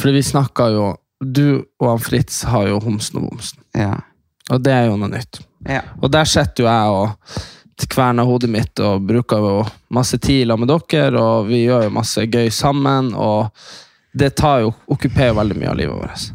For 0.00 0.10
vi 0.16 0.22
snakka 0.26 0.66
jo 0.74 0.86
Du 1.20 1.44
og 1.78 1.90
han 1.92 2.02
Fritz 2.02 2.40
har 2.50 2.66
jo 2.72 2.80
Homsen 2.82 3.20
og 3.20 3.28
Bomsen. 3.30 3.62
ja. 3.74 3.98
Og 4.54 4.62
det 4.62 4.70
er 4.70 4.84
jo 4.86 4.94
noe 4.94 5.10
nytt. 5.10 5.40
Ja. 5.66 5.80
Og 5.98 6.10
der 6.14 6.26
sitter 6.30 6.62
jo 6.62 6.66
jeg 6.70 6.90
og 6.94 7.40
kverner 7.84 8.24
hodet 8.24 8.48
mitt 8.50 8.80
og 8.80 9.04
bruker 9.08 9.42
jo 9.42 9.56
masse 9.92 10.18
tid 10.18 10.46
sammen 10.48 10.66
med 10.66 10.72
dere, 10.92 11.20
og 11.20 11.50
vi 11.50 11.66
gjør 11.66 11.88
jo 11.88 11.96
masse 11.98 12.24
gøy 12.24 12.48
sammen, 12.54 13.12
og 13.14 13.52
det 14.16 14.32
tar 14.38 14.62
jo, 14.64 14.72
okkuperer 14.88 15.36
veldig 15.36 15.58
mye 15.60 15.70
av 15.70 15.76
livet 15.76 15.98
vårt. 16.00 16.30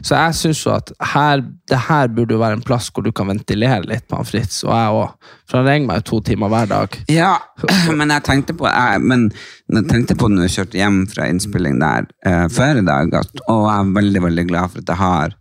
Så 0.00 0.14
jeg 0.14 0.36
syns 0.38 0.60
jo 0.64 0.72
at 0.72 0.92
her, 1.12 1.42
det 1.68 1.78
her 1.88 2.08
burde 2.14 2.32
jo 2.36 2.40
være 2.40 2.56
en 2.56 2.64
plass 2.64 2.88
hvor 2.94 3.04
du 3.04 3.10
kan 3.16 3.28
ventilere 3.28 3.84
litt 3.84 4.06
på 4.08 4.16
han 4.16 4.28
Fritz, 4.28 4.62
og 4.64 4.72
jeg 4.72 4.94
òg. 5.00 5.30
For 5.44 5.60
han 5.60 5.68
ringer 5.68 5.90
meg 5.90 6.00
jo 6.00 6.06
to 6.10 6.20
timer 6.30 6.52
hver 6.52 6.70
dag. 6.70 6.96
Ja, 7.12 7.34
men 7.98 8.14
jeg 8.14 8.24
tenkte 8.28 8.56
på, 8.56 8.68
jeg, 8.70 9.02
men 9.04 9.28
jeg 9.74 9.88
tenkte 9.90 10.16
på 10.16 10.30
når 10.32 10.46
jeg 10.46 10.54
kjørte 10.56 10.80
hjem 10.80 11.00
fra 11.12 11.28
innspilling 11.32 11.80
der 11.82 12.08
uh, 12.28 12.46
før 12.52 12.80
i 12.80 12.86
dag, 12.86 13.12
at, 13.20 13.44
og 13.44 13.66
jeg 13.66 13.76
er 13.76 13.94
veldig, 14.00 14.24
veldig 14.30 14.46
glad 14.52 14.72
for 14.72 14.84
at 14.84 14.94
jeg 14.94 15.02
har 15.02 15.36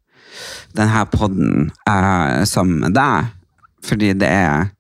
denne 0.76 1.08
podden 1.14 1.70
uh, 1.88 2.44
sammen 2.50 2.82
med 2.84 2.98
deg, 2.98 3.32
fordi 3.86 4.12
det 4.20 4.28
er 4.28 4.74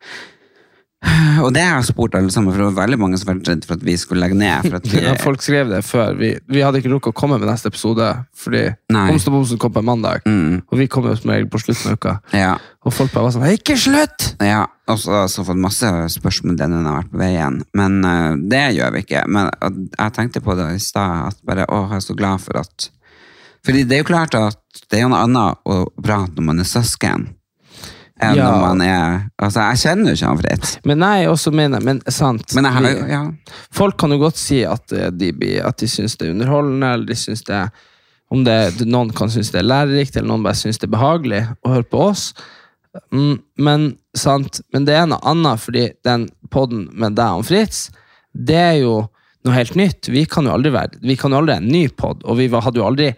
og 1.45 1.51
det 1.55 1.63
har 1.63 1.79
jeg 1.79 1.89
spurt 1.91 2.15
alle 2.17 2.31
sammen, 2.33 2.53
for 2.53 2.61
det 2.61 2.67
var 2.69 2.85
veldig 2.85 2.99
mange 3.01 3.19
som 3.19 3.29
var 3.29 3.41
redd 3.45 3.65
for 3.67 3.77
at 3.77 3.85
vi 3.85 3.95
skulle 3.99 4.23
legge 4.23 4.37
ned. 4.39 4.69
Vi, 4.85 5.01
Ja, 5.03 5.15
folk 5.19 5.43
skrev 5.43 5.69
det 5.71 5.81
før. 5.85 6.13
Vi, 6.19 6.31
vi 6.51 6.61
hadde 6.63 6.79
ikke 6.81 6.91
rukket 6.93 7.13
å 7.13 7.17
komme 7.17 7.39
med 7.41 7.49
neste 7.49 7.71
episode, 7.71 8.07
fordi. 8.37 8.63
Homsen 8.93 9.31
og 9.31 9.37
Bomsen 9.39 9.59
kom 9.61 9.73
på 9.75 9.81
en 9.81 9.87
mandag. 9.89 10.25
Mm. 10.27 10.61
Og 10.69 10.79
vi 10.79 10.87
kom 10.91 11.07
jo 11.09 11.15
som 11.17 11.33
regel 11.33 11.47
på 11.51 11.61
slutten 11.63 11.91
av 11.91 11.99
uka. 11.99 12.15
ja, 12.35 12.55
Og 12.85 12.93
folk 12.93 13.13
bare 13.13 13.27
var 13.27 13.35
sånn 13.35 13.47
Ikke 13.49 13.77
slutt! 13.79 14.27
ja, 14.45 14.65
og 14.91 14.99
så 15.01 15.13
har 15.13 15.23
jeg 15.25 15.45
fått 15.47 15.61
masse 15.61 15.91
spørsmål 16.15 16.57
denne 16.59 16.83
har 16.85 16.99
vært 17.01 17.13
på 17.13 17.21
vei 17.21 17.31
igjen. 17.33 17.61
Men 17.77 17.97
uh, 18.05 18.35
det 18.37 18.65
gjør 18.77 18.93
vi 18.95 19.05
ikke. 19.05 19.23
Men 19.31 19.49
uh, 19.49 19.71
jeg 19.95 20.15
tenkte 20.17 20.43
på 20.45 20.57
det 20.59 20.67
i 20.75 20.83
stad, 20.83 21.31
at 21.31 21.41
bare, 21.47 21.65
å, 21.69 21.85
jeg 21.89 22.01
er 22.01 22.05
så 22.05 22.17
glad 22.17 22.43
for 22.43 22.61
at 22.61 22.91
Fordi 23.65 23.81
det 23.89 23.97
er 23.97 24.03
jo 24.03 24.11
klart 24.11 24.37
at 24.37 24.85
det 24.91 24.99
er 24.99 25.07
jo 25.07 25.13
noe 25.13 25.23
annet 25.25 25.65
å 25.65 25.79
prate 25.97 26.35
når 26.37 26.45
man 26.51 26.61
er 26.61 26.69
søsken, 26.69 27.29
enn 28.21 28.35
Ja. 28.37 28.45
når 28.51 28.61
man 28.61 28.81
er 28.81 29.29
Altså, 29.41 29.59
jeg 29.59 29.77
kjenner 29.83 30.11
jo 30.11 30.15
ikke 30.15 30.27
han 30.27 30.37
Fritz. 30.37 30.77
Men 30.85 30.99
nei, 30.99 31.25
også 31.27 31.51
mener, 31.53 31.81
men 31.83 32.01
sant 32.07 32.53
Men 32.55 32.63
jeg 32.65 32.83
vi- 32.83 33.09
Ja. 33.11 33.31
Folk 33.71 33.97
kan 33.97 34.09
jo 34.11 34.17
godt 34.17 34.37
si 34.37 34.63
at 34.63 34.91
eh, 34.93 35.09
de, 35.11 35.59
at 35.59 35.77
de 35.77 35.85
syns 35.87 36.17
det 36.17 36.27
er 36.29 36.31
underholdende, 36.33 36.93
eller 36.93 37.05
de 37.05 37.13
syns 37.15 37.43
det 37.43 37.69
om 38.31 38.43
det, 38.43 38.81
Noen 38.87 39.11
kan 39.13 39.29
synes 39.29 39.51
det 39.51 39.59
er 39.59 39.67
lærerikt, 39.69 40.15
eller 40.17 40.27
noen 40.29 40.43
bare 40.43 40.55
syns 40.55 40.79
det 40.79 40.87
er 40.89 40.97
behagelig 40.97 41.43
å 41.63 41.69
høre 41.75 41.83
på 41.83 41.99
oss. 42.09 42.33
Mm, 43.11 43.39
men, 43.57 43.97
sant? 44.15 44.61
men 44.73 44.85
det 44.85 44.95
er 44.95 45.05
noe 45.05 45.19
annet, 45.23 45.59
fordi 45.59 45.89
den 46.03 46.29
podden 46.49 46.87
med 46.93 47.15
deg 47.15 47.37
og 47.41 47.45
Fritz, 47.45 47.89
det 48.33 48.55
er 48.55 48.79
jo 48.81 49.09
noe 49.45 49.53
helt 49.53 49.75
nytt. 49.75 50.07
Vi 50.09 50.25
kan 50.25 50.45
jo 50.45 50.51
aldri 50.55 50.71
være 50.71 50.97
Vi 51.03 51.15
kan 51.15 51.31
jo 51.31 51.37
aldri 51.37 51.53
ha 51.53 51.61
en 51.61 51.67
ny 51.67 51.87
pod, 51.89 52.23
og 52.25 52.37
vi 52.37 52.47
hadde 52.49 52.79
jo 52.81 52.87
aldri 52.87 53.11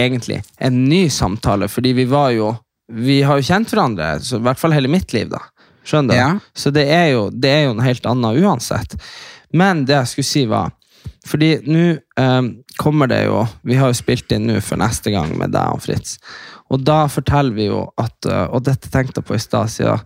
egentlig 0.00 0.42
en 0.60 0.84
ny 0.88 1.08
samtale, 1.08 1.68
fordi 1.68 1.92
vi 1.94 2.04
var 2.10 2.30
jo 2.32 2.54
Vi 2.90 3.20
har 3.22 3.38
jo 3.38 3.46
kjent 3.46 3.70
hverandre, 3.70 4.16
så 4.24 4.40
i 4.40 4.44
hvert 4.44 4.60
fall 4.60 4.74
hele 4.74 4.90
mitt 4.90 5.12
liv, 5.14 5.30
da. 5.30 5.42
Skjønner 5.86 6.14
du? 6.14 6.18
Ja. 6.18 6.30
Så 6.54 6.72
det 6.74 6.84
er, 6.92 7.06
jo, 7.14 7.28
det 7.32 7.50
er 7.50 7.62
jo 7.68 7.76
noe 7.76 7.86
helt 7.86 8.06
annet 8.08 8.42
uansett. 8.42 8.96
Men 9.56 9.84
det 9.88 9.96
jeg 9.96 10.10
skulle 10.12 10.30
si 10.30 10.44
var 10.46 10.76
Fordi 11.26 11.48
nå 11.66 11.80
eh, 11.90 12.42
kommer 12.78 13.10
det 13.10 13.24
jo 13.24 13.40
Vi 13.66 13.74
har 13.80 13.90
jo 13.90 13.96
spilt 13.98 14.30
inn 14.30 14.46
nå 14.46 14.60
for 14.62 14.78
neste 14.78 15.10
gang 15.10 15.32
med 15.38 15.50
deg 15.56 15.74
og 15.74 15.82
Fritz. 15.82 16.20
Og 16.70 16.84
da 16.86 17.00
forteller 17.10 17.56
vi 17.56 17.66
jo 17.66 17.80
at 17.98 18.28
eh, 18.30 18.44
Og 18.54 18.62
dette 18.68 18.92
tenkte 18.92 19.18
jeg 19.18 19.26
på 19.26 19.34
i 19.34 19.42
stad, 19.42 19.72
siden 19.72 20.04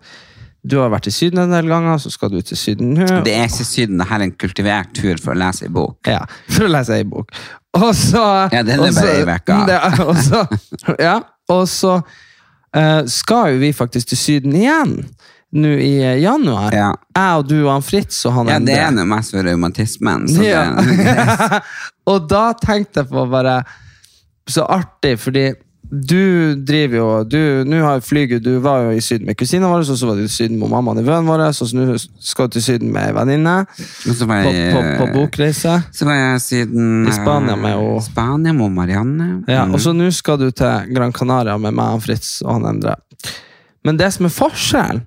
du 0.64 0.78
har 0.80 0.88
vært 0.88 1.10
i 1.10 1.12
Syden 1.12 1.42
en 1.42 1.50
del 1.52 1.66
ganger, 1.68 1.98
så 2.00 2.08
skal 2.08 2.30
du 2.32 2.38
til 2.40 2.56
Syden 2.56 2.94
nå. 2.96 3.04
Det 3.26 3.34
er 3.36 3.50
ikke 3.50 3.66
Syden, 3.68 3.98
det 4.00 4.06
her 4.08 4.22
er 4.22 4.30
en 4.30 4.30
kultivert 4.32 4.94
tur 4.96 5.18
for 5.20 5.34
å 5.34 5.36
lese 5.36 5.66
en 5.66 5.74
bok. 5.76 5.98
Ja, 6.08 6.22
for 6.48 6.64
å 6.64 6.70
lese 6.72 6.96
ei 6.96 7.04
bok. 7.04 7.36
Og 7.76 7.90
så 7.98 8.22
Ja, 8.48 8.62
den 8.64 8.80
er 8.80 8.94
bare 8.96 9.12
ei 9.12 9.26
uke. 9.28 9.58
Ja, 11.04 11.18
og 11.52 11.66
så 11.68 11.98
skal 13.10 13.54
jo 13.54 13.60
vi 13.62 13.70
faktisk 13.76 14.08
til 14.10 14.18
Syden 14.18 14.56
igjen 14.58 14.96
nå 15.54 15.68
i 15.68 16.02
eh, 16.02 16.18
januar. 16.18 16.74
Ja. 16.74 16.90
Jeg 17.14 17.38
og 17.38 17.48
du 17.48 17.56
og 17.62 17.70
han 17.76 17.84
Fritz 17.86 18.18
og 18.26 18.34
han 18.38 18.50
Ja, 18.50 18.58
det 18.62 18.78
er 18.80 18.94
nå 18.94 19.06
mest 19.08 19.34
for 19.34 19.46
revmatismen. 19.46 20.26
Ja. 20.42 20.66
og 22.10 22.26
da 22.30 22.48
tenkte 22.58 23.04
jeg 23.04 23.10
på 23.12 23.26
bare 23.30 23.60
Så 24.50 24.66
artig, 24.68 25.14
fordi 25.22 25.46
du 25.90 26.54
driver 26.66 26.96
jo 26.96 27.06
du, 27.28 27.38
Nå 27.68 27.78
har 27.84 28.00
flyget, 28.00 28.42
du 28.42 28.58
var 28.64 28.86
jo 28.86 28.94
i 28.96 29.00
Syden 29.04 29.26
med 29.28 29.36
kusina 29.38 29.68
vår, 29.70 29.84
så 29.86 30.06
var 30.08 30.16
du 30.18 30.24
i 30.24 30.30
Syden 30.32 30.58
med 30.58 30.70
mamma 30.72 30.90
og 30.94 30.98
nevøen 30.98 31.26
vår, 31.28 31.44
så 31.54 31.68
nå 31.76 31.96
skal 32.00 32.48
du 32.48 32.56
til 32.56 32.64
Syden 32.64 32.90
med 32.94 33.10
ei 33.10 33.14
venninne 33.16 33.54
på, 33.68 34.16
på, 34.74 34.82
på 35.00 35.08
bokreise. 35.14 35.76
Så 35.94 36.08
var 36.08 36.16
jeg 36.18 36.40
siden 36.44 37.08
I 37.08 37.14
Spania 37.14 37.56
med 37.60 37.76
og, 37.78 38.00
Spania 38.06 38.52
med 38.56 38.72
Marianne. 38.74 39.30
Ja, 39.48 39.64
Mm. 39.64 39.74
og 39.74 39.80
så 39.80 39.92
nå 39.96 40.10
skal 40.12 40.38
du 40.40 40.50
til 40.50 40.94
Gran 40.94 41.12
Canaria 41.12 41.56
med 41.58 41.72
meg 41.76 41.94
og 41.96 42.02
Fritz 42.04 42.40
og 42.44 42.56
han 42.58 42.66
Endre. 42.74 42.96
Men 43.84 43.96
det 44.00 44.10
som 44.16 44.26
er 44.26 44.32
forskjellen, 44.34 45.02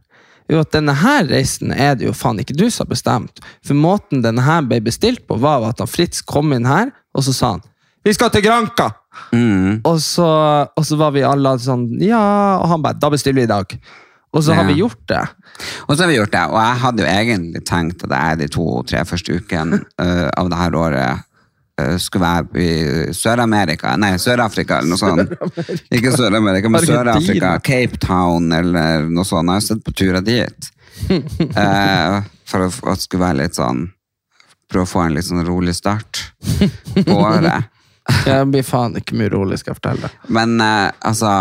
jo 0.49 0.59
at 0.63 0.71
denne 0.71 0.93
her 0.95 1.25
reisen 1.27 1.73
er 1.75 1.97
det 1.99 2.05
jo 2.07 2.13
faen 2.15 2.39
ikke 2.39 2.55
du 2.55 2.69
som 2.71 2.85
har 2.85 2.93
bestemt. 2.93 3.41
For 3.65 3.75
måten 3.75 4.21
denne 4.23 4.45
her 4.45 4.61
ble 4.63 4.79
bestilt 4.85 5.25
på, 5.27 5.35
var 5.43 5.65
at 5.67 5.81
han 5.83 5.89
Fritz 5.91 6.21
kom 6.23 6.53
inn 6.55 6.65
her, 6.69 6.93
og 7.17 7.25
så 7.27 7.33
sa 7.35 7.49
han 7.57 7.65
Vi 8.07 8.13
skal 8.15 8.31
til 8.31 8.45
Granca! 8.45 8.87
Mm. 9.35 9.81
Og 9.83 9.97
så, 9.99 10.27
og 10.71 10.83
så 10.87 10.95
var 10.99 11.11
vi 11.15 11.23
alle 11.25 11.55
sånn 11.59 11.87
Ja, 11.99 12.21
og 12.61 12.67
han 12.69 12.83
bare 12.83 12.99
Da 13.01 13.09
bestiller 13.11 13.41
vi 13.41 13.47
i 13.47 13.49
dag. 13.49 13.73
Og 14.31 14.43
så 14.45 14.55
har 14.55 14.67
vi 14.67 14.77
gjort 14.77 15.01
det. 15.09 15.23
Og 15.87 15.95
så 15.95 16.03
har 16.03 16.11
vi 16.11 16.17
gjort 16.19 16.31
det, 16.35 16.43
og 16.51 16.57
jeg 16.59 16.79
hadde 16.83 17.01
jo 17.01 17.07
egentlig 17.09 17.61
tenkt 17.65 18.03
at 18.05 18.11
jeg 18.13 18.39
de 18.43 18.47
to-tre 18.53 19.01
første 19.07 19.39
ukene 19.39 19.79
uh, 19.97 20.27
av 20.39 20.51
det 20.51 20.59
her 20.59 20.75
året 20.77 21.23
uh, 21.81 21.95
skulle 21.97 22.27
være 22.27 22.61
i 22.61 23.15
Sør-Amerika, 23.17 23.95
nei, 23.97 24.11
Sør-Afrika 24.21 24.77
eller 24.77 24.93
noe 24.93 25.01
sånt. 25.01 25.87
Ikke 25.95 26.11
Sør-Amerika, 26.13 26.69
men 26.69 26.85
Sør-Afrika, 26.85 27.55
Cape 27.65 27.97
Town 28.03 28.51
eller 28.59 29.07
noe 29.09 29.25
sånt. 29.25 29.49
Jeg 29.49 29.63
har 29.63 29.65
sett 29.71 29.85
på 29.87 29.95
turer 30.03 30.21
dit. 30.27 30.69
Uh, 31.07 32.21
for 32.51 32.67
at 32.67 32.77
det 32.77 33.07
skulle 33.07 33.25
være 33.25 33.43
litt 33.45 33.57
sånn 33.57 33.87
Prøve 34.67 34.83
å 34.83 34.89
få 34.89 34.99
en 35.05 35.13
litt 35.15 35.23
sånn 35.23 35.45
rolig 35.47 35.71
start 35.77 36.25
på 37.07 37.15
året. 37.15 37.71
Det 38.25 38.37
blir 38.51 38.63
faen 38.63 38.95
ikke 38.99 39.17
mye 39.19 39.31
rolig, 39.33 39.59
skal 39.61 39.73
jeg 39.73 39.81
fortelle 39.81 40.07
deg. 40.07 40.17
Men 40.31 40.59
eh, 40.63 40.89
altså 41.07 41.31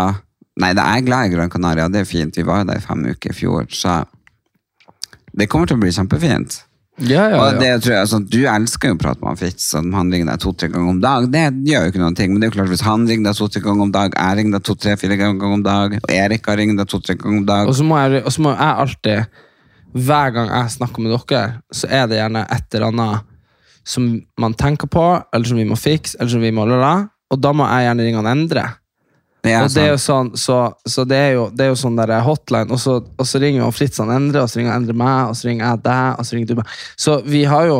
Nei, 0.57 0.71
det 0.73 0.81
er 0.81 1.03
glad 1.05 1.27
i 1.27 1.33
Gran 1.35 1.51
Canaria, 1.53 1.85
det 1.93 1.99
er 2.01 2.07
fint. 2.09 2.33
Vi 2.33 2.41
var 2.41 2.63
jo 2.63 2.71
der 2.71 2.79
i 2.79 2.81
fem 2.81 3.03
uker 3.05 3.29
i 3.29 3.35
fjor, 3.37 3.67
så 3.69 3.99
det 5.37 5.45
kommer 5.51 5.69
til 5.69 5.77
å 5.77 5.83
bli 5.83 5.91
kjempefint. 5.93 6.63
Ja, 6.97 7.27
ja, 7.29 7.37
Og 7.37 7.59
det 7.61 7.69
tror 7.83 7.93
jeg, 7.93 8.01
altså, 8.01 8.17
Du 8.25 8.39
elsker 8.49 8.89
jo 8.89 8.95
å 8.95 8.97
prate 8.97 9.21
med 9.21 9.29
han 9.29 9.37
Fritz, 9.37 9.67
om 9.77 9.91
han 9.93 10.09
ringer 10.09 10.31
deg 10.31 10.41
to-tre 10.41 10.69
ganger 10.73 10.95
om 10.95 11.01
dag. 11.03 11.27
Det 11.29 11.43
gjør 11.69 11.85
jo 11.85 11.91
ikke 11.91 12.01
noen 12.01 12.17
ting, 12.17 12.31
men 12.33 12.41
det 12.41 12.47
er 12.47 12.49
jo 12.49 12.55
klart 12.55 12.71
hvis 12.73 12.85
han 12.87 13.05
ringer 13.05 13.29
deg 13.29 13.37
to-tre 13.37 13.61
ganger 13.67 13.85
om 13.85 13.91
dag, 13.93 14.17
jeg 14.17 14.39
ringer 14.39 14.57
deg 14.57 14.65
to-tre-fire 14.65 15.17
ganger 15.19 15.53
om 15.59 15.65
dag, 15.67 15.97
og 16.01 16.13
Erik 16.15 16.49
har 16.49 16.57
ringt 16.57 16.81
deg 16.81 16.89
to-tre 16.89 17.17
ganger 17.19 17.43
om 17.43 17.45
dag 17.51 17.69
Og 17.69 17.77
så 17.77 17.85
må, 17.85 17.99
jeg, 18.01 18.23
og 18.25 18.33
så 18.33 18.45
må 18.47 18.55
jeg 18.55 18.81
alltid, 18.87 19.43
hver 20.07 20.33
gang 20.39 20.49
jeg 20.55 20.73
snakker 20.79 21.05
med 21.05 21.13
dere, 21.13 21.43
så 21.69 21.91
er 21.99 22.09
det 22.09 22.17
gjerne 22.17 22.45
et 22.57 22.79
eller 22.79 22.89
annet 22.89 23.26
som 23.87 24.09
man 24.39 24.55
tenker 24.57 24.89
på, 24.91 25.05
eller 25.33 25.47
som 25.47 25.59
vi 25.59 25.67
må 25.67 25.77
fikse, 25.79 26.17
eller 26.19 26.33
som 26.33 26.43
vi 26.43 26.51
må 26.55 26.67
la 26.67 26.97
og 27.27 27.39
da 27.43 27.53
må 27.55 27.67
jeg 27.67 27.87
gjerne 27.87 28.05
ringe 28.05 28.21
han 28.21 28.29
Endre. 28.31 28.65
Det 29.45 29.53
er 29.53 29.63
og 29.63 29.71
det 29.71 29.83
er 29.83 29.91
jo 29.93 29.99
sånn. 30.01 30.29
så, 30.39 30.57
så 30.89 31.03
det 31.07 31.17
er 31.21 31.29
jo, 31.37 31.43
det 31.53 31.67
er 31.67 31.69
jo 31.71 31.79
sånn 31.79 31.99
der 31.99 32.13
hotline, 32.25 32.73
og 32.73 32.81
så, 32.81 32.97
og 33.03 33.27
så 33.27 33.39
ringer 33.43 33.61
jo 33.61 33.71
Fritz 33.75 34.01
han 34.01 34.11
Endre, 34.15 34.43
og 34.43 34.51
så 34.51 34.59
ringer 34.59 34.75
Endre 34.75 34.95
meg, 34.97 35.31
og 35.31 35.39
så 35.39 35.49
ringer 35.49 35.65
jeg 35.67 35.83
deg, 35.85 36.07
og 36.17 36.27
så 36.27 36.35
ringer 36.35 36.49
du 36.49 36.59
meg. 36.59 36.73
Så 37.05 37.17
vi 37.27 37.43
har 37.47 37.67
jo, 37.69 37.77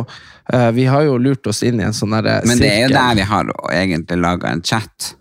eh, 0.52 0.70
vi 0.76 0.86
har 0.88 1.04
jo 1.08 1.18
lurt 1.20 1.50
oss 1.50 1.62
inn 1.66 1.82
i 1.82 1.86
en 1.88 1.96
sånn 1.96 2.16
der 2.16 2.46
Men 2.48 2.62
det 2.62 2.70
er 2.70 2.86
jo 2.86 2.94
der 2.94 3.18
vi 3.18 3.26
har 3.32 3.52
egentlig 3.74 4.20
laga 4.22 4.52
en 4.54 4.64
chat. 4.64 5.12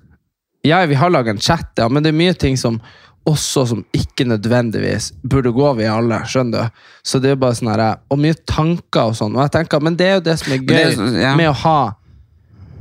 Ja, 0.67 0.83
vi 0.89 0.99
har 0.99 1.11
laget 1.13 1.37
en 1.37 1.43
chat, 1.43 1.71
ja, 1.79 1.87
men 1.89 2.03
det 2.03 2.11
er 2.11 2.19
mye 2.19 2.35
ting 2.35 2.59
som 2.59 2.81
også 3.27 3.65
som 3.69 3.81
ikke 3.95 4.25
nødvendigvis 4.27 5.11
burde 5.27 5.51
gå 5.55 5.71
via 5.79 5.95
alle, 5.97 6.21
skjønner 6.29 6.67
du? 6.67 6.83
Så 7.03 7.19
det 7.21 7.31
er 7.31 7.35
jo 7.35 7.41
bare 7.43 7.57
sånn 7.59 7.71
her, 7.73 7.83
og 8.11 8.21
mye 8.23 8.37
tanker 8.47 9.11
og 9.11 9.17
sånn, 9.19 9.35
og 9.35 9.43
jeg 9.45 9.55
tenker, 9.57 9.83
men 9.83 9.97
det 9.99 10.07
er 10.07 10.15
jo 10.17 10.25
det 10.29 10.37
som 10.41 10.53
er 10.55 10.63
gøy 10.63 10.77
er 10.79 10.95
så- 10.95 11.09
ja. 11.21 11.35
med 11.35 11.49
å 11.51 11.57
ha 11.63 11.79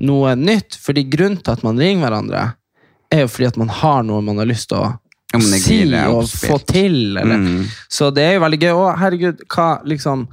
noe 0.07 0.35
nytt, 0.37 0.79
fordi 0.83 1.05
grunnen 1.11 1.43
til 1.43 1.53
at 1.53 1.65
man 1.65 1.79
ringer 1.79 2.07
hverandre, 2.07 2.55
er 3.11 3.21
jo 3.25 3.29
fordi 3.29 3.47
at 3.47 3.57
man 3.57 3.69
har 3.69 4.03
noe 4.03 4.23
man 4.23 4.39
har 4.39 4.47
lyst 4.47 4.69
til 4.69 4.79
å 4.79 4.99
Ja, 5.35 5.41
si 5.41 5.83
og 5.93 6.25
få 6.25 6.65
til, 6.65 7.17
eller? 7.19 7.37
Mm. 7.37 7.67
Så 7.91 8.13
det 8.15 8.23
er 8.23 8.35
jo 8.35 8.41
veldig 8.41 8.61
gøy, 8.61 8.73
og 8.73 8.99
herregud, 8.99 9.41
hva, 9.49 9.83
liksom, 9.85 10.29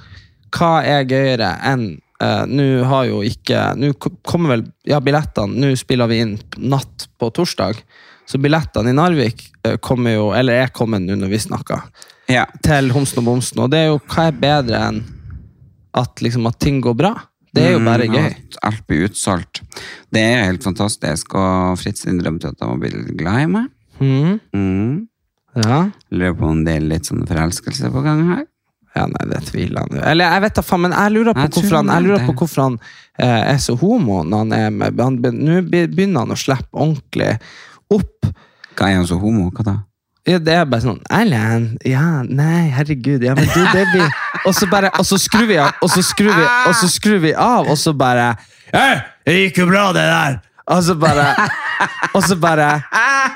hva 0.52 0.84
er 0.86 1.06
gøyere 1.06 1.60
enn 1.64 2.00
Uh, 2.24 2.46
nå 2.48 2.84
har 2.88 3.08
jo 3.10 3.18
ikke 3.26 3.74
Nå 3.76 3.90
kommer 4.24 4.54
vel 4.54 4.62
Ja, 4.88 5.00
billettene 5.04 5.58
Nå 5.60 5.72
spiller 5.76 6.08
vi 6.08 6.20
inn 6.24 6.36
natt 6.62 7.08
på 7.20 7.28
torsdag. 7.34 7.82
Så 8.30 8.40
billettene 8.42 8.90
i 8.94 8.96
Narvik 8.98 9.44
eh, 9.68 9.78
kommer 9.84 10.16
jo, 10.16 10.30
eller 10.36 10.64
er 10.64 10.72
kommet 10.76 11.04
nå 11.06 11.18
når 11.20 11.30
vi 11.34 11.40
snakker, 11.44 11.82
Ja. 12.32 12.46
til 12.64 12.90
Homsen 12.96 13.20
og 13.20 13.26
Bomsen. 13.28 13.60
Og 13.60 13.70
det 13.74 13.80
er 13.84 13.88
jo 13.92 14.00
hva 14.00 14.28
er 14.30 14.38
bedre 14.40 14.80
enn 14.90 15.02
at, 15.94 16.16
liksom, 16.24 16.48
at 16.50 16.60
ting 16.64 16.80
går 16.82 16.96
bra? 16.98 17.14
Det 17.54 17.62
er 17.68 17.72
jo 17.76 17.84
bare 17.86 18.08
Mm, 18.08 18.14
gøy. 18.16 18.30
At 18.32 18.56
alt 18.64 18.88
blir 18.88 19.04
utsolgt. 19.10 19.60
Det 20.12 20.22
er 20.24 20.46
helt 20.48 20.64
fantastisk, 20.66 21.36
og 21.38 21.78
Fritz 21.78 22.06
innrømte 22.10 22.50
at 22.50 22.58
han 22.64 22.72
var 22.72 22.80
blitt 22.82 22.96
litt 22.98 23.18
glad 23.20 23.44
i 23.44 23.46
meg. 23.46 23.68
Mm. 24.00 24.40
Mm. 24.56 25.08
Ja. 25.62 25.84
Lurer 26.10 26.34
på 26.40 26.48
om 26.50 26.64
det 26.66 26.78
er 26.80 26.88
litt 26.88 27.06
sånn 27.06 27.28
forelskelse 27.30 27.92
på 27.94 28.02
gang 28.04 28.24
her. 28.32 28.46
ja, 28.96 29.06
nei, 29.10 29.26
det 29.30 29.44
tviler 29.52 29.82
han 29.86 29.90
jo. 29.98 30.02
Eller 30.06 30.26
jeg 30.34 30.42
vet 30.42 30.56
da 30.56 30.62
faen, 30.66 30.82
men 30.82 30.92
jeg 30.94 31.12
lurer 31.14 31.34
på 31.34 31.42
Jeg 31.46 31.54
hvorfor 31.56 31.76
han, 31.80 31.88
jeg 31.94 32.04
lurer 32.08 32.26
på 32.28 32.34
hvorfor 32.42 32.62
han 32.64 32.80
eh, 33.20 33.54
er 33.54 33.58
så 33.62 33.74
homo 33.78 34.24
når 34.24 34.38
han 34.44 34.52
er 34.54 34.70
med 34.70 34.98
Nå 35.34 35.62
begynner 35.70 36.20
han 36.26 36.34
å 36.34 36.38
slippe 36.38 36.74
ordentlig 36.78 37.32
opp. 37.92 38.30
Hva 38.78 38.90
er 38.90 39.00
han 39.02 39.08
så 39.10 39.18
homo? 39.22 39.50
Hva 39.54 39.66
da? 39.68 39.76
Ja, 40.24 40.38
det 40.40 40.54
er 40.56 40.68
bare 40.72 40.80
sånn 40.86 41.02
Erlend, 41.12 41.82
ja, 41.84 42.22
nei, 42.24 42.70
herregud, 42.72 43.26
ja, 43.28 43.34
men 43.36 43.50
du, 43.52 43.60
det 43.76 43.82
blir 43.92 44.08
Og 44.48 44.54
så 44.56 44.70
bare, 44.72 44.88
og 44.96 45.04
så 45.04 45.18
skrur 45.20 45.50
vi 45.50 45.58
av, 45.60 45.76
og 45.84 45.92
så 45.92 46.00
skrur 46.00 46.32
vi, 46.32 46.46
og 46.70 46.78
så 46.80 46.88
skrur 46.88 47.20
vi 47.26 47.34
av, 47.36 47.68
og 47.68 47.76
så 47.80 47.92
bare 47.92 48.30
Hei, 48.72 49.02
det 49.28 49.36
gikk 49.42 49.60
jo 49.66 49.68
bra, 49.68 49.90
det 49.96 50.06
der! 50.08 50.40
Og 50.72 50.84
så 50.84 50.96
bare 50.96 51.26
Og 52.14 52.24
så 52.24 52.36
bare 52.40 52.68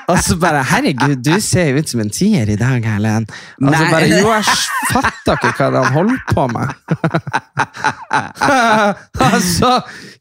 Og 0.08 0.18
så 0.24 0.36
bare 0.40 0.62
Herregud, 0.64 1.16
du 1.24 1.34
ser 1.44 1.72
jo 1.72 1.82
ut 1.82 1.90
som 1.90 2.00
en 2.00 2.10
tier 2.12 2.48
i 2.48 2.56
dag, 2.56 2.84
Erlend. 2.88 3.28
Og 3.60 3.74
så 3.74 3.84
bare 3.90 4.08
Jo, 4.08 4.30
jeg 4.32 4.44
fatter 4.88 5.36
ikke 5.36 5.68
hva 5.68 5.82
han 5.84 5.92
holder 5.92 6.22
på 6.32 6.46
med. 6.48 6.72
altså, 9.28 9.72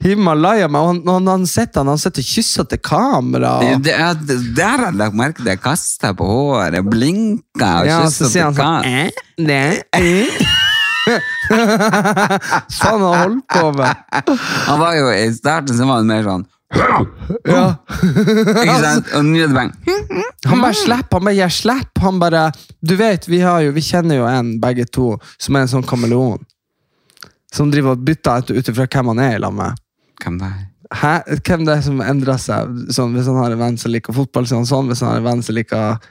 Himalaya 0.03 0.67
meg, 0.67 0.81
og 0.81 0.89
han, 0.91 0.99
og 1.07 1.29
han 1.31 1.45
sitter 1.47 1.85
han, 1.85 1.93
han 1.93 2.11
og 2.11 2.27
kysser 2.27 2.67
til 2.67 2.81
kamera. 2.83 3.53
Og, 3.63 3.83
Det 3.85 3.95
det, 4.27 4.37
der 4.57 4.75
har 4.75 4.89
jeg 4.89 4.99
lagt 4.99 5.15
merke 5.15 5.45
til. 5.45 5.53
Kasta 5.63 6.11
på 6.17 6.27
håret, 6.27 6.83
blinker 6.91 7.85
og 7.85 7.87
ja, 7.87 8.01
og 8.01 8.09
han 8.09 8.17
til 8.17 8.33
sånn 8.33 8.57
kamera. 8.57 9.07
eh, 9.07 9.09
ne, 9.39 9.61
eh. 9.95 10.65
Faen, 12.75 12.99
han 13.07 13.07
holdt 13.07 13.47
på 13.53 13.71
med. 13.77 13.95
Han 14.67 14.81
var 14.83 14.99
jo 14.99 15.09
I 15.15 15.31
starten 15.37 15.77
så 15.77 15.87
var 15.87 16.03
han 16.03 16.11
mer 16.11 16.27
sånn 16.27 16.47
Ja. 16.75 17.63
Ikke 18.63 18.77
sant? 18.81 19.11
Og 19.15 19.29
bare 19.55 19.69
Han 20.49 20.61
bare 20.61 20.75
slipper, 20.75 21.17
han 21.17 21.27
bare 21.29 21.35
gir 21.37 21.53
slipp. 21.53 22.01
Han 22.03 22.19
bare 22.19 22.43
Du 22.83 22.95
vet, 22.99 23.27
vi, 23.27 23.39
har 23.41 23.61
jo, 23.63 23.71
vi 23.75 23.83
kjenner 23.85 24.19
jo 24.19 24.27
en, 24.27 24.57
begge 24.61 24.87
to, 24.91 25.13
som 25.39 25.55
er 25.55 25.65
en 25.65 25.73
sånn 25.77 25.87
kameleon. 25.87 26.43
Som 27.53 27.71
driver 27.71 27.95
og 27.95 28.03
bytter 28.03 28.51
ut 28.51 28.71
ifra 28.73 28.87
hvem 28.87 29.13
han 29.13 29.23
er 29.23 29.37
i 29.37 29.41
lag 29.41 29.55
med. 29.55 29.79
Hvem 30.23 30.41
det 30.41 30.51
er? 30.51 30.65
Hæ? 30.97 31.13
Hvem 31.43 31.65
det 31.67 31.77
er 31.77 31.83
som 31.87 32.03
endrer 32.03 32.39
seg? 32.41 32.77
Sånn, 32.95 33.15
hvis 33.15 33.27
han 33.31 33.39
har 33.41 33.55
en 33.55 33.63
venn 33.63 33.79
som 33.79 33.91
liker 33.91 34.15
fotball, 34.15 34.47
så 34.47 34.55
er 34.55 34.63
han 34.63 34.69
sånn. 34.69 34.91
Hvis 34.91 35.03
han 35.03 35.13
har 35.13 35.21
en 35.21 35.29
venn 35.29 35.43
som 35.43 35.55
liker 35.57 36.07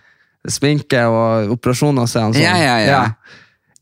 sminke 0.53 1.03
og 1.11 1.53
operasjoner, 1.57 2.09
så 2.09 2.21
er 2.21 2.27
han 2.27 2.37
sånn. 2.37 2.45
Ja, 2.45 2.57
ja, 2.61 2.77
ja. 2.85 3.05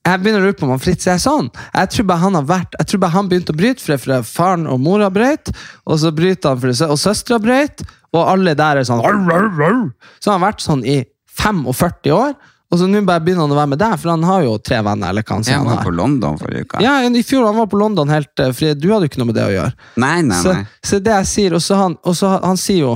Jeg 0.05 0.21
begynner 0.21 0.43
å 0.43 0.45
lure 0.51 0.57
på 0.59 0.67
om 0.67 0.73
han 0.75 0.83
Fritz 0.85 1.07
er 1.09 1.21
sånn. 1.23 1.47
Jeg 1.73 1.89
tror 1.95 2.07
bare 2.11 2.21
han 2.27 2.35
har 2.37 2.43
vært 2.45 2.75
Jeg 2.79 2.87
tror 2.91 3.01
bare 3.01 3.15
han 3.17 3.29
begynte 3.31 3.55
å 3.55 3.57
bryte 3.57 3.81
for 3.81 3.95
det 3.95 4.01
fordi 4.03 4.19
faren 4.29 4.67
og 4.69 4.81
mora 4.85 5.09
brøyt, 5.11 5.53
og 5.89 5.99
så 6.03 6.11
bryter 6.13 6.53
han 6.53 6.61
fordi 6.61 6.75
sø- 6.77 6.91
og 6.93 6.99
søstera 7.01 7.39
brøyt, 7.41 7.85
og 8.13 8.29
alle 8.35 8.55
der 8.55 8.83
er 8.83 8.85
sånn 8.89 9.01
Så 9.01 9.09
arr». 9.09 9.23
Har 10.27 10.33
han 10.39 10.45
vært 10.45 10.61
sånn 10.61 10.85
i 10.85 10.99
45 11.41 12.13
år, 12.15 12.35
og 12.73 12.79
så 12.81 12.87
nå 12.91 13.01
bare 13.07 13.23
begynner 13.23 13.47
han 13.47 13.55
å 13.55 13.59
være 13.59 13.71
med 13.73 13.79
deg, 13.81 13.97
for 14.03 14.11
han 14.11 14.23
har 14.27 14.43
jo 14.45 14.59
tre 14.59 14.81
venner. 14.83 15.09
eller 15.09 15.23
hva 15.23 15.37
han 15.37 15.43
Jeg 15.47 15.57
han 15.57 15.67
var 15.67 15.85
på 15.85 15.95
London 15.95 16.39
forrige 16.39 16.67
uke. 16.67 16.83
Ja, 16.83 16.99
I 17.07 17.23
fjor 17.23 17.47
han 17.47 17.57
var 17.57 17.67
på 17.71 17.79
London 17.79 18.09
helt 18.11 18.45
fri. 18.57 18.75
du 18.75 18.89
hadde 18.93 19.07
jo 19.07 19.11
ikke 19.13 19.19
noe 19.23 19.31
med 19.31 19.37
det 19.39 19.45
å 19.47 19.53
gjøre. 19.55 19.73
Nei, 19.97 20.21
nei, 20.23 20.43
Så, 20.43 20.53
nei. 20.55 20.65
så 20.83 20.99
det 21.03 21.13
jeg 21.13 21.27
sier, 21.33 21.55
og 21.55 21.63
så 21.63 21.77
han, 21.81 21.97
og 22.05 22.17
så 22.19 22.33
han 22.43 22.57
sier 22.57 22.81
jo 22.85 22.95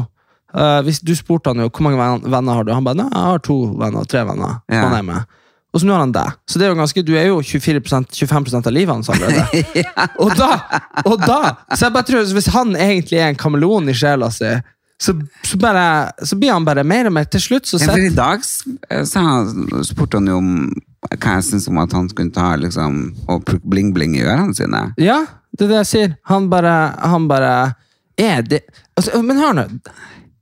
uh, 0.55 0.81
hvis 0.83 1.01
Du 1.01 1.15
spurte 1.15 1.53
han 1.53 1.61
jo 1.63 1.69
hvor 1.71 1.83
mange 1.89 2.21
venner 2.25 2.55
har 2.55 2.65
du 2.65 2.73
Han 2.75 2.85
bare 2.85 2.97
nei, 2.97 3.09
jeg 3.13 3.23
har 3.33 3.39
to 3.39 3.59
venner, 3.79 4.05
tre 4.05 4.25
venner. 4.25 4.61
Ja. 4.69 4.83
Han 4.89 4.97
er 4.99 5.03
med. 5.03 5.39
Og 5.79 5.83
så 5.83 5.87
nå 5.87 5.95
har 5.95 6.01
han 6.03 6.13
deg. 6.15 6.39
Så 6.51 6.59
det 6.59 6.67
er 6.67 6.73
jo 6.73 6.79
ganske, 6.81 7.03
du 7.07 7.13
er 7.15 7.29
jo 7.29 7.37
24% 7.39 8.17
25% 8.19 8.67
av 8.67 8.75
livet 8.75 8.91
hans 8.91 9.11
allerede. 9.15 9.85
og, 10.25 10.33
da, 10.35 10.81
og 11.05 11.23
da 11.23 11.39
Så 11.71 11.87
jeg 11.87 11.95
bare 11.95 12.09
tror 12.09 12.33
Hvis 12.35 12.51
han 12.51 12.75
egentlig 12.75 13.21
er 13.21 13.31
en 13.31 13.39
kameleon 13.39 13.93
i 13.93 13.95
sjela 13.95 14.27
si, 14.35 14.51
så, 14.99 15.15
så, 15.47 15.61
bare, 15.63 16.11
så 16.27 16.35
blir 16.41 16.51
han 16.57 16.67
bare 16.67 16.83
mer 16.83 17.07
og 17.07 17.15
mer 17.15 17.29
Til 17.31 17.45
slutt 17.45 17.71
så 17.71 17.79
Ja, 17.79 17.93
for 17.93 18.03
I 18.03 18.11
dag 18.17 18.43
eh, 18.91 19.07
han, 19.15 19.85
spurte 19.87 20.19
han 20.19 20.27
jo 20.33 20.41
om 20.43 20.53
hva 21.15 21.37
jeg 21.37 21.47
syntes 21.47 21.69
om 21.71 21.79
at 21.79 21.95
han 21.95 22.09
skulle 22.11 22.35
ta 22.35 22.49
liksom, 22.59 22.97
og 23.31 23.47
bling-bling 23.63 24.17
i 24.19 24.25
ørene 24.27 24.57
sine. 24.59 24.81
Ja, 24.99 25.21
det 25.55 25.69
er 25.69 25.71
det 25.71 25.77
jeg 25.85 25.89
sier. 25.93 26.17
Han 26.27 26.49
bare, 26.51 26.73
han 26.99 27.29
bare 27.31 27.53
Er 28.19 28.43
det 28.43 28.65
altså, 28.99 29.23
Men 29.23 29.39
hør 29.39 29.55
nå. 29.55 29.67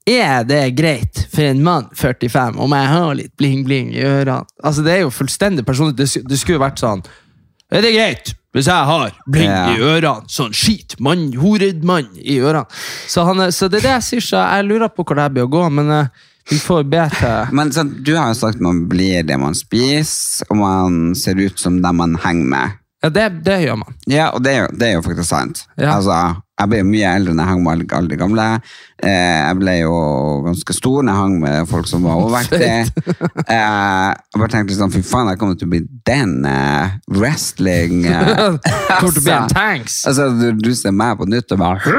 Er 0.07 0.45
det 0.47 0.61
greit 0.79 1.25
for 1.33 1.43
en 1.43 1.63
mann 1.67 1.89
45 1.99 2.61
om 2.63 2.75
jeg 2.77 2.91
har 2.93 3.15
litt 3.19 3.33
bling-bling 3.41 3.89
i 3.97 4.05
ørene? 4.07 4.45
Altså, 4.63 4.85
Det 4.87 4.93
er 4.93 5.01
jo 5.03 5.11
fullstendig 5.11 5.65
personlig. 5.67 5.97
Det, 5.99 6.07
det 6.31 6.39
skulle 6.39 6.63
vært 6.63 6.79
sånn 6.83 7.03
Er 7.73 7.83
det 7.83 7.95
greit 7.97 8.35
hvis 8.57 8.71
jeg 8.71 8.87
har 8.89 9.11
bling 9.29 9.51
Ja. 9.51 9.65
i 9.75 9.81
ørene? 9.85 10.23
Sånn 10.33 10.55
skit, 10.57 10.95
mann, 11.03 11.27
hored 11.37 11.83
mann 11.85 12.07
i 12.17 12.39
ørene. 12.41 12.65
Så, 13.07 13.25
han, 13.29 13.43
så 13.53 13.69
det 13.69 13.83
er 13.83 13.89
det 13.89 13.91
jeg 13.99 14.07
sier, 14.07 14.25
så 14.31 14.45
jeg 14.47 14.65
lurer 14.71 14.89
på 14.89 15.05
hvor 15.05 15.19
det 15.19 15.27
her 15.27 15.35
blir 15.35 15.45
å 15.45 15.51
gå, 15.53 15.67
men 15.77 15.91
Uh, 15.93 16.07
vi 16.49 16.57
får 16.63 16.85
be 16.89 17.03
til 17.19 17.51
Men 17.59 17.73
så, 17.75 17.83
du 17.85 18.15
har 18.17 18.31
jo 18.31 18.39
sagt 18.39 18.61
man 18.63 18.85
blir 18.89 19.27
det 19.27 19.37
man 19.43 19.53
spiser, 19.59 20.47
og 20.49 20.57
man 20.63 21.15
ser 21.19 21.37
ut 21.43 21.59
som 21.61 21.83
dem 21.83 21.97
man 22.01 22.15
henger 22.23 22.49
med. 22.55 22.79
Ja, 23.05 23.11
det, 23.11 23.27
det 23.45 23.59
gjør 23.67 23.77
man. 23.83 23.95
Ja, 24.09 24.31
og 24.33 24.41
det 24.47 24.55
det 24.79 24.89
er 24.89 24.95
jo 25.01 25.03
faktisk 25.05 25.29
sant. 25.29 25.65
Ja. 25.77 25.97
Altså, 25.99 26.15
jeg 26.57 26.71
ble 26.73 26.79
mye 26.89 27.09
eldre 27.19 27.35
når 27.37 27.43
jeg 27.43 27.51
hang 27.53 27.63
med 27.65 27.93
alle, 27.93 28.09
de 28.09 28.17
gamle. 28.17 28.45
Eh, 29.05 29.39
jeg 29.43 29.57
ble 29.61 29.75
jo 29.83 29.97
ganske 30.47 30.77
stor 30.77 31.03
når 31.05 31.13
jeg 31.13 31.21
hang 31.21 31.35
med 31.43 31.69
folk 31.69 31.89
som 31.91 32.07
var 32.07 32.17
overvektige. 32.23 32.79
eh, 33.53 34.07
jeg 34.17 34.41
bare 34.41 34.53
tenkte 34.55 34.79
sånn, 34.79 34.95
fy 34.95 35.03
faen, 35.05 35.29
jeg 35.33 35.41
kommer 35.43 35.59
til 35.61 35.69
å 35.69 35.73
bli 35.75 35.83
den 36.09 36.33
eh, 36.49 36.97
wrestling 37.13 37.95
Kommer 38.07 39.13
til 39.13 39.21
å 39.21 39.25
bli 39.27 39.35
en 39.35 39.43
altså. 39.43 39.53
tanks. 39.53 39.99
Altså, 40.09 40.31
du, 40.41 40.47
du 40.65 40.73
ser 40.79 40.97
meg 40.97 41.21
på 41.21 41.29
nytt 41.29 41.53
og 41.53 41.59
bare 41.61 41.81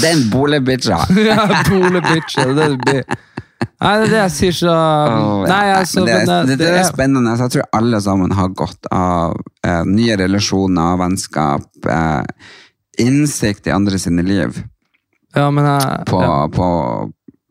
Den 0.00 0.18
bolebitcha! 0.30 1.02
ja, 1.18 1.48
bole 1.66 2.00
bitch, 2.04 2.38
det 2.38 2.62
er 2.62 2.78
det. 2.86 3.02
Nei, 3.80 3.92
det 4.00 4.06
er 4.06 4.12
det 4.12 4.18
jeg 4.20 4.32
sier, 4.36 4.56
så 4.60 4.72
Nei, 5.48 5.66
altså, 5.72 6.04
det, 6.04 6.16
men, 6.18 6.28
det, 6.48 6.54
eh, 6.54 6.58
det, 6.60 6.68
er 6.68 6.78
er- 6.82 6.88
spennende. 6.88 7.32
Jeg 7.40 7.52
tror 7.54 7.68
alle 7.76 8.00
sammen 8.04 8.32
har 8.36 8.50
godt 8.56 8.88
av 8.92 9.38
eh, 9.64 9.82
nye 9.88 10.16
relasjoner, 10.20 10.98
vennskap, 11.00 11.68
eh, 11.88 12.52
innsikt 13.00 13.68
i 13.68 13.74
andre 13.74 14.00
sine 14.00 14.24
liv. 14.26 14.62
Ja, 15.36 15.48
men 15.54 15.64
jeg, 15.64 16.06
På, 16.10 16.20
ja. 16.24 16.38
på, 16.52 16.68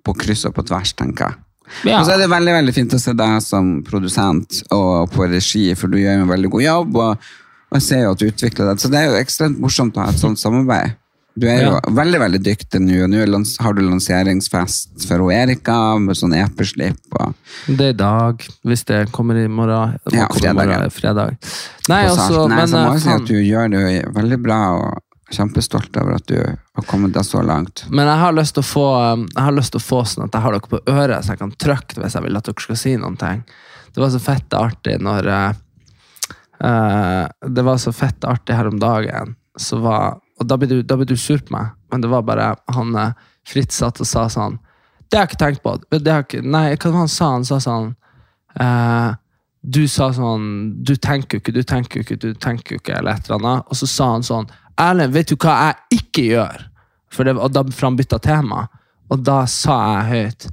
på 0.06 0.18
kryss 0.22 0.46
og 0.50 0.54
på 0.58 0.66
tvers, 0.70 0.94
tenker 0.98 1.30
jeg. 1.30 1.44
Ja. 1.86 2.00
Og 2.00 2.08
så 2.08 2.16
er 2.16 2.24
det 2.24 2.32
veldig 2.32 2.56
veldig 2.56 2.74
fint 2.74 2.94
å 2.98 3.02
se 3.02 3.14
deg 3.18 3.36
som 3.46 3.76
produsent 3.86 4.64
og 4.74 5.12
på 5.14 5.28
regi, 5.30 5.68
for 5.78 5.92
du 5.92 6.00
gjør 6.02 6.24
en 6.24 6.32
veldig 6.32 6.50
god 6.56 6.66
jobb. 6.66 6.98
Og, 7.04 7.30
og 7.70 7.84
ser 7.86 8.06
jo 8.06 8.16
at 8.16 8.22
du 8.22 8.30
utvikler 8.30 8.72
deg. 8.72 8.82
Så 8.82 8.90
det 8.90 9.02
er 9.02 9.12
jo 9.12 9.20
ekstremt 9.20 9.62
morsomt 9.62 9.98
å 9.98 10.06
ha 10.08 10.14
et 10.14 10.22
sånt 10.22 10.42
samarbeid. 10.42 10.98
Du 11.36 11.48
er 11.48 11.62
jo 11.64 11.72
Ja. 11.72 11.80
veldig 11.88 12.20
veldig 12.20 12.40
dyktig 12.44 12.82
nå. 12.82 13.04
og 13.04 13.10
Nå 13.10 13.44
har 13.64 13.74
du 13.74 13.82
lanseringsfest 13.82 15.06
for 15.08 15.32
Erika 15.32 15.98
med 16.00 16.16
sånn 16.16 16.34
EP-slipp. 16.34 17.00
og 17.20 17.34
Det 17.68 17.80
er 17.80 17.90
i 17.90 17.94
dag, 17.94 18.48
hvis 18.66 18.84
det 18.86 19.12
kommer 19.12 19.36
i 19.36 19.48
morgen. 19.48 19.98
Ja, 20.12 20.28
fredag, 20.28 20.56
morgen, 20.56 20.90
fredag. 20.90 21.38
Nei, 21.88 22.06
altså, 22.08 22.48
Nei, 22.48 22.56
men 22.58 22.68
så 22.68 22.78
må 22.78 22.88
eh, 22.88 22.94
jeg 22.94 23.02
si 23.02 23.10
at 23.10 23.26
du 23.26 23.34
gjør 23.36 23.72
det 23.72 24.14
veldig 24.14 24.44
bra, 24.44 24.60
og 24.80 25.04
kjempestolt 25.32 25.96
over 26.02 26.16
at 26.18 26.26
du 26.28 26.40
har 26.42 26.86
kommet 26.90 27.14
deg 27.14 27.24
så 27.24 27.42
langt. 27.46 27.86
Men 27.90 28.08
jeg 28.10 28.18
har 28.24 28.34
lyst 28.34 28.56
til 28.58 28.64
å 28.64 28.70
få 28.70 29.14
um, 29.14 29.28
til 29.30 29.80
å 29.80 29.84
få 29.84 30.04
sånn 30.10 30.26
at 30.26 30.34
jeg 30.34 30.42
har 30.42 30.52
dere 30.56 30.72
på 30.72 30.82
øret, 30.90 31.24
så 31.24 31.34
jeg 31.36 31.42
kan 31.44 31.52
trykke 31.52 32.02
hvis 32.02 32.18
jeg 32.18 32.26
vil 32.26 32.40
at 32.40 32.50
dere 32.50 32.66
skal 32.66 32.80
si 32.80 32.96
noen 32.98 33.18
ting. 33.20 33.44
Det 33.94 34.02
var 34.02 34.10
så 34.14 34.22
fett 34.22 34.54
artig 34.54 35.00
når 35.02 35.30
eh, 35.34 35.54
Det 37.50 37.64
var 37.66 37.78
så 37.82 37.92
fett 37.96 38.26
artig 38.28 38.58
her 38.58 38.68
om 38.70 38.80
dagen, 38.82 39.36
så 39.58 39.80
var 39.82 40.20
Og 40.40 40.48
da 40.48 40.58
blir 40.58 40.72
du, 40.72 40.82
da 40.84 40.98
blir 41.00 41.10
du 41.10 41.18
sur 41.20 41.42
på 41.44 41.54
meg, 41.56 41.74
men 41.92 42.04
det 42.04 42.12
var 42.12 42.26
bare 42.28 42.54
han 42.72 42.96
eh, 42.96 43.16
Fritz 43.50 43.80
satt 43.82 44.00
og 44.02 44.08
sa 44.08 44.28
sånn 44.32 44.60
Det 45.10 45.18
har 45.18 45.26
jeg 45.26 45.32
ikke 45.32 45.42
tenkt 45.42 45.64
på. 45.64 45.74
Ikke, 45.98 46.44
nei, 46.46 46.76
hva 46.76 46.92
han 46.96 47.12
sa? 47.12 47.34
Han 47.38 47.48
sa 47.48 47.60
sånn 47.64 47.94
eh, 48.60 49.12
Du 49.62 49.84
sa 49.92 50.12
sånn 50.16 50.46
Du 50.86 50.96
tenker 50.96 51.38
jo 51.38 51.44
ikke, 51.44 51.56
du 51.56 51.64
tenker 51.64 52.00
jo 52.00 52.08
ikke, 52.08 52.20
du 52.22 52.34
tenker 52.34 52.76
jo 52.76 52.84
ikke, 52.84 53.00
eller 53.00 53.18
et 53.18 53.30
eller 53.30 53.40
annet. 53.40 53.70
Og 53.70 53.80
så 53.82 53.90
sa 53.90 54.12
han 54.16 54.26
sånn 54.28 54.50
Erlend, 54.80 55.12
vet 55.12 55.32
du 55.32 55.36
hva 55.36 55.58
jeg 55.60 56.00
ikke 56.00 56.28
gjør? 56.30 56.68
Det, 57.10 57.34
og 57.34 57.50
da, 57.52 57.66
for 57.74 57.90
han 57.90 57.98
bytta 58.00 58.20
tema. 58.24 58.68
Og 59.10 59.24
da 59.26 59.42
sa 59.50 59.76
jeg 59.90 60.10
høyt 60.14 60.46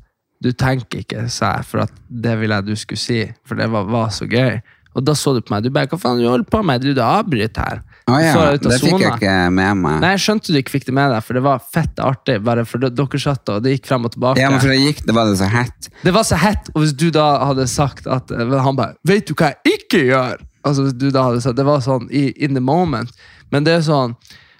Du 0.42 0.48
tenker 0.52 1.04
ikke, 1.04 1.26
sa 1.32 1.58
jeg, 1.58 1.66
for 1.68 1.92
det 2.08 2.34
ville 2.40 2.56
jeg 2.58 2.66
du 2.66 2.74
skulle 2.80 3.00
si. 3.00 3.20
For 3.46 3.60
det 3.60 3.68
var, 3.72 3.86
var 3.92 4.10
så 4.14 4.26
gøy. 4.28 4.58
Og 4.96 5.04
da 5.04 5.14
så 5.16 5.34
du 5.36 5.42
på 5.44 5.52
meg. 5.54 5.64
Du 5.64 5.72
bare 5.72 5.88
Hva 5.90 6.00
faen 6.00 6.20
du 6.20 6.26
holder 6.28 6.48
på 6.48 6.62
med? 6.64 6.82
Du, 6.82 6.94
du 6.96 7.02
avbryter 7.04 7.62
her. 7.62 7.82
Å 8.06 8.16
ja, 8.22 8.34
det 8.62 8.76
fikk 8.78 9.00
jeg 9.02 9.16
ikke 9.16 9.30
med 9.50 9.80
meg. 9.80 9.96
Nei, 9.98 10.12
jeg 10.14 10.22
skjønte 10.22 10.52
du 10.54 10.56
ikke 10.60 10.76
fikk 10.76 10.84
det 10.86 10.92
med 10.94 11.10
deg, 11.10 11.24
for 11.26 11.34
det 11.34 11.40
var 11.42 11.62
fett 11.74 11.98
artig. 11.98 12.36
Bare 12.46 12.62
for 12.68 12.84
dere 12.86 13.18
satt 13.18 13.50
og 13.50 13.64
det 13.64 13.72
gikk 13.72 13.88
frem 13.88 14.04
og 14.06 14.12
tilbake. 14.14 14.38
Ja, 14.38 14.50
men 14.52 14.60
for 14.62 14.70
det 14.70 14.76
gikk, 14.78 15.00
det 15.08 15.14
var 15.16 15.26
det 15.26 15.40
så 15.40 15.48
hett. 15.50 15.88
Det 16.04 16.12
var 16.14 16.26
så 16.28 16.38
hett, 16.38 16.68
og 16.74 16.84
hvis 16.84 16.92
du 16.94 17.08
da 17.10 17.24
hadde 17.48 17.66
sagt 17.66 18.06
at 18.06 18.30
eh, 18.30 18.52
Han 18.62 18.78
bare 18.78 18.94
'Vet 19.02 19.26
du 19.26 19.34
hva 19.34 19.50
jeg 19.50 19.80
ikke 19.80 20.04
gjør?' 20.06 20.44
Altså 20.62 20.84
hvis 20.86 20.94
du 20.98 21.10
da 21.10 21.24
hadde 21.26 21.40
sagt, 21.42 21.56
Det 21.58 21.66
var 21.66 21.82
sånn 21.82 22.06
i, 22.10 22.30
in 22.44 22.54
the 22.54 22.62
moment. 22.62 23.10
Men 23.50 23.66
det 23.66 23.74
er 23.74 23.82
sånn 23.82 24.14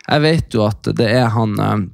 Jeg 0.09 0.21
vet 0.23 0.55
jo 0.55 0.67
at 0.67 0.83
det 0.83 1.07
er 1.07 1.31
han 1.31 1.55
eh, 1.61 1.87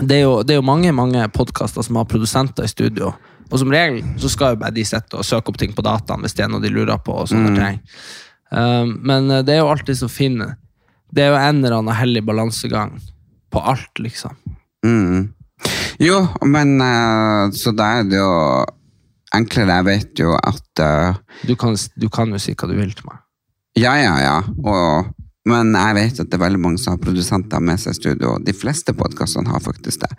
Det 0.00 0.16
er 0.16 0.24
jo, 0.24 0.40
det 0.42 0.56
er 0.56 0.62
jo 0.62 0.64
mange 0.64 0.92
mange 0.96 1.28
podkaster 1.28 1.84
som 1.84 2.00
har 2.00 2.08
produsenter 2.08 2.64
i 2.64 2.72
studio. 2.72 3.12
Og 3.52 3.58
som 3.58 3.68
regel 3.68 4.00
så 4.16 4.32
skal 4.32 4.54
jo 4.54 4.62
bare 4.64 4.72
de 4.72 4.84
sitte 4.84 5.12
og 5.20 5.28
søke 5.28 5.52
opp 5.52 5.60
ting 5.60 5.76
på 5.76 5.84
dataen 5.84 6.24
hvis 6.24 6.32
det 6.40 6.44
er 6.46 6.48
noe 6.48 6.64
de 6.64 6.72
lurer 6.72 6.96
på. 7.04 7.12
og 7.12 7.28
sånne 7.28 7.52
ting. 7.52 7.80
Um, 8.50 8.96
men 9.04 9.28
det 9.44 9.54
er 9.54 9.60
jo 9.60 9.68
alltid 9.68 9.98
så 9.98 10.08
fint. 10.08 10.40
Det 11.14 11.24
er 11.24 11.32
jo 11.32 11.38
en 11.40 11.60
eller 11.64 11.78
annen 11.80 11.96
hellig 11.98 12.22
balansegang 12.26 12.96
på 13.50 13.62
alt, 13.66 13.98
liksom. 13.98 14.36
Mm. 14.86 15.32
Jo, 16.00 16.20
men 16.46 16.76
eh, 16.80 17.50
så 17.58 17.72
da 17.76 17.88
er 17.98 18.06
det 18.08 18.20
jo 18.20 18.30
enklere. 19.36 19.80
Jeg 19.80 19.86
vet 19.88 20.22
jo 20.22 20.34
at 20.38 20.82
uh, 20.82 21.18
Du 21.46 21.54
kan, 21.58 21.76
du 21.96 22.08
kan 22.12 22.30
jo 22.32 22.38
si 22.42 22.54
hva 22.54 22.68
du 22.70 22.76
vil 22.78 22.94
til 22.96 23.06
meg. 23.10 23.20
Ja, 23.78 23.92
ja, 24.00 24.14
ja. 24.22 24.36
Og, 24.66 25.10
men 25.50 25.74
jeg 25.76 25.96
vet 25.98 26.22
at 26.24 26.30
det 26.30 26.38
er 26.38 26.44
veldig 26.46 26.62
mange 26.62 26.80
som 26.82 26.96
har 26.96 27.02
produsenter 27.04 27.62
med 27.62 27.78
seg 27.82 27.94
i 27.94 28.00
studio. 28.00 28.38
De 28.42 28.54
fleste 28.56 28.94
podkastene 28.96 29.52
har 29.52 29.62
faktisk 29.62 30.02
det. 30.02 30.10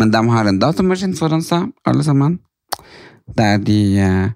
Men 0.00 0.10
de 0.14 0.22
har 0.32 0.50
en 0.50 0.58
datamaskin 0.62 1.14
foran 1.18 1.44
seg, 1.46 1.68
alle 1.86 2.06
sammen, 2.06 2.40
der 3.38 3.58
de 3.62 3.78
uh, 4.02 4.26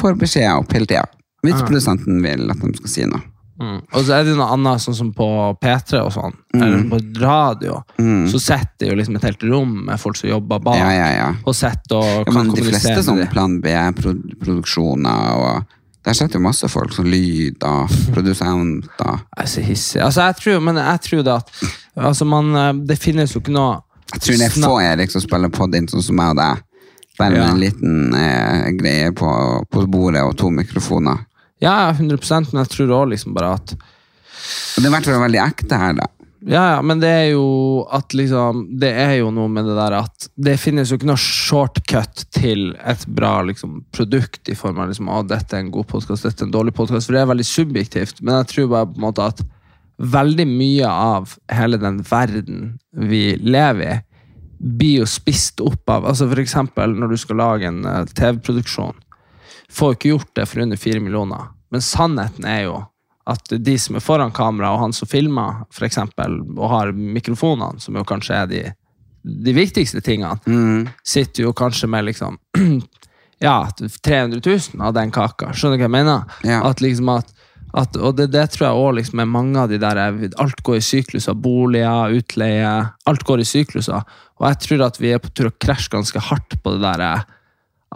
får 0.00 0.18
beskjeder 0.20 0.60
opp 0.60 0.72
hele 0.76 0.88
tida. 0.90 1.06
Hvis 1.40 1.56
Ah. 1.56 1.64
produsenten 1.64 2.18
vil 2.20 2.50
at 2.52 2.60
de 2.60 2.76
skal 2.76 2.92
si 2.92 3.04
noe. 3.08 3.22
Mm. 3.60 3.80
Og 3.92 4.04
så 4.06 4.14
er 4.16 4.24
det 4.24 4.34
noe 4.38 4.46
annet, 4.54 4.80
sånn 4.80 4.94
som 4.96 5.10
på 5.12 5.26
P3 5.60 5.98
og 6.00 6.12
sånn, 6.14 6.32
eller 6.56 6.86
på 6.88 7.00
radio, 7.20 7.82
så 8.32 8.38
sitter 8.40 8.88
jo 8.88 8.94
liksom 8.96 9.16
et 9.18 9.26
helt 9.28 9.42
rom 9.44 9.74
med 9.84 10.00
folk 10.00 10.16
som 10.16 10.30
jobber 10.30 10.62
bak, 10.64 10.78
Mm. 10.78 10.80
Ja, 10.80 10.92
ja, 10.96 11.10
ja. 11.18 11.26
og 11.44 11.54
sitter 11.54 11.96
og 11.98 12.24
ja 12.26 12.32
men 12.38 12.54
de 12.54 12.62
fleste 12.64 13.02
sånn. 13.04 13.20
Plan 13.30 13.58
B-produksjoner 13.60 15.36
og 15.36 15.76
Der 16.02 16.14
sitter 16.16 16.38
jo 16.40 16.46
masse 16.46 16.64
folk 16.72 16.94
som 16.96 17.04
lyd 17.04 17.60
og 17.68 17.90
produsenter. 18.14 19.18
Jeg 19.36 19.44
er 19.44 19.48
så 19.52 19.60
hissig. 19.60 20.00
Altså, 20.00 20.22
jeg 20.30 20.36
tror, 20.40 20.60
men 20.64 20.78
jeg 20.80 21.00
tror 21.04 21.22
det 21.26 21.34
at 21.34 21.50
altså, 22.08 22.24
man, 22.24 22.54
eh, 22.56 22.72
Det 22.88 22.96
finnes 22.98 23.34
jo 23.34 23.40
ikke 23.42 23.52
noe 23.52 23.82
Jeg 24.14 24.20
tror 24.24 24.38
det 24.40 24.46
er 24.48 24.54
få 24.64 24.78
Erik 24.80 25.12
som 25.12 25.20
spiller 25.20 25.52
pod 25.52 25.74
inn 25.76 25.86
sånn 25.92 26.02
som 26.02 26.16
meg 26.16 26.32
og 26.32 26.40
deg. 26.40 26.62
Bare 27.18 27.30
med 27.30 27.42
Ja. 27.42 27.50
en 27.52 27.60
liten 27.60 28.14
eh, 28.16 28.70
greie 28.80 29.12
på, 29.12 29.28
på 29.70 29.84
bordet 29.92 30.22
og 30.24 30.32
to 30.40 30.48
mikrofoner. 30.50 31.20
Ja, 31.60 31.90
100 31.92 32.18
men 32.52 32.62
jeg 32.62 32.72
tror 32.72 32.96
òg 33.02 33.10
liksom 33.12 33.36
bare 33.36 33.56
at 33.58 33.74
det 33.74 34.86
er 34.86 34.88
i 34.88 34.94
hvert 34.94 35.06
fall 35.06 35.22
veldig 35.26 35.42
ekte 35.42 35.76
her, 35.76 35.94
da. 35.98 36.08
Ja, 36.48 36.62
ja, 36.72 36.76
men 36.80 37.02
det 37.02 37.08
er 37.12 37.26
jo 37.34 37.82
at 37.92 38.14
liksom 38.16 38.62
Det 38.80 38.88
er 38.96 39.18
jo 39.18 39.26
noe 39.34 39.50
med 39.52 39.66
det 39.68 39.74
der 39.76 39.92
at 39.98 40.28
det 40.40 40.54
finnes 40.56 40.88
jo 40.88 40.96
ikke 40.96 41.10
noe 41.10 41.20
shortcut 41.20 42.22
til 42.32 42.70
et 42.80 43.02
bra 43.12 43.42
liksom, 43.44 43.82
produkt 43.92 44.48
i 44.48 44.56
form 44.56 44.80
av 44.80 44.88
liksom, 44.88 45.10
at 45.12 45.28
dette 45.28 45.58
er 45.58 45.66
en 45.66 45.72
god 45.74 45.90
podkast, 45.90 46.24
dette 46.24 46.40
er 46.40 46.48
en 46.48 46.54
dårlig 46.54 46.72
podkast, 46.78 47.10
for 47.10 47.16
det 47.16 47.24
er 47.26 47.28
veldig 47.34 47.44
subjektivt. 47.44 48.22
Men 48.24 48.38
jeg 48.38 48.52
tror 48.54 48.70
bare 48.72 48.88
på 48.88 48.96
en 48.96 49.04
måte 49.04 49.26
at 49.34 49.44
veldig 50.00 50.46
mye 50.48 50.88
av 50.88 51.36
hele 51.52 51.76
den 51.82 52.00
verden 52.08 52.62
vi 52.96 53.34
lever 53.44 53.98
i, 53.98 54.00
blir 54.60 55.02
jo 55.02 55.08
spist 55.08 55.60
opp 55.64 55.88
av 55.92 56.08
altså 56.08 56.28
eksempel 56.40 56.92
når 56.96 57.12
du 57.12 57.20
skal 57.20 57.38
lage 57.40 57.68
en 57.68 57.84
eh, 57.88 58.02
TV-produksjon. 58.16 58.96
Får 59.70 59.96
ikke 59.96 60.14
gjort 60.14 60.32
det 60.38 60.46
for 60.50 60.62
under 60.64 60.80
fire 60.80 61.00
millioner. 61.00 61.50
Men 61.70 61.84
sannheten 61.84 62.46
er 62.48 62.64
jo 62.66 62.80
at 63.30 63.52
de 63.52 63.76
som 63.78 63.98
er 63.98 64.02
foran 64.02 64.32
kamera, 64.34 64.72
og 64.74 64.80
han 64.82 64.94
som 64.96 65.08
filmer, 65.08 65.62
for 65.74 65.86
eksempel, 65.86 66.40
og 66.56 66.70
har 66.72 66.92
mikrofonene, 66.92 67.78
som 67.82 67.98
jo 67.98 68.06
kanskje 68.08 68.38
er 68.40 68.48
de, 68.50 68.62
de 69.22 69.54
viktigste 69.54 70.02
tingene, 70.02 70.40
sitter 71.06 71.46
jo 71.46 71.54
kanskje 71.56 71.90
med 71.92 72.08
liksom 72.08 72.40
ja, 73.46 73.68
300 73.76 74.40
000 74.42 74.82
av 74.82 74.96
den 74.96 75.12
kaka. 75.14 75.52
Skjønner 75.54 75.78
du 75.78 75.84
hva 75.84 75.88
jeg 75.88 75.96
mener? 75.98 76.40
Ja. 76.48 76.62
At 76.66 76.82
liksom 76.82 77.12
at, 77.12 77.30
at, 77.70 77.96
og 78.00 78.16
det, 78.18 78.30
det 78.34 78.48
tror 78.54 78.66
jeg 78.66 78.80
også 78.80 78.96
liksom 78.98 79.22
er 79.22 79.34
mange 79.36 79.62
av 79.62 79.70
de 79.70 79.78
der 79.80 80.00
Alt 80.42 80.64
går 80.66 80.80
i 80.80 80.84
sykluser. 80.84 81.38
Boliger, 81.38 82.16
utleie. 82.18 82.72
Alt 83.06 83.26
går 83.28 83.44
i 83.44 83.48
sykluser. 83.48 84.02
Og 84.40 84.48
jeg 84.48 84.62
tror 84.66 84.88
at 84.88 84.98
vi 85.00 85.14
er 85.14 85.22
på 85.22 85.30
tur 85.30 85.52
å 85.52 85.58
krasje 85.60 85.92
ganske 85.92 86.24
hardt 86.30 86.58
på 86.64 86.74
det 86.74 86.82
der 86.82 87.22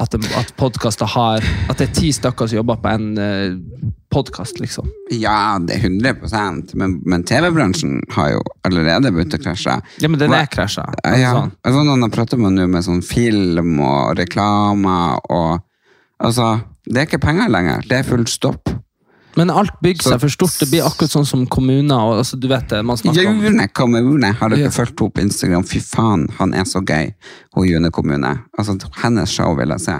at, 0.01 0.11
det- 0.11 0.33
at 0.37 0.49
podkaster 0.59 1.07
har 1.07 1.45
At 1.71 1.79
det 1.79 1.89
er 1.91 1.93
ti 1.95 2.09
stykker 2.13 2.49
som 2.51 2.57
jobber 2.57 2.81
på 2.83 2.89
en 2.91 3.19
uh, 3.19 3.91
podkast, 4.11 4.59
liksom. 4.63 4.89
Ja, 5.11 5.59
det 5.59 5.77
er 5.77 5.87
100 5.89 6.75
men, 6.79 7.01
men 7.05 7.25
TV-bransjen 7.27 8.01
har 8.15 8.31
jo 8.37 8.43
allerede 8.67 9.11
begynt 9.15 9.35
å 9.35 9.41
krasje. 9.43 9.77
Ja, 10.03 10.09
men 10.09 10.21
den 10.21 10.33
er 10.33 10.47
krasja. 10.47 10.85
Ja, 11.05 11.33
Sånn. 11.35 11.53
altså, 11.67 11.83
noen 11.87 12.03
har 12.07 12.13
pratet 12.15 12.39
med 12.39 12.55
nå 12.55 12.67
med 12.71 12.87
sånn 12.87 13.03
film 13.03 13.79
og 13.83 14.17
reklame 14.19 14.99
og 15.31 15.63
Altså, 16.25 16.61
det 16.87 17.01
er 17.03 17.07
ikke 17.09 17.19
penger 17.27 17.51
lenger. 17.51 17.83
Det 17.91 17.97
er 17.99 18.07
full 18.07 18.23
stopp. 18.31 18.71
Men 19.37 19.51
alt 19.51 19.75
bygger 19.83 20.03
seg 20.13 20.21
for 20.23 20.29
stort. 20.33 20.55
Det 20.61 20.69
blir 20.71 20.85
akkurat 20.87 21.11
sånn 21.11 21.27
som 21.27 21.47
kommuner. 21.51 21.97
Og, 21.99 22.21
altså, 22.23 22.39
du 22.39 22.47
vet 22.49 22.69
det, 22.71 22.83
man 22.87 22.97
snakker 23.01 23.27
om 23.33 23.41
June 23.43 23.67
kommune! 23.75 24.33
Har 24.39 24.49
dere 24.53 24.69
Ja. 24.69 24.71
fulgt 24.71 24.99
henne 25.01 25.11
på 25.17 25.21
Instagram? 25.25 25.65
Fy 25.65 25.81
faen, 25.81 26.29
han 26.39 26.55
er 26.55 26.65
så 26.65 26.81
gøy. 26.85 27.13
Hun 27.57 27.67
June 27.69 27.91
kommune. 27.91 28.35
Altså, 28.59 28.79
hennes 29.03 29.31
show 29.35 29.55
vil 29.59 29.69
jeg 29.75 29.81
se. 29.81 29.97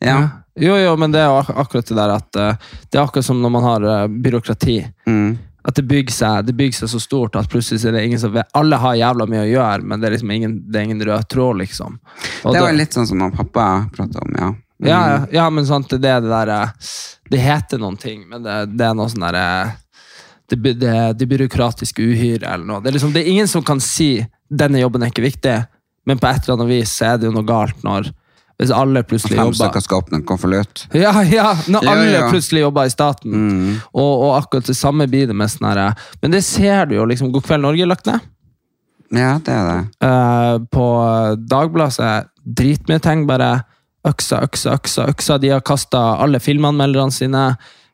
Ja. 0.00 0.28
Jo, 0.60 0.76
jo, 0.76 0.96
men 0.96 1.10
det 1.12 1.20
er 1.20 1.26
jo 1.30 1.38
ak 1.40 1.50
akkurat 1.64 1.86
det 1.86 1.96
der 1.96 2.10
at 2.14 2.36
eh, 2.36 2.56
Det 2.90 2.98
er 2.98 3.04
akkurat 3.06 3.24
som 3.24 3.40
når 3.42 3.50
man 3.50 3.62
har 3.62 3.82
eh, 3.82 4.06
byråkrati. 4.08 4.78
Mm. 5.08 5.38
At 5.64 5.76
det 5.76 5.84
bygger, 5.88 6.12
seg, 6.12 6.46
det 6.46 6.54
bygger 6.56 6.72
seg 6.82 6.88
så 6.94 7.00
stort 7.00 7.36
at 7.36 7.48
plutselig 7.52 7.84
er 7.84 7.92
det 7.92 8.04
ingen 8.06 8.18
som 8.18 8.32
vet 8.32 8.48
Alle 8.56 8.78
har 8.80 8.94
jævla 8.96 9.26
mye 9.28 9.42
å 9.44 9.50
gjøre, 9.50 9.82
men 9.84 10.00
det 10.00 10.08
er 10.08 10.14
liksom 10.16 10.30
ingen, 10.32 10.54
det 10.72 10.80
er 10.80 10.86
ingen 10.88 11.02
rød 11.04 11.28
tråd, 11.28 11.58
liksom. 11.60 11.98
Og 12.44 12.52
Det 12.54 12.60
var 12.62 12.70
det- 12.72 12.78
litt 12.78 12.92
sånn 12.96 13.06
som 13.06 13.20
han 13.20 13.32
pappa 13.32 13.66
pratet 13.92 14.16
om, 14.22 14.32
ja. 14.38 14.54
Mm. 14.80 14.88
ja, 14.88 15.00
ja, 15.10 15.24
ja, 15.32 15.46
men 15.52 15.66
sant, 15.68 15.90
det 15.92 16.08
er 16.08 16.22
det 16.24 16.30
der 16.32 16.50
eh, 16.54 16.70
Det 17.30 17.40
heter 17.42 17.80
noen 17.82 17.98
ting, 18.00 18.22
men 18.28 18.46
det, 18.46 18.54
det 18.78 18.86
er 18.86 18.94
noe 18.96 19.10
sånn 19.12 19.26
derre 19.26 19.74
det, 20.50 20.56
det, 20.80 20.94
det 21.20 21.26
byråkratiske 21.30 22.02
uhyret 22.02 22.46
eller 22.48 22.64
noe. 22.66 22.80
Det 22.82 22.90
er, 22.90 22.96
liksom, 22.96 23.12
det 23.14 23.20
er 23.22 23.28
ingen 23.30 23.48
som 23.50 23.62
kan 23.62 23.78
si 23.84 24.24
'denne 24.50 24.80
jobben 24.80 25.04
er 25.04 25.12
ikke 25.12 25.22
viktig', 25.22 25.66
men 26.08 26.18
på 26.18 26.26
et 26.26 26.42
eller 26.42 26.56
annet 26.56 26.72
vis 26.72 26.94
så 26.96 27.12
er 27.12 27.20
det 27.20 27.28
jo 27.28 27.36
noe 27.36 27.46
galt 27.46 27.84
når 27.86 28.08
hvis 28.60 28.72
alle 28.76 29.00
plutselig 29.08 29.38
Fem 29.38 29.46
jobber 29.48 29.70
Fem 29.72 29.84
skal 29.84 30.02
åpne 30.02 30.18
en 30.18 30.24
konvolutt. 30.28 30.82
Ja, 30.92 31.14
ja, 31.24 31.54
når 31.64 31.84
Ja, 31.86 31.92
alle 31.94 32.10
ja. 32.10 32.26
plutselig 32.28 32.60
jobber 32.60 32.84
i 32.84 32.92
staten. 32.92 33.78
Og, 33.94 34.10
og 34.26 34.34
akkurat 34.36 34.68
det 34.68 34.76
samme 34.76 35.06
blir 35.08 35.30
det 35.30 35.36
med 35.36 35.48
sånn 35.48 35.70
herre 35.70 35.94
Men 36.20 36.34
det 36.36 36.42
ser 36.44 36.90
du 36.90 36.98
jo, 36.98 37.06
liksom. 37.08 37.30
God 37.32 37.46
kveld, 37.46 37.64
Norge 37.64 37.86
er 37.86 37.88
lagt 37.88 38.10
ned. 38.10 38.20
Ja, 39.16 39.38
det 39.40 39.54
er 39.54 39.70
det. 39.70 39.78
Uh, 40.04 40.58
på 40.70 40.84
Dagbladet 41.50 42.04
er 42.04 42.28
dritmye 42.44 43.00
ting. 43.00 43.24
Bare 43.26 43.62
øksa, 44.08 44.40
øksa, 44.46 44.74
øksa. 44.78 45.06
øksa. 45.10 45.38
De 45.38 45.48
har 45.52 45.60
kasta 45.60 45.98
alle 46.22 46.40
filmanmelderne 46.40 47.12
sine. 47.12 47.44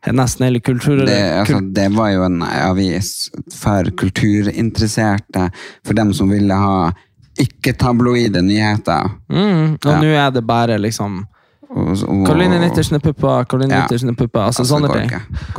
Nesten 0.07 0.45
hele 0.47 0.61
kultur... 0.63 1.01
Det, 1.07 1.17
altså, 1.41 1.59
det 1.75 1.89
var 1.97 2.13
jo 2.13 2.23
en 2.29 2.43
avis 2.47 3.31
for 3.51 3.89
kulturinteresserte, 3.99 5.49
for 5.87 5.99
dem 5.99 6.13
som 6.15 6.31
ville 6.31 6.55
ha 6.55 6.93
ikke-tabloide 7.43 8.43
nyheter. 8.43 9.11
mm, 9.29 9.73
og 9.75 9.91
Ja. 9.91 10.01
nå 10.01 10.13
er 10.15 10.31
det 10.31 10.47
bare 10.47 10.79
liksom 10.79 11.25
Karoline 12.25 12.61
Nittersen 12.61 12.95
er 12.95 13.03
puppa, 13.03 13.45
Karoline 13.45 13.75
Ja. 13.75 13.83
Nittersen 13.83 14.09
er 14.09 14.15
puppa. 14.15 14.47
Altså, 14.47 14.63
Altså, 14.63 14.75
sånne 14.75 14.93
ting. 14.95 15.11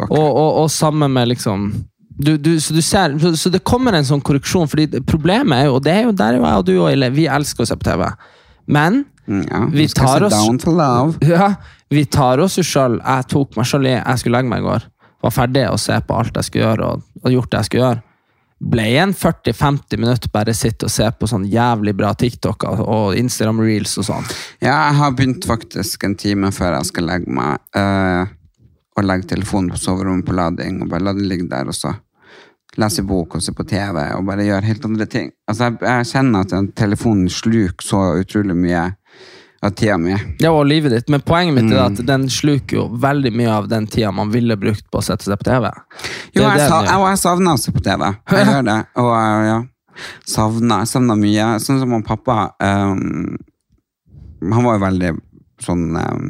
Og, 0.10 0.36
og, 0.36 0.56
og 0.64 0.72
sammen 0.72 1.12
med 1.14 1.28
liksom 1.28 1.86
du, 2.20 2.38
du, 2.38 2.60
så, 2.60 2.74
du 2.74 2.82
ser, 2.82 3.20
så, 3.20 3.36
så 3.36 3.50
det 3.50 3.64
kommer 3.64 3.94
en 3.94 4.06
sånn 4.06 4.22
korreksjon, 4.22 4.68
fordi 4.68 5.02
problemet 5.06 5.54
er 5.60 5.66
jo, 5.68 5.76
og 5.76 5.84
det 5.84 5.94
er 5.94 6.04
jo 6.08 6.12
der 6.12 6.34
er 6.34 6.38
jo 6.40 6.46
jeg 6.46 6.58
og 6.58 6.66
du 6.66 6.72
òg, 6.80 7.14
vi 7.14 7.28
elsker 7.28 7.62
å 7.64 7.68
se 7.68 7.76
på 7.76 7.86
TV. 7.86 8.08
Men 8.68 9.06
Mm, 9.28 9.44
ja, 9.52 9.66
vi 9.74 9.88
tar 9.92 10.24
oss- 10.24 10.34
ja, 11.28 11.56
vi 11.90 12.06
tar 12.06 12.40
oss 12.40 12.54
sjøl 12.64 12.94
Jeg 13.04 13.28
tok 13.28 13.58
meg 13.58 13.66
sjøl 13.68 13.86
i 13.90 13.90
Jeg 13.98 14.20
skulle 14.22 14.38
legge 14.38 14.48
meg 14.48 14.62
i 14.62 14.64
går. 14.64 14.86
Var 15.22 15.34
ferdig 15.36 15.66
å 15.68 15.78
se 15.78 15.98
på 16.00 16.16
alt 16.16 16.34
jeg 16.40 16.48
skulle 16.48 16.64
gjøre, 16.64 16.86
og, 16.94 17.02
og 17.26 17.32
gjort 17.34 17.50
det 17.52 17.60
jeg 17.60 17.66
skulle 17.66 17.84
gjøre. 17.84 18.04
Ble 18.72 18.86
igjen 18.90 19.12
40-50 19.14 20.00
minutter 20.00 20.32
bare 20.34 20.54
sitte 20.56 20.88
og 20.88 20.94
se 20.94 21.10
på 21.12 21.28
sånn 21.30 21.44
jævlig 21.52 21.94
bra 22.00 22.14
TikTok 22.18 22.64
og, 22.72 23.18
Instagram 23.20 23.60
reels 23.62 23.98
og 24.00 24.08
sånn. 24.08 24.32
Ja, 24.62 24.88
jeg 24.88 24.96
har 25.02 25.12
begynt 25.12 25.46
faktisk 25.46 26.08
en 26.08 26.16
time 26.16 26.50
før 26.56 26.78
jeg 26.80 26.86
skal 26.90 27.06
legge 27.12 27.28
meg, 27.30 27.60
uh, 27.76 28.24
å 28.98 29.04
legge 29.06 29.28
telefonen 29.36 29.70
på 29.76 29.78
soverommet 29.78 30.26
på 30.26 30.34
lading, 30.40 30.80
og 30.82 30.90
bare 30.90 31.04
la 31.04 31.14
den 31.14 31.28
ligge 31.30 31.50
der, 31.52 31.68
og 31.68 31.76
så 31.78 31.92
lese 32.78 33.04
bok 33.08 33.36
og 33.38 33.42
se 33.44 33.54
på 33.58 33.66
TV, 33.68 33.98
og 34.16 34.26
bare 34.28 34.46
gjøre 34.46 34.68
helt 34.68 34.86
andre 34.86 35.08
ting. 35.10 35.32
Altså, 35.50 35.72
jeg, 35.72 35.80
jeg 35.82 36.10
kjenner 36.12 36.46
at 36.46 36.74
telefonen 36.78 37.30
sluker 37.34 37.86
så 37.86 38.02
utrolig 38.22 38.56
mye 38.58 38.84
av 39.66 39.72
tida 39.74 39.96
mi. 39.98 40.14
Ja, 40.44 40.52
og 40.54 40.68
livet 40.70 40.94
ditt, 40.94 41.08
men 41.10 41.24
poenget 41.26 41.56
mitt 41.58 41.72
er 41.72 41.80
Mm. 41.82 41.96
at 41.98 42.06
den 42.06 42.28
sluker 42.30 42.78
jo 42.78 42.84
veldig 43.02 43.32
mye 43.34 43.50
av 43.50 43.68
den 43.72 43.88
tida 43.90 44.12
man 44.14 44.30
ville 44.30 44.56
brukt 44.56 44.86
på 44.92 45.00
å 45.02 45.06
sette 45.06 45.26
seg 45.26 45.40
på 45.42 45.48
TV. 45.50 45.72
Jo, 46.36 46.44
jeg, 46.44 46.68
sa, 46.70 46.84
jeg, 46.86 47.00
jeg 47.02 47.22
savner 47.24 47.58
å 47.58 47.62
se 47.62 47.74
på 47.74 47.82
TV. 47.82 48.12
Jeg 48.30 48.46
gjør 48.52 48.68
det. 48.70 48.78
Og 49.02 49.12
eh, 49.18 49.48
ja, 49.48 49.58
savner, 50.30 50.84
jeg 50.86 50.92
savner 50.94 51.18
mye. 51.24 51.48
Sånn 51.64 51.82
som 51.82 52.04
pappa 52.06 52.52
um, 52.62 53.34
Han 54.46 54.68
var 54.68 54.78
jo 54.78 54.84
veldig 54.86 55.12
sånn 55.66 55.88
um, 55.98 56.28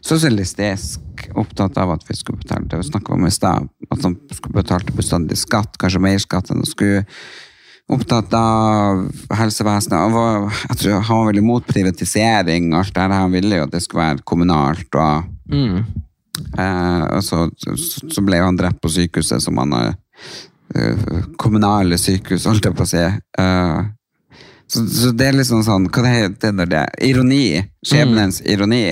sosialistisk, 0.00 1.02
opptatt 1.38 1.78
av 1.80 1.92
at 1.94 2.06
vi 2.08 2.16
skulle 2.16 2.42
betale 2.42 2.68
det 2.70 2.80
vi 2.80 2.88
snakket 2.88 3.14
om 3.16 3.26
i 3.26 3.34
stad, 3.34 3.68
at 3.90 4.06
han 4.06 4.16
skulle 4.32 4.62
betale 4.62 4.96
bestandig 4.96 5.38
skatt, 5.40 5.78
kanskje 5.80 6.02
mer 6.02 6.18
skatt 6.22 6.50
enn 6.50 6.62
han 6.62 6.68
skulle. 6.68 7.04
Opptatt 7.88 8.34
av 8.36 9.06
helsevesenet. 9.32 9.96
Han 9.96 10.12
var, 10.12 10.50
jeg 10.68 10.80
tror 10.82 11.06
han 11.08 11.20
var 11.22 11.30
veldig 11.30 11.44
imot 11.46 11.70
privatisering. 11.70 12.74
alt 12.76 12.92
det 12.92 13.00
her. 13.00 13.14
Han 13.16 13.32
ville 13.32 13.56
jo 13.56 13.64
at 13.64 13.72
det 13.72 13.80
skulle 13.80 14.04
være 14.04 14.26
kommunalt. 14.28 14.94
og 14.94 15.34
Mm. 15.48 15.84
Eh, 16.58 17.04
og 17.16 17.24
så, 17.24 17.48
så, 17.58 17.74
så 18.12 18.22
ble 18.22 18.40
han 18.42 18.58
drept 18.58 18.80
på 18.82 18.90
sykehuset 18.92 19.42
som 19.42 19.58
han 19.58 19.72
har 19.74 19.88
eh, 20.74 21.08
Kommunale 21.40 21.98
sykehus, 21.98 22.46
holdt 22.46 22.68
jeg 22.68 22.76
på 22.78 22.86
å 22.86 22.90
si. 22.90 23.04
Eh, 23.42 23.78
så, 24.68 24.82
så 24.86 25.10
det 25.16 25.26
er 25.30 25.36
liksom 25.38 25.62
sånn 25.64 25.86
Hva 25.88 26.02
det 26.04 26.10
heter 26.14 26.52
det? 26.58 26.66
det? 26.74 26.82
Ironi. 27.08 27.42
Skjebnens 27.86 28.40
ironi. 28.44 28.82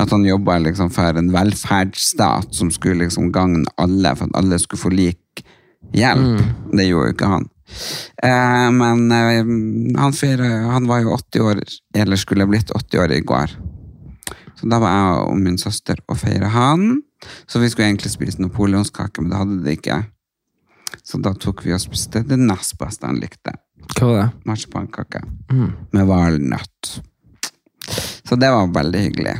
At 0.00 0.10
han 0.12 0.24
jobba 0.24 0.58
liksom 0.58 0.90
for 0.92 1.16
en 1.20 1.30
velferdsstat 1.32 2.54
som 2.56 2.70
skulle 2.74 3.04
liksom 3.06 3.30
gagne 3.32 3.64
alle, 3.80 4.14
for 4.16 4.28
at 4.30 4.36
alle 4.40 4.58
skulle 4.58 4.80
få 4.82 4.90
lik 4.92 5.42
hjelp. 5.96 6.40
Det 6.76 6.86
gjorde 6.88 7.10
jo 7.10 7.14
ikke 7.14 7.30
han. 7.32 7.48
Eh, 8.22 8.68
men 8.74 9.04
eh, 9.14 10.00
han, 10.00 10.12
fyrer- 10.16 10.68
han 10.72 10.86
var 10.90 11.00
jo 11.04 11.12
80 11.16 11.40
år, 11.46 11.60
eller 11.94 12.16
skulle 12.20 12.46
blitt 12.50 12.70
80 12.74 12.98
år 13.04 13.12
i 13.12 13.20
går. 13.20 13.52
Så 14.60 14.68
da 14.68 14.78
var 14.82 14.90
jeg 14.96 15.20
og 15.30 15.38
min 15.40 15.58
søster 15.58 16.00
og 16.10 16.18
feira 16.20 16.48
han. 16.52 17.02
Så 17.48 17.60
vi 17.62 17.68
skulle 17.70 17.88
egentlig 17.88 18.10
spise 18.12 18.40
napoleonskake, 18.42 19.20
men 19.22 19.30
det 19.32 19.38
hadde 19.40 19.60
det 19.64 19.76
ikke. 19.78 20.00
Så 21.06 21.20
da 21.22 21.32
tok 21.38 21.62
vi 21.64 21.72
og 21.76 21.80
spiste 21.80 22.24
det 22.26 22.36
nest 22.40 22.74
beste 22.80 23.06
han 23.06 23.20
likte. 23.22 23.54
Hva 23.96 24.06
var 24.06 24.18
det? 24.20 24.28
Marsipankake 24.48 25.22
med 25.92 26.06
valnøtt. 26.06 26.90
Så 28.28 28.36
det 28.38 28.50
var 28.52 28.70
veldig 28.74 29.04
hyggelig. 29.06 29.36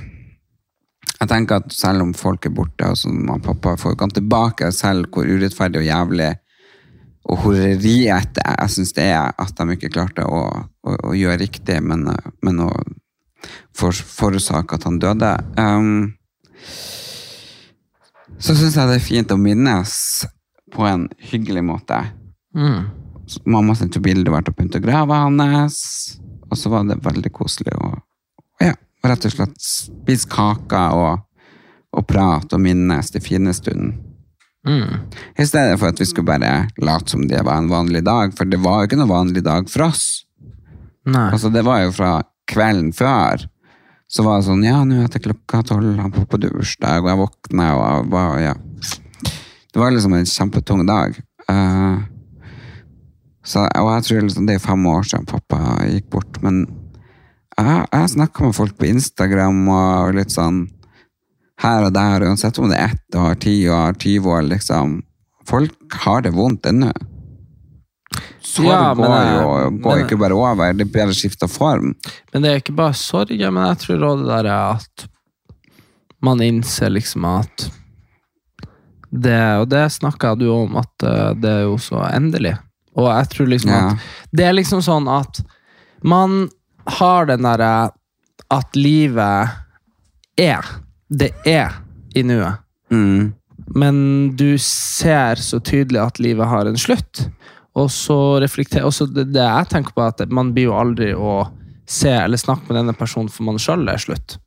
Jeg 1.21 1.29
tenker 1.29 1.61
at 1.61 1.73
selv 1.77 2.03
om 2.03 2.15
folk 2.17 2.47
er 2.49 2.55
borte, 2.57 2.89
og 2.89 2.97
så 2.97 3.11
mamma 3.13 3.37
og 3.39 3.45
pappa 3.45 3.77
får 3.79 3.95
ikke 3.95 4.09
tilbake, 4.17 4.71
selv 4.73 5.11
hvor 5.13 5.29
urettferdig 5.29 5.83
og 5.83 5.87
jævlig 5.87 6.31
og 7.31 7.43
horeriete 7.45 8.41
jeg 8.41 8.73
syns 8.73 8.95
det 8.97 9.11
er 9.13 9.35
at 9.39 9.59
de 9.59 9.77
ikke 9.77 9.93
klarte 9.93 10.25
å, 10.25 10.41
å, 10.57 10.95
å 11.11 11.13
gjøre 11.15 11.43
riktig, 11.43 11.77
men, 11.85 12.09
men 12.43 12.63
å 12.65 12.71
for, 13.77 13.93
forårsake 13.93 14.77
at 14.77 14.87
han 14.89 14.99
døde. 15.01 15.31
Um, 15.61 16.15
så 18.41 18.57
syns 18.57 18.77
jeg 18.77 18.89
det 18.89 18.97
er 18.97 19.05
fint 19.05 19.35
å 19.35 19.39
minnes 19.41 19.93
på 20.73 20.87
en 20.89 21.07
hyggelig 21.31 21.65
måte. 21.67 22.01
Mm. 22.57 22.89
Så 23.31 23.41
Mamma 23.47 23.77
sendte 23.79 24.03
bilde 24.03 24.33
vært 24.33 24.51
oppe 24.51 24.67
grava 24.83 25.23
hans, 25.23 25.81
og 26.51 26.59
så 26.59 26.71
var 26.73 26.89
det 26.89 26.99
veldig 27.05 27.31
koselig 27.31 27.77
å 27.79 27.93
ja, 28.61 28.75
rett 29.07 29.27
og 29.29 29.35
slett 29.37 29.61
spise 29.63 30.29
kaker 30.31 30.97
og, 30.99 31.21
og 31.95 32.07
prate 32.11 32.59
og 32.59 32.65
minnes 32.65 33.13
de 33.15 33.23
fine 33.23 33.55
stundene. 33.55 33.95
Mm. 34.67 35.07
I 35.41 35.47
stedet 35.49 35.79
for 35.81 35.89
at 35.89 36.01
vi 36.03 36.05
skulle 36.05 36.29
bare 36.29 36.67
late 36.83 37.15
som 37.15 37.23
det 37.31 37.41
var 37.47 37.63
en 37.63 37.71
vanlig 37.71 38.03
dag, 38.05 38.35
for 38.37 38.51
det 38.51 38.59
var 38.61 38.83
jo 38.83 38.91
ikke 38.91 38.99
noen 39.01 39.15
vanlig 39.15 39.45
dag 39.47 39.71
for 39.73 39.87
oss. 39.87 40.27
Nei. 41.09 41.31
Altså, 41.31 41.49
det 41.55 41.63
var 41.65 41.81
jo 41.87 41.95
fra 41.97 42.11
kvelden 42.51 42.91
før. 42.93 43.47
Så 44.11 44.27
var 44.27 44.41
det 44.41 44.51
sånn, 44.51 44.67
ja, 44.67 44.83
nå 44.85 45.05
er 45.05 45.09
det 45.09 45.23
klokka 45.23 45.63
tolv, 45.71 45.95
han 46.03 46.13
på 46.13 46.27
bursdag, 46.27 47.01
og 47.01 47.09
jeg 47.09 47.21
våkna, 47.23 47.71
og 47.79 47.83
jeg 47.87 48.09
var, 48.13 48.39
ja. 48.43 48.55
Det 49.71 49.81
var 49.81 49.95
liksom 49.95 50.19
en 50.19 50.29
kjempetung 50.29 50.83
dag. 50.89 51.15
Eh, 51.49 52.01
så, 53.51 53.65
og 53.81 53.89
jeg 53.97 54.07
tror 54.07 54.25
liksom, 54.27 54.47
det 54.49 54.55
er 54.59 54.63
fem 54.65 54.85
år 54.87 55.07
siden 55.11 55.27
pappa 55.31 55.59
gikk 55.91 56.07
bort, 56.15 56.39
men 56.45 56.63
jeg, 57.59 57.87
jeg 57.93 58.13
snakker 58.15 58.47
med 58.47 58.57
folk 58.57 58.77
på 58.79 58.87
Instagram 58.89 59.65
og 59.75 60.15
litt 60.17 60.31
sånn 60.33 60.63
her 61.61 61.85
og 61.89 61.93
der, 61.93 62.23
uansett 62.31 62.57
om 62.63 62.71
det 62.71 62.79
er 62.81 62.95
ett 62.95 63.17
år, 63.21 63.35
ti 63.43 63.55
år, 63.69 63.93
20 64.01 64.31
år, 64.33 64.45
liksom. 64.49 64.95
Folk 65.51 65.97
har 66.07 66.23
det 66.25 66.31
vondt 66.33 66.65
ennå. 66.71 66.89
Sorg 68.41 68.67
Ja, 68.71 68.95
men 68.95 69.05
går 69.05 69.19
jeg- 69.19 69.35
jo 69.43 69.83
går 69.85 69.97
men- 69.97 70.05
ikke 70.07 70.19
bare 70.23 70.39
over, 70.39 70.73
det 70.73 70.87
bare 70.93 71.13
skifter 71.15 71.49
form. 71.53 71.93
Men 72.33 72.43
det 72.43 72.51
er 72.51 72.61
ikke 72.63 72.75
bare 72.79 72.95
sorg, 72.97 73.29
men 73.53 73.67
jeg 73.67 73.79
tror 73.83 74.07
også 74.09 74.25
det 74.25 74.31
der 74.31 74.49
er 74.55 74.79
at 74.79 75.07
man 76.23 76.41
innser 76.41 76.91
liksom 76.91 77.25
at 77.29 77.69
det, 79.13 79.59
Og 79.61 79.69
det 79.69 79.91
snakka 79.91 80.37
du 80.39 80.49
om, 80.55 80.77
at 80.77 81.03
eh, 81.03 81.35
det 81.35 81.51
er 81.51 81.63
jo 81.67 81.77
så 81.83 81.99
endelig. 82.15 82.57
Og 83.01 83.09
jeg 83.09 83.31
tror 83.35 83.51
liksom 83.51 83.73
Ja. 83.73 83.81
at 83.91 83.99
det 84.37 84.47
er 84.47 84.57
liksom 84.57 84.83
sånn 84.85 85.09
at 85.09 85.43
man 86.03 86.49
har 86.87 87.27
den 87.27 87.43
derre 87.47 87.91
at 88.51 88.77
livet 88.77 89.51
er. 90.41 90.65
Det 91.11 91.33
er 91.47 91.81
i 92.15 92.23
nuet. 92.27 92.61
Mm. 92.91 93.33
Men 93.75 94.37
du 94.37 94.59
ser 94.59 95.39
så 95.39 95.61
tydelig 95.63 96.01
at 96.03 96.19
livet 96.23 96.49
har 96.51 96.67
en 96.67 96.79
slutt. 96.81 97.29
Og 97.79 97.91
så 97.95 98.41
reflekterer 98.43 98.89
også 98.89 99.07
det, 99.15 99.29
det 99.33 99.45
jeg 99.45 99.69
tenker 99.71 99.95
på, 99.95 100.03
at 100.03 100.25
man 100.31 100.53
blir 100.55 100.71
jo 100.71 100.79
aldri 100.79 101.13
å 101.15 101.45
se 101.91 102.11
eller 102.11 102.39
snakke 102.41 102.67
med 102.69 102.81
denne 102.81 102.95
personen 102.99 103.31
for 103.31 103.47
man 103.47 103.61
sjøl 103.63 103.87
er 103.91 104.01
slutt. 104.03 104.39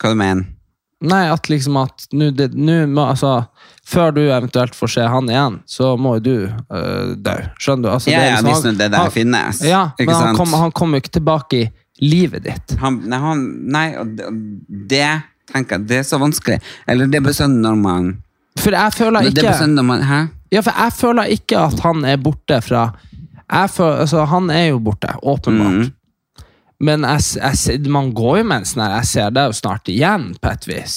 Hva 0.00 0.12
du 0.12 0.18
mener 0.20 0.55
Nei, 1.02 1.26
at 1.30 1.48
liksom 1.48 1.76
at 1.76 2.06
det- 2.10 2.54
nå 2.54 3.04
altså, 3.10 3.46
Før 3.86 4.14
du 4.14 4.20
eventuelt 4.32 4.74
får 4.74 4.88
se 4.90 5.00
han 5.06 5.28
igjen, 5.28 5.60
så 5.68 5.96
må 6.00 6.14
jo 6.16 6.20
du 6.20 6.48
øh, 6.72 7.14
dø. 7.22 7.34
Skjønner 7.60 7.82
du? 7.82 7.88
Altså, 7.90 8.10
Ja, 8.10 8.18
det 8.20 8.26
ja, 8.30 8.36
liksom- 8.40 8.46
hvis 8.48 8.64
nå 8.64 8.78
det 8.78 8.90
der 8.90 8.98
han- 8.98 9.10
finnes. 9.10 9.60
Ja, 9.62 9.90
ikke 10.00 10.06
men 10.06 10.14
sant? 10.14 10.26
han 10.60 10.72
kommer 10.72 10.98
jo 10.98 11.00
ikke 11.04 11.12
tilbake 11.20 11.52
i 11.60 11.70
livet 12.00 12.42
ditt. 12.42 12.76
Han, 12.80 13.02
nei, 13.08 13.18
han, 13.18 13.44
nei, 13.70 13.94
det, 14.88 15.22
tenker 15.52 15.78
jeg, 15.78 15.86
det 15.86 15.96
er 15.98 16.02
så 16.02 16.18
vanskelig. 16.18 16.60
Eller 16.88 17.06
det 17.06 17.22
bare 17.22 17.32
sånn 17.34 17.60
når 17.62 17.76
man 17.76 18.22
For 18.58 18.70
jeg 18.72 18.92
føler 18.92 19.20
Det 19.22 19.44
er 19.44 19.52
ikke 19.52 19.60
sånn 19.62 19.74
man? 19.84 20.02
Ja, 20.50 20.60
for 20.62 20.72
jeg 20.72 20.92
føler 20.92 21.30
ikke 21.36 21.58
at 21.66 21.80
han 21.80 22.04
er 22.04 22.16
borte 22.16 22.62
fra 22.64 22.92
føler, 23.68 24.00
altså, 24.00 24.26
Han 24.26 24.50
er 24.50 24.68
jo 24.70 24.80
borte, 24.80 25.06
åpenbart. 25.22 25.84
Mhm. 25.86 25.92
Men 26.80 27.06
jeg, 27.08 27.40
jeg, 27.40 27.80
man 27.88 28.10
går 28.16 28.42
jo 28.42 28.48
med 28.50 28.62
en 28.62 28.68
sånn 28.68 28.82
her 28.84 28.98
Jeg 28.98 29.08
ser 29.08 29.30
det 29.32 29.46
jo 29.48 29.54
snart 29.56 29.88
igjen, 29.88 30.26
på 30.40 30.50
et 30.52 30.66
vis. 30.68 30.96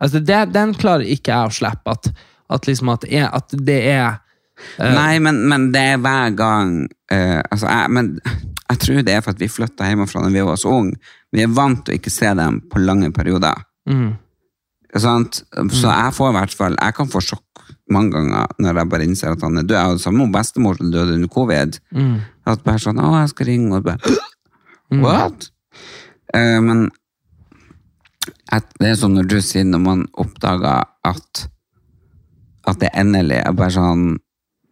Altså, 0.00 0.22
det, 0.24 0.40
den 0.54 0.74
klarer 0.74 1.06
ikke 1.06 1.34
jeg 1.34 1.50
å 1.50 1.54
slippe. 1.54 1.94
At, 1.94 2.10
at, 2.50 2.66
liksom 2.66 2.90
at, 2.94 3.06
jeg, 3.10 3.28
at 3.28 3.54
det 3.68 3.78
er 3.92 4.06
uh, 4.80 4.94
Nei, 4.96 5.20
men, 5.22 5.42
men 5.50 5.68
det 5.74 5.84
er 5.92 6.00
hver 6.02 6.34
gang 6.38 6.72
uh, 6.88 7.40
altså, 7.50 7.68
jeg, 7.68 7.92
Men 7.94 8.10
jeg 8.70 8.82
tror 8.86 9.04
det 9.06 9.14
er 9.14 9.22
for 9.24 9.34
at 9.34 9.42
vi 9.42 9.50
flytta 9.50 9.90
hjemmefra 9.90 10.24
da 10.24 10.32
vi 10.32 10.42
var 10.46 10.58
så 10.60 10.72
unge. 10.80 10.98
Vi 11.34 11.44
er 11.44 11.54
vant 11.54 11.84
til 11.86 11.94
å 11.94 12.00
ikke 12.00 12.12
se 12.12 12.32
dem 12.38 12.60
på 12.70 12.82
lange 12.82 13.12
perioder. 13.14 13.62
mm, 13.90 14.10
Sant? 14.98 15.44
Så 15.70 15.86
jeg 15.86 16.14
får 16.16 16.32
i 16.32 16.34
hvert 16.34 16.54
fall 16.58 16.74
Jeg 16.74 16.94
kan 16.96 17.10
få 17.10 17.20
sjokk 17.22 17.60
mange 17.94 18.10
ganger 18.14 18.50
når 18.58 18.80
jeg 18.80 18.90
bare 18.90 19.06
innser 19.06 19.34
at 19.34 19.42
han 19.46 19.58
er 19.58 19.66
død. 19.66 19.76
Jeg 19.76 19.90
hadde 19.92 20.02
samme 20.02 20.26
bestemor 20.34 20.78
som 20.78 20.90
døde 20.90 21.14
under 21.18 21.30
covid. 21.30 21.78
mm, 21.94 22.16
At 22.50 22.64
bare 22.66 22.82
sånn 22.82 22.98
'Å, 22.98 23.10
jeg 23.20 23.28
skal 23.34 23.46
ringe', 23.46 23.76
og 23.76 23.84
bare 23.84 23.98
What? 24.90 25.50
Uh, 26.34 26.58
men 26.64 26.88
det 28.50 28.88
er 28.90 28.98
sånn 28.98 29.14
når 29.14 29.28
du 29.30 29.38
sier 29.44 29.66
når 29.66 29.82
man 29.84 30.04
oppdager 30.18 30.88
at 31.06 31.46
at 32.68 32.80
det 32.82 32.90
endelig 32.98 33.38
er 33.40 33.54
bare 33.56 33.74
sånn 33.74 34.18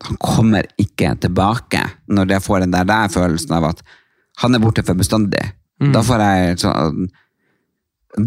Han 0.06 0.18
kommer 0.22 0.66
ikke 0.78 1.16
tilbake 1.18 1.80
når 2.06 2.36
jeg 2.36 2.44
får 2.44 2.60
den 2.62 2.74
der, 2.74 2.84
der 2.86 3.08
følelsen 3.10 3.56
av 3.56 3.64
at 3.72 3.80
han 4.38 4.54
er 4.54 4.62
borte 4.62 4.84
for 4.86 4.94
bestandig. 4.94 5.42
Da 5.78 6.04
får 6.06 6.22
jeg 6.22 6.58
sånn 6.62 7.08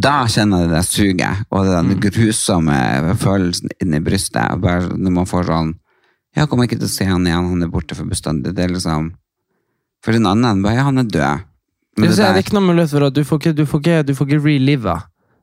Da 0.04 0.16
kjenner 0.28 0.66
jeg 0.66 0.72
det 0.74 0.82
suget 0.88 1.46
og 1.50 1.70
den 1.70 1.94
grusomme 2.04 3.16
følelsen 3.22 3.72
inni 3.80 4.02
brystet. 4.04 4.60
Bare 4.60 4.92
når 4.92 5.16
man 5.22 5.30
får 5.30 5.48
sånn 5.48 5.72
Jeg 6.36 6.48
kommer 6.52 6.68
ikke 6.68 6.82
til 6.82 6.90
å 6.90 6.96
se 6.98 7.08
han 7.08 7.28
igjen, 7.28 7.48
han 7.54 7.64
er 7.64 7.72
borte 7.72 7.96
for 7.96 8.08
bestandig. 8.08 8.54
Det 8.56 8.66
er 8.66 8.76
liksom 8.76 9.14
For 10.04 10.18
en 10.18 10.28
annen 10.28 10.62
bare 10.64 10.76
Ja, 10.76 10.90
han 10.90 11.06
er 11.06 11.08
død. 11.08 11.48
Men 11.98 12.10
det, 12.10 12.18
det 12.18 12.28
er 12.28 12.40
ikke 12.40 12.56
noen 12.56 12.70
mulighet 12.72 12.94
for 12.94 13.08
at 13.10 13.16
du 13.16 13.24
får 13.28 13.42
ikke, 13.42 13.56
du 13.58 13.66
får 13.68 13.82
ikke, 13.84 13.98
du 14.08 14.14
får 14.16 14.30
ikke 14.30 14.44
relive 14.46 15.00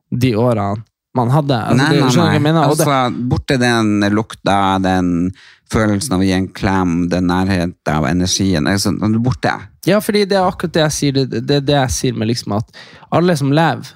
de 0.09 0.33
årene 0.41 0.85
man 1.19 1.31
hadde. 1.33 1.57
Altså, 1.57 1.77
Nei, 1.83 2.01
nei, 2.01 2.27
nei. 2.31 2.41
mener? 2.45 2.69
Altså, 2.69 2.99
borte 3.31 3.57
den 3.61 4.05
lukta, 4.15 4.79
den 4.83 5.33
følelsen 5.73 6.15
av 6.15 6.23
å 6.23 6.27
gi 6.29 6.35
en 6.37 6.47
klem, 6.55 6.95
den 7.13 7.27
nærheten 7.31 7.93
av 7.93 8.07
energien. 8.09 8.69
Altså, 8.71 8.93
borte. 9.19 9.55
Ja, 9.89 9.99
fordi 10.05 10.25
det 10.29 10.39
er 10.39 10.47
akkurat 10.47 10.77
det 10.77 10.85
jeg 10.87 10.97
sier. 10.99 11.19
Det, 11.19 11.43
det 11.49 11.63
det 11.69 11.77
jeg 11.77 11.95
sier 11.97 12.19
med 12.19 12.31
liksom 12.31 12.55
at 12.61 12.71
alle 13.15 13.37
som 13.41 13.53
lever, 13.57 13.91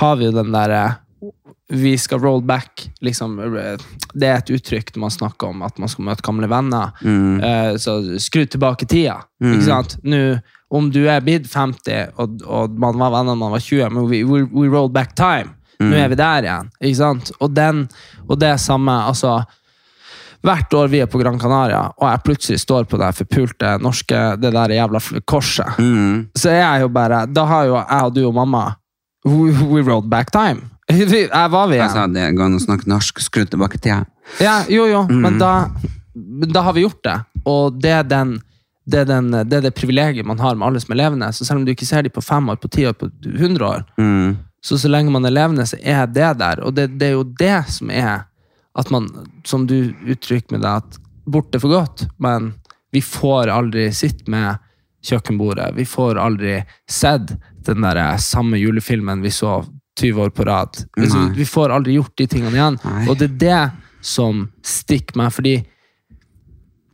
har 0.00 0.18
vi 0.20 0.28
jo 0.28 0.34
den 0.36 0.52
derre 0.54 0.82
Vi 1.70 1.92
skal 1.98 2.18
roll 2.22 2.40
back. 2.42 2.88
Liksom, 3.04 3.36
det 4.14 4.26
er 4.26 4.40
et 4.40 4.48
uttrykk 4.50 4.94
når 4.94 5.02
man 5.04 5.12
snakker 5.14 5.52
om 5.52 5.60
at 5.62 5.76
man 5.78 5.90
skal 5.90 6.08
møte 6.08 6.24
gamle 6.26 6.48
venner. 6.50 6.90
Mm. 7.02 7.36
Eh, 7.46 7.74
så 7.78 8.00
skru 8.18 8.42
tilbake 8.46 8.88
tida. 8.90 9.20
Ikke 9.38 9.66
sant? 9.68 9.94
Nå, 10.02 10.40
om 10.70 10.90
du 10.94 11.00
er 11.10 11.20
blitt 11.26 11.48
50 11.50 12.12
og, 12.22 12.42
og 12.46 12.76
man 12.78 12.98
var 13.00 13.10
venner 13.16 13.34
da 13.34 13.38
man 13.40 13.50
var 13.56 13.62
20, 13.64 13.88
men 13.90 14.04
we, 14.10 14.20
we, 14.24 14.44
we 14.54 14.68
roll 14.70 14.88
back 14.88 15.14
time. 15.18 15.56
Nå 15.80 15.96
er 15.96 16.10
vi 16.12 16.16
der 16.20 16.44
igjen. 16.44 16.66
Ikke 16.84 16.98
sant? 16.98 17.30
Og, 17.40 17.54
den, 17.56 17.86
og 18.28 18.36
det 18.38 18.52
samme 18.60 18.92
altså, 19.08 19.38
Hvert 20.44 20.72
år 20.72 20.88
vi 20.88 21.00
er 21.04 21.08
på 21.10 21.18
Gran 21.20 21.36
Canaria, 21.40 21.82
og 22.00 22.06
jeg 22.08 22.22
plutselig 22.24 22.60
står 22.62 22.86
på 22.88 22.96
det 23.00 23.10
forpulte 23.18 23.74
norske 23.84 24.20
det 24.40 24.52
der 24.54 24.72
jævla 24.72 25.00
korset, 25.28 25.74
Mm. 25.78 26.28
så 26.36 26.48
er 26.54 26.60
jeg 26.62 26.80
jo 26.86 26.88
bare 26.88 27.26
Da 27.28 27.44
har 27.44 27.64
jo 27.68 27.74
jeg 27.76 28.04
og 28.06 28.14
du 28.16 28.22
og 28.28 28.34
mamma 28.34 28.62
We, 29.24 29.50
we 29.52 29.82
rolled 29.84 30.08
back 30.08 30.30
time. 30.32 30.62
Jeg 30.88 31.50
var 31.52 31.66
vi 31.68 31.74
igjen. 31.76 31.84
Jeg 31.84 31.90
sa 31.92 32.06
det 32.08 32.22
går 32.38 32.44
an 32.46 32.54
å 32.56 32.60
snakke 32.62 32.88
norsk, 32.88 33.18
skru 33.20 33.42
tilbake 33.44 33.76
tida. 33.78 33.98
Ja, 34.40 34.62
jo, 34.68 34.86
jo, 34.88 35.02
Mm. 35.10 35.20
men 35.26 35.36
da, 35.38 35.50
da 36.48 36.62
har 36.64 36.72
vi 36.72 36.86
gjort 36.86 37.02
det. 37.04 37.18
Og 37.44 37.76
det 37.82 37.90
er, 37.98 38.02
den, 38.08 38.32
det, 38.86 39.00
er 39.02 39.04
den, 39.10 39.30
det 39.48 39.52
er 39.58 39.66
det 39.66 39.74
privilegiet 39.76 40.26
man 40.26 40.38
har 40.40 40.54
med 40.56 40.66
alle 40.68 40.80
som 40.80 40.92
er 40.94 41.00
levende. 41.02 41.32
Så 41.32 41.44
selv 41.44 41.60
om 41.60 41.64
du 41.66 41.72
ikke 41.74 41.86
ser 41.86 42.02
dem 42.06 42.12
på 42.14 42.22
fem 42.24 42.48
år, 42.48 42.56
på 42.62 42.68
ti 42.72 42.86
år, 42.88 42.94
på 42.98 43.10
hundre 43.38 43.66
år, 43.66 43.84
Mm. 43.98 44.36
så 44.62 44.78
så 44.78 44.88
lenge 44.88 45.10
man 45.12 45.24
er 45.24 45.30
levende, 45.30 45.66
så 45.66 45.76
er 45.82 46.06
det 46.06 46.38
der. 46.38 46.60
Og 46.64 46.74
det, 46.74 46.88
det 46.98 47.08
er 47.08 47.12
jo 47.18 47.24
det 47.24 47.64
som 47.68 47.90
er 47.90 48.24
at 48.78 48.90
man, 48.90 49.08
som 49.44 49.66
du 49.66 49.92
uttrykker 50.06 50.52
med 50.56 50.60
det, 50.62 50.68
at 50.82 50.98
borte 51.26 51.60
for 51.60 51.68
godt, 51.68 52.06
men 52.18 52.54
vi 52.92 53.00
får 53.00 53.48
aldri 53.52 53.90
sitte 53.94 54.30
med 54.30 54.58
kjøkkenbordet. 55.06 55.74
Vi 55.76 55.84
får 55.88 56.18
aldri 56.20 56.58
sett 56.90 57.32
den 57.66 57.82
der 57.84 58.16
samme 58.18 58.58
julefilmen 58.60 59.22
vi 59.22 59.30
så 59.30 59.60
20 60.00 60.22
år 60.22 60.30
på 60.32 60.44
rad. 60.48 60.78
Nei. 60.96 61.28
vi 61.36 61.44
får 61.44 61.70
aldri 61.74 61.94
gjort 61.98 62.14
de 62.16 62.26
tingene 62.26 62.56
igjen. 62.56 62.78
Nei. 62.84 63.06
Og 63.10 63.18
det 63.20 63.28
er 63.30 63.38
det 63.42 64.04
som 64.06 64.46
stikker 64.64 65.18
meg, 65.20 65.32
fordi 65.34 65.54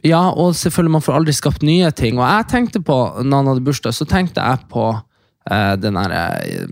ja, 0.07 0.23
og 0.31 0.55
selvfølgelig 0.57 0.95
man 0.97 1.05
får 1.05 1.19
aldri 1.19 1.35
skapt 1.37 1.65
nye 1.67 1.91
ting. 1.97 2.21
Og 2.21 2.27
jeg 2.27 2.49
tenkte 2.53 2.83
på, 2.85 2.97
når 3.23 3.43
han 3.43 3.51
hadde 3.53 3.65
bursdag, 3.67 3.97
så 3.97 4.07
tenkte 4.09 4.45
jeg 4.45 4.69
på 4.73 4.85
eh, 4.95 5.75
den 5.83 5.99
der 5.99 6.15
eh, 6.15 6.71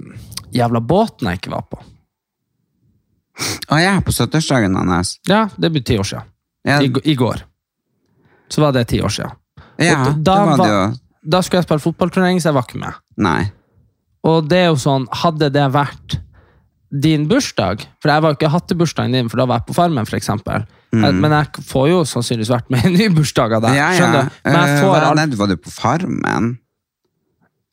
jævla 0.55 0.82
båten 0.85 1.30
jeg 1.30 1.43
ikke 1.43 1.55
var 1.55 1.66
på. 1.70 1.80
Å 3.74 3.80
ja, 3.80 3.97
på 4.05 4.14
70-årsdagen 4.14 4.76
hans. 4.78 5.16
Ja, 5.26 5.49
det 5.59 5.72
blir 5.74 5.82
ti 5.87 5.99
år 5.99 6.07
siden. 6.07 6.30
Ja, 6.64 6.78
I, 6.80 6.93
I 7.11 7.16
går. 7.18 7.43
Så 8.53 8.62
var 8.62 8.74
det 8.76 8.87
ti 8.93 9.01
år 9.03 9.12
siden. 9.12 9.35
ja 9.82 9.97
og 9.99 10.12
det 10.12 10.24
da 10.26 10.37
var 10.47 10.61
det 10.62 10.70
jo. 10.70 10.85
Da 11.35 11.41
skulle 11.43 11.62
jeg 11.62 11.66
spille 11.66 11.82
fotballturnering, 11.82 12.41
så 12.41 12.51
jeg 12.51 12.59
var 12.59 12.68
ikke 12.68 12.82
med. 12.82 13.01
Nei. 13.24 13.41
Og 14.28 14.47
det 14.49 14.61
er 14.61 14.70
jo 14.70 14.78
sånn, 14.80 15.09
hadde 15.24 15.49
det 15.53 15.64
vært 15.72 16.18
din 17.05 17.26
bursdag, 17.28 17.82
for 18.01 18.12
jeg 18.12 18.22
var 18.22 18.32
jo 18.32 18.39
ikke 18.39 18.53
hattebursdagen 18.53 19.16
din, 19.16 19.30
for 19.32 19.41
da 19.41 19.49
var 19.51 19.62
jeg 19.62 19.68
på 19.70 19.76
Farmen, 19.76 20.07
for 20.07 20.18
eksempel. 20.95 21.12
Jeg- 21.14 21.20
Men 21.20 21.30
jeg 21.38 21.64
får 21.70 21.88
jo 21.90 22.01
sannsynligvis 22.05 22.51
vært 22.55 22.70
med 22.70 22.84
i 23.01 23.09
bursdag 23.09 23.51
deg. 23.61 23.70
Mm. 23.70 23.76
Ja, 23.76 23.92
ja. 23.92 24.28
Men 24.45 24.55
jeg 24.55 24.76
Eh, 24.76 24.82
får 24.82 24.95
hva- 24.95 25.18
alt, 25.18 25.34
var 25.38 25.47
du 25.47 25.57
på 25.57 25.70
Farmen? 25.70 26.59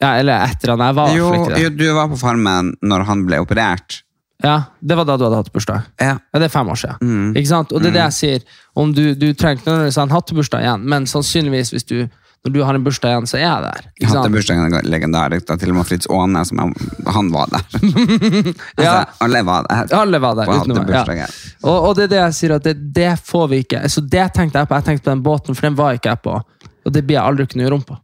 ja, 0.01 0.13
eller 0.17 0.45
etter 0.47 0.69
han 0.73 0.79
jeg 0.79 0.95
var, 0.95 1.11
Jo, 1.15 1.27
jo, 1.57 1.69
du 1.69 1.93
var 1.93 2.07
på 2.09 2.17
Farmen 2.17 2.73
når 2.81 3.03
han 3.05 3.25
ble 3.27 3.37
operert. 3.43 4.01
Ja, 4.43 4.63
det 4.81 4.95
var 4.97 5.05
da 5.05 5.17
du 5.17 5.23
hadde 5.27 5.35
hatt 5.37 5.51
bursdag. 5.53 5.83
Ja. 6.01 6.15
Ja, 6.33 6.39
det 6.39 6.47
er 6.47 6.49
fem 6.49 6.67
år 6.73 6.79
siden. 6.81 6.97
Mm. 7.05 7.35
Ikke 7.37 7.47
sant? 7.51 7.71
Og 7.71 7.81
det 7.83 7.91
er 7.91 7.93
det 7.99 8.05
jeg 8.07 8.13
sier. 8.17 8.39
Om 8.75 8.93
du, 8.97 9.13
du 9.13 9.33
trenger 9.37 9.59
ikke 9.61 9.69
nødvendigvis 9.69 9.95
ha 10.01 10.05
en 10.07 10.09
hattebursdag 10.15 10.63
igjen, 10.65 10.83
men 10.89 11.05
sannsynligvis 11.05 11.69
hvis 11.75 11.85
du, 11.85 12.09
når 12.45 12.53
du 12.53 12.61
har 12.65 12.73
en 12.73 12.83
bursdag 12.83 13.11
igjen, 13.13 13.27
så 13.29 13.37
er 13.37 13.43
jeg 13.43 13.63
der. 13.67 13.83
Ikke 13.99 14.07
sant? 14.09 14.17
Hattebursdagen 14.17 14.73
er 14.79 14.87
legendarisk. 14.89 15.45
Da. 15.45 15.57
Til 15.61 15.73
og 15.73 15.77
med 15.77 15.85
Fritz 15.85 16.07
Aane, 16.09 16.41
som 16.49 16.61
er, 16.63 16.71
han 17.13 17.29
var 17.33 17.51
der. 17.51 17.67
altså, 17.77 18.85
Ja. 18.85 18.93
Alle 19.21 19.43
var 19.45 19.67
der. 19.69 19.93
Alle 19.99 20.21
var 20.23 20.39
der. 20.39 20.49
På 20.49 20.55
utenom 20.57 20.87
meg, 20.89 21.21
ja. 21.21 21.27
Og, 21.61 21.77
og 21.89 21.93
det 21.99 22.07
er 22.07 22.13
det 22.15 22.21
jeg 22.23 22.37
sier, 22.39 22.55
at 22.57 22.65
det, 22.65 22.73
det 22.95 23.11
får 23.27 23.45
vi 23.51 23.61
ikke. 23.65 23.83
Så 23.93 24.01
det 24.01 24.25
tenkte 24.33 24.63
jeg 24.63 24.71
på. 24.71 24.79
Jeg 24.79 24.87
tenkte 24.89 25.05
på 25.05 25.13
den 25.13 25.23
båten, 25.27 25.57
for 25.57 25.69
den 25.69 25.77
var 25.77 25.99
ikke 25.99 26.15
jeg 26.15 26.23
på. 26.25 26.39
Og 26.81 26.95
det 26.95 27.05
blir 27.05 27.19
jeg 27.19 27.23
aldri 27.29 27.45
å 27.45 27.51
kunne 27.53 27.67
gjøre 27.67 27.77
om 27.77 27.85
på. 27.91 27.99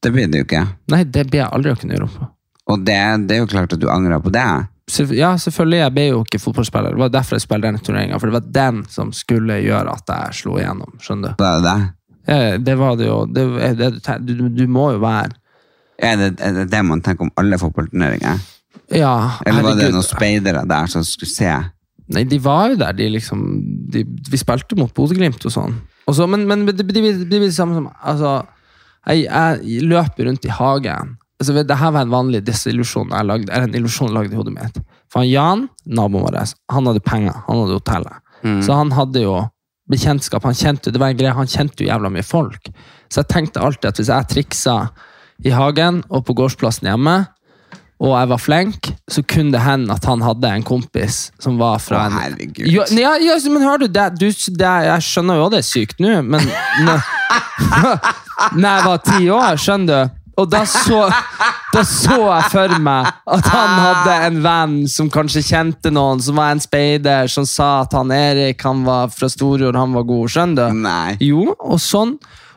Det 0.00 0.14
blir 0.14 0.32
det 0.32 0.40
jo 0.40 0.48
ikke. 0.48 0.64
Nei, 0.94 1.02
det 1.04 1.26
blir 1.28 1.42
jeg 1.42 1.52
aldri 1.52 1.74
å 1.74 1.78
kunne 1.82 1.98
gjøre 1.98 2.08
om 2.08 2.16
på. 2.16 2.30
Og 2.72 2.82
det, 2.88 2.98
det 3.28 3.36
er 3.36 3.42
jo 3.42 3.52
klart 3.52 3.76
at 3.76 3.80
du 3.84 3.88
angrer 3.92 4.24
på 4.24 4.32
det. 4.32 4.48
Ja, 5.12 5.34
selvfølgelig. 5.36 5.82
Jeg 5.82 5.92
ble 5.98 6.06
jo 6.08 6.24
ikke 6.24 6.40
fotballspiller. 6.40 6.96
Det 6.96 7.02
var 7.04 7.12
derfor 7.12 7.36
jeg 7.36 7.44
spilte 7.44 7.68
denne 7.68 7.84
turneringa. 7.84 8.16
For 8.20 8.30
det 8.30 8.38
var 8.38 8.48
den 8.56 8.82
som 8.88 9.12
skulle 9.16 9.60
gjøre 9.60 9.92
at 9.92 10.12
jeg 10.14 10.40
slo 10.40 10.56
igjennom. 10.60 10.96
Skjønner 11.04 11.34
du? 11.34 11.42
Det 11.44 11.54
det? 11.68 11.78
Eh, 12.28 12.58
Det 12.60 12.74
var 12.78 12.96
det 13.00 13.06
jo. 13.08 13.18
Det, 13.26 13.44
er 13.64 13.74
det, 13.78 13.90
du 14.26 14.48
du, 14.48 14.66
må 14.68 14.90
jo 14.92 14.98
være 15.02 15.32
Er 15.98 16.16
det, 16.20 16.28
er 16.44 16.52
det 16.60 16.66
det 16.70 16.82
man 16.84 17.00
tenker 17.02 17.26
om 17.26 17.32
alle 17.40 17.58
fotballturneringer? 17.58 18.38
Ja, 18.94 19.14
Eller 19.46 19.62
var 19.64 19.76
det 19.76 19.90
noen 19.92 20.04
speidere 20.06 20.62
der 20.68 20.86
som 20.92 21.02
skulle 21.04 21.32
se? 21.32 21.54
Nei, 22.08 22.22
de 22.24 22.38
var 22.40 22.70
jo 22.72 22.76
der. 22.80 22.94
De 22.96 23.08
liksom, 23.12 23.40
de, 23.92 24.04
vi 24.30 24.38
spilte 24.40 24.76
mot 24.78 24.92
Bodø-Glimt 24.96 25.42
og 25.44 25.52
sånn. 25.52 25.74
Også, 26.08 26.24
men, 26.30 26.46
men 26.48 26.62
det, 26.68 26.76
det, 26.78 26.86
blir- 26.88 27.24
det 27.28 27.40
det 27.42 27.50
samme 27.56 27.74
som 27.76 27.88
altså, 28.00 28.36
jeg, 29.08 29.26
jeg 29.26 29.82
løper 29.84 30.28
rundt 30.30 30.46
i 30.48 30.52
hagen. 30.54 31.16
Altså, 31.40 31.52
det 31.68 31.76
her 31.82 31.92
var 31.94 32.06
en 32.06 32.14
vanlig 32.14 32.40
desillusjon 32.46 33.12
jeg 33.12 33.28
lagde, 33.28 33.52
eller 33.52 33.68
en 33.68 33.76
illusjon 33.76 34.14
lagd 34.16 34.32
i 34.32 34.38
hodet 34.38 34.54
mitt. 34.56 34.80
For 35.12 35.20
han 35.20 35.28
Jan, 35.28 35.66
naboen 35.84 36.24
vår, 36.24 36.38
han 36.72 36.88
hadde 36.88 37.04
penger. 37.04 37.36
Han 37.48 37.60
hadde 37.64 37.76
hotellet. 37.76 38.24
Så 38.64 38.72
han 38.78 38.90
hadde 38.94 39.22
jo 39.26 39.36
bekjentskap. 39.90 40.44
Han 40.44 40.56
kjente, 40.56 40.92
det 40.92 41.00
var 41.00 41.12
en 41.12 41.18
greie, 41.18 41.34
han 41.34 41.48
kjente 41.50 41.84
jo 41.84 41.90
jævla 41.90 42.10
mye 42.12 42.26
folk. 42.26 42.70
Så 43.08 43.22
jeg 43.22 43.30
tenkte 43.32 43.64
alltid 43.64 43.90
at 43.90 44.00
hvis 44.00 44.12
jeg 44.12 44.30
triksa 44.34 44.76
i 45.46 45.52
hagen 45.54 46.02
og 46.08 46.24
på 46.28 46.36
gårdsplassen 46.38 46.90
hjemme, 46.90 47.18
og 47.98 48.12
jeg 48.14 48.28
var 48.30 48.38
flink, 48.38 48.88
så 49.10 49.24
kunne 49.26 49.50
det 49.56 49.64
hende 49.64 49.90
at 49.90 50.04
han 50.06 50.20
hadde 50.22 50.50
en 50.54 50.62
kompis 50.66 51.32
som 51.42 51.56
var 51.58 51.80
fra 51.82 52.04
Å, 52.04 52.06
en 52.06 52.14
herregud. 52.20 52.68
ja, 52.70 52.84
ja, 52.94 53.16
ja, 53.18 53.38
men 53.50 53.64
hør 53.66 53.82
du, 53.82 53.88
det, 53.90 54.04
du 54.20 54.28
det, 54.28 54.74
Jeg 54.86 55.02
skjønner 55.02 55.40
jo 55.40 55.48
det 55.50 55.58
er 55.64 55.66
sykt 55.66 55.98
nå, 56.04 56.12
men 56.22 56.46
når 58.54 58.68
jeg 58.68 58.86
var 58.86 59.02
ti 59.02 59.26
år, 59.34 59.58
skjønner 59.58 59.90
du 59.90 60.14
Og 60.38 60.46
da 60.50 60.62
så, 60.70 61.00
da 61.74 61.82
så 61.86 62.18
jeg 62.20 62.50
for 62.52 62.74
meg 62.82 63.08
at 63.34 63.48
han 63.50 63.72
hadde 63.82 64.16
en 64.28 64.42
venn 64.44 64.76
som 64.90 65.10
kanskje 65.10 65.42
kjente 65.48 65.90
noen, 65.94 66.22
som 66.22 66.38
var 66.38 66.54
en 66.54 66.62
speider, 66.62 67.30
som 67.32 67.46
sa 67.48 67.80
at 67.82 67.96
han 67.98 68.12
Erik 68.14 68.62
han 68.66 68.84
var 68.86 69.10
fra 69.14 69.30
Storjord, 69.32 69.78
han 69.78 69.96
var 69.96 70.06
god. 70.08 70.34
Skjønner 70.34 70.70
du? 70.70 70.82
Nei. 70.86 71.16
Jo, 71.26 71.48
og 71.58 71.82
sånn. 71.82 72.16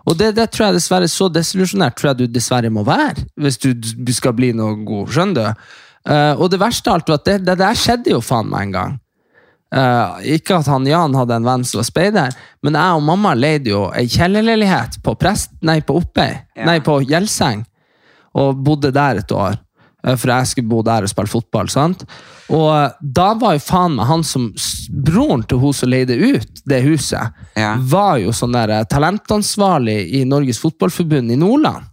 Og 0.09 0.17
det, 0.17 0.31
det 0.37 0.47
tror 0.53 0.69
jeg 0.69 0.79
dessverre 0.79 1.09
så 1.11 1.29
desillusjonert 1.29 1.97
tror 1.97 2.11
jeg 2.11 2.23
du 2.23 2.33
dessverre 2.33 2.71
må 2.73 2.85
være, 2.87 3.27
hvis 3.41 3.59
du, 3.61 3.71
skal 4.13 4.33
bli 4.37 4.51
noe 4.57 4.79
god. 4.85 5.11
Skjønner 5.13 5.37
du? 5.51 5.71
Uh, 6.01 6.33
og 6.41 6.47
det 6.49 6.57
verste 6.61 6.89
av 6.89 6.97
alt 6.97 7.11
var 7.11 7.19
at 7.21 7.27
det, 7.29 7.39
det 7.45 7.57
der 7.61 7.77
skjedde 7.77 8.13
jo 8.15 8.21
faen 8.25 8.49
meg 8.49 8.69
en 8.69 8.77
gang. 8.77 8.99
Uh, 9.71 10.17
ikke 10.27 10.57
at 10.57 10.67
han 10.67 10.87
Jan 10.89 11.13
hadde 11.15 11.37
en 11.37 11.45
venn 11.47 11.61
som 11.63 11.79
var 11.79 11.87
speider, 11.87 12.33
men 12.65 12.75
jeg 12.75 12.97
og 12.97 13.05
mamma 13.07 13.31
leide 13.37 13.71
jo 13.71 13.85
ei 13.95 14.03
kjellerleilighet 14.11 14.97
på, 15.05 15.13
prest, 15.21 15.53
nei, 15.63 15.79
på 15.85 15.95
Oppøy, 16.01 16.33
Ja. 16.57 16.65
nei, 16.67 16.81
på 16.83 16.97
Gjelseng, 17.07 17.63
og 18.37 18.61
bodde 18.63 18.91
der 18.95 19.19
et 19.23 19.31
år. 19.31 19.57
eh, 20.03 20.15
For 20.15 20.27
jeg 20.31 20.47
skulle 20.47 20.67
bo 20.69 20.81
der 20.83 21.03
og 21.03 21.09
spille 21.09 21.27
fotball. 21.29 21.69
sant? 21.69 22.03
Og 22.49 22.69
eh, 22.75 22.91
da 23.01 23.33
var 23.33 23.53
jo 23.57 23.59
faen 23.59 23.95
meg 23.95 24.07
han 24.07 24.23
som 24.23 24.53
Broren 24.91 25.43
til 25.47 25.59
hun 25.61 25.73
som 25.73 25.89
leide 25.89 26.15
ut 26.17 26.61
det 26.65 26.81
huset, 26.83 27.31
Ja. 27.55 27.75
var 27.79 28.17
jo 28.19 28.31
sånn 28.31 28.51
der 28.53 28.69
eh, 28.69 28.83
talentansvarlig 28.83 30.13
i 30.19 30.23
Norges 30.25 30.59
Fotballforbund 30.59 31.31
i 31.31 31.35
Nordland. 31.39 31.85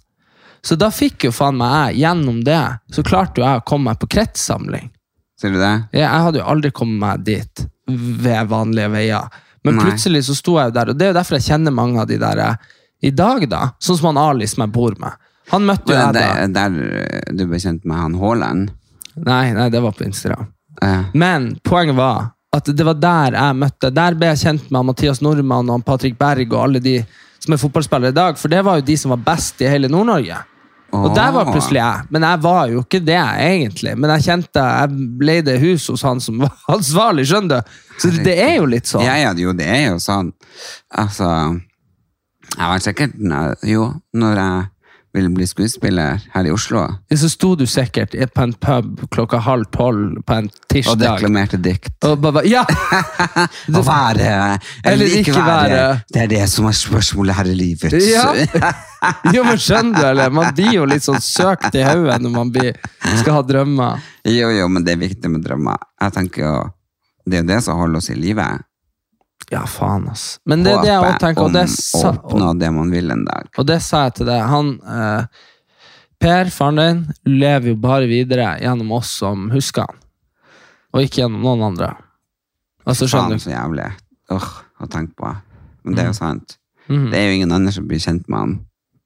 Så 0.63 0.75
da 0.77 0.89
fikk 0.91 1.25
jo 1.25 1.31
faen 1.33 1.57
meg 1.57 1.95
jeg, 1.95 2.01
gjennom 2.03 2.41
det, 2.45 2.63
så 2.93 3.03
klarte 3.07 3.39
jo 3.41 3.47
jeg 3.47 3.61
å 3.61 3.65
komme 3.65 3.93
meg 3.93 3.99
på 4.01 4.09
kretssamling. 4.11 4.91
Ser 5.39 5.51
du 5.55 5.59
det? 5.61 5.75
Jeg, 5.93 6.03
jeg 6.03 6.25
hadde 6.25 6.41
jo 6.41 6.49
aldri 6.51 6.71
kommet 6.75 6.99
meg 6.99 7.23
dit 7.25 7.63
ved 7.87 8.49
vanlige 8.51 8.91
veier. 8.91 9.29
Men 9.65 9.77
Nei. 9.79 9.85
plutselig 9.87 10.25
så 10.27 10.35
sto 10.35 10.57
jeg 10.59 10.71
jo 10.73 10.75
der, 10.75 10.91
og 10.91 10.99
det 10.99 11.07
er 11.07 11.13
jo 11.13 11.19
derfor 11.21 11.39
jeg 11.39 11.47
kjenner 11.53 11.75
mange 11.75 12.01
av 12.03 12.09
de 12.11 12.19
der 12.19 12.43
i 13.07 13.11
dag, 13.15 13.47
da. 13.49 13.61
Sånn 13.79 13.97
som 14.01 14.11
han 14.11 14.19
Ali 14.19 14.47
som 14.51 14.65
jeg 14.65 14.73
bor 14.75 14.97
med. 14.99 15.15
Han 15.53 15.65
møtte 15.69 15.93
jo 15.93 15.97
jeg 15.99 16.15
da. 16.17 16.25
der, 16.49 16.49
der 16.55 17.37
du 17.39 17.47
ble 17.49 17.61
kjent 17.63 17.85
med 17.89 17.97
han 17.97 18.17
Haaland? 18.21 18.71
Nei, 19.27 19.45
nei, 19.57 19.69
det 19.73 19.81
var 19.83 19.95
på 19.97 20.05
Instagram. 20.07 20.47
Eh, 20.85 21.09
Men 21.19 21.55
poenget 21.67 21.97
var 21.99 22.29
at 22.55 22.69
det 22.73 22.85
var 22.87 22.97
der 22.97 23.35
jeg 23.37 23.57
møtte 23.61 23.91
Der 23.93 24.15
ble 24.17 24.29
jeg 24.31 24.39
kjent 24.41 24.71
med 24.73 24.87
Mathias 24.89 25.19
Nordmann 25.21 25.69
og 25.75 25.83
Patrick 25.85 26.15
Berg 26.21 26.47
og 26.55 26.63
alle 26.69 26.81
de 26.81 26.95
som 27.43 27.53
er 27.55 27.61
fotballspillere 27.61 28.11
i 28.11 28.17
dag, 28.17 28.39
for 28.41 28.51
det 28.51 28.61
var 28.67 28.79
jo 28.81 28.87
de 28.89 28.97
som 28.99 29.13
var 29.15 29.21
best 29.27 29.61
i 29.63 29.69
hele 29.71 29.87
Nord-Norge. 29.93 30.39
Og 30.97 31.13
der 31.15 31.31
var 31.37 31.51
plutselig 31.53 31.79
jeg. 31.83 32.07
Men 32.11 32.25
jeg 32.25 32.41
var 32.43 32.71
jo 32.73 32.81
ikke 32.81 33.01
det, 33.05 33.19
egentlig. 33.45 33.93
Men 34.01 34.11
jeg 34.17 34.25
kjente 34.25 34.63
Jeg 34.65 35.09
leide 35.29 35.55
hus 35.61 35.85
hos 35.93 36.03
han 36.03 36.21
som 36.25 36.41
var 36.43 36.55
ansvarlig, 36.77 37.27
skjønner 37.29 37.61
du? 37.61 37.77
Så 38.01 38.11
det 38.25 38.35
er 38.41 38.55
jo 38.57 38.67
litt 38.73 38.89
sånn. 38.89 39.05
Ja, 39.05 39.19
ja, 39.21 39.35
jo, 39.37 39.53
det 39.57 39.69
er 39.69 39.85
jo 39.91 39.99
sånn. 40.03 40.33
Altså, 40.97 41.29
jeg 42.57 42.65
var 42.73 42.83
sikkert 42.83 43.15
Jo, 43.69 43.85
når 44.17 44.41
jeg 44.43 44.67
ville 45.15 45.31
bli 45.33 45.47
skuespiller 45.49 46.21
her 46.35 46.47
i 46.47 46.51
Oslo 46.53 46.83
Så 47.17 47.31
sto 47.33 47.55
du 47.57 47.65
sikkert 47.67 48.15
på 48.35 48.43
en 48.45 48.53
pub 48.53 49.01
klokka 49.11 49.41
halv 49.43 49.65
tolv 49.75 50.21
på 50.27 50.35
en 50.35 50.51
tirsdag. 50.69 50.93
og 50.93 50.99
deklamerte 51.01 51.57
dikt. 51.63 51.93
Og 52.05 52.19
bare, 52.23 52.45
ja! 52.49 52.65
Å 53.79 53.83
være 53.85 54.59
eller 54.85 55.19
ikke 55.21 55.35
være, 55.35 55.81
det 56.13 56.23
er 56.27 56.31
det 56.31 56.45
som 56.53 56.69
er 56.69 56.77
spørsmålet 56.77 57.39
her 57.39 57.51
i 57.53 57.57
livet. 57.59 57.99
Ja. 58.05 58.29
Jo, 59.31 59.45
men 59.47 59.61
skjønner 59.63 59.95
du, 59.95 60.07
eller? 60.09 60.33
Man 60.35 60.49
blir 60.57 60.73
jo 60.75 60.87
litt 60.91 61.05
sånn 61.05 61.21
søkt 61.23 61.77
i 61.79 61.85
hodet 61.87 62.17
når 62.25 62.33
man 62.35 62.49
blir, 62.51 62.73
skal 63.21 63.37
ha 63.37 63.43
drømmer. 63.47 64.01
Jo, 64.27 64.49
jo, 64.51 64.65
men 64.75 64.83
det 64.83 64.97
er 64.97 65.05
viktig 65.05 65.31
med 65.31 65.45
drømmer. 65.47 65.79
Jeg 66.03 66.17
tenker 66.17 66.43
jo, 66.43 66.55
Det 67.23 67.39
er 67.39 67.45
jo 67.45 67.49
det 67.53 67.61
som 67.63 67.79
holder 67.79 68.01
oss 68.01 68.11
i 68.11 68.17
live. 68.19 68.47
Ja, 69.51 69.63
faen, 69.67 70.09
ass. 70.13 70.39
Men 70.45 70.63
det 70.67 70.75
det 70.83 70.91
jeg 70.91 71.01
også 71.01 71.21
tenker, 71.23 71.47
og 71.47 71.55
det, 71.55 71.69
sa, 71.73 72.11
oppnå 72.13 72.51
det 72.61 72.69
man 72.75 72.91
vil 72.93 73.11
en 73.15 73.25
dag. 73.25 73.47
og 73.57 73.67
det 73.67 73.79
sa 73.83 74.03
jeg 74.09 74.15
til 74.19 74.27
deg. 74.29 74.43
Han, 74.51 74.75
eh, 74.85 75.25
Per, 76.19 76.51
faren 76.51 76.77
din, 76.81 77.01
lever 77.31 77.69
jo 77.71 77.77
bare 77.79 78.09
videre 78.11 78.57
gjennom 78.59 78.91
oss 78.97 79.13
som 79.21 79.49
husker 79.53 79.87
han. 79.87 80.01
Og 80.93 81.05
ikke 81.05 81.23
gjennom 81.23 81.45
noen 81.47 81.63
andre. 81.71 81.93
Altså, 82.85 83.07
Faen, 83.07 83.13
skjønner 83.13 83.39
du? 83.39 83.45
så 83.45 83.53
jævlig. 83.53 83.87
Åh, 84.35 84.49
å 84.83 84.89
tenke 84.91 85.15
på. 85.15 85.31
Men 85.85 85.95
det 85.95 86.03
er 86.03 86.11
jo 86.11 86.17
sant. 86.19 86.57
Mhm. 86.89 87.11
Det 87.13 87.19
er 87.21 87.29
jo 87.29 87.37
ingen 87.39 87.53
andre 87.53 87.73
som 87.73 87.87
blir 87.87 88.03
kjent 88.03 88.29
med 88.29 88.39
han, 88.39 88.55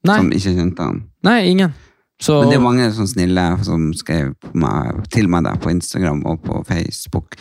Nei, 0.08 0.16
som 0.16 0.30
ikke 0.32 0.54
kjente 0.56 0.86
han. 0.88 1.02
nei, 1.22 1.40
ingen. 1.50 1.74
Så, 2.22 2.40
Men 2.40 2.48
det 2.50 2.56
er 2.56 2.62
mange 2.62 2.88
sånn 2.94 3.08
snille 3.10 3.64
som 3.66 3.88
skrev 3.98 4.32
på 4.40 4.52
meg, 4.54 5.08
til 5.10 5.28
meg 5.28 5.44
der 5.44 5.56
på 5.58 5.70
Instagram 5.74 6.24
og 6.30 6.42
på 6.46 6.60
Facebook. 6.68 7.36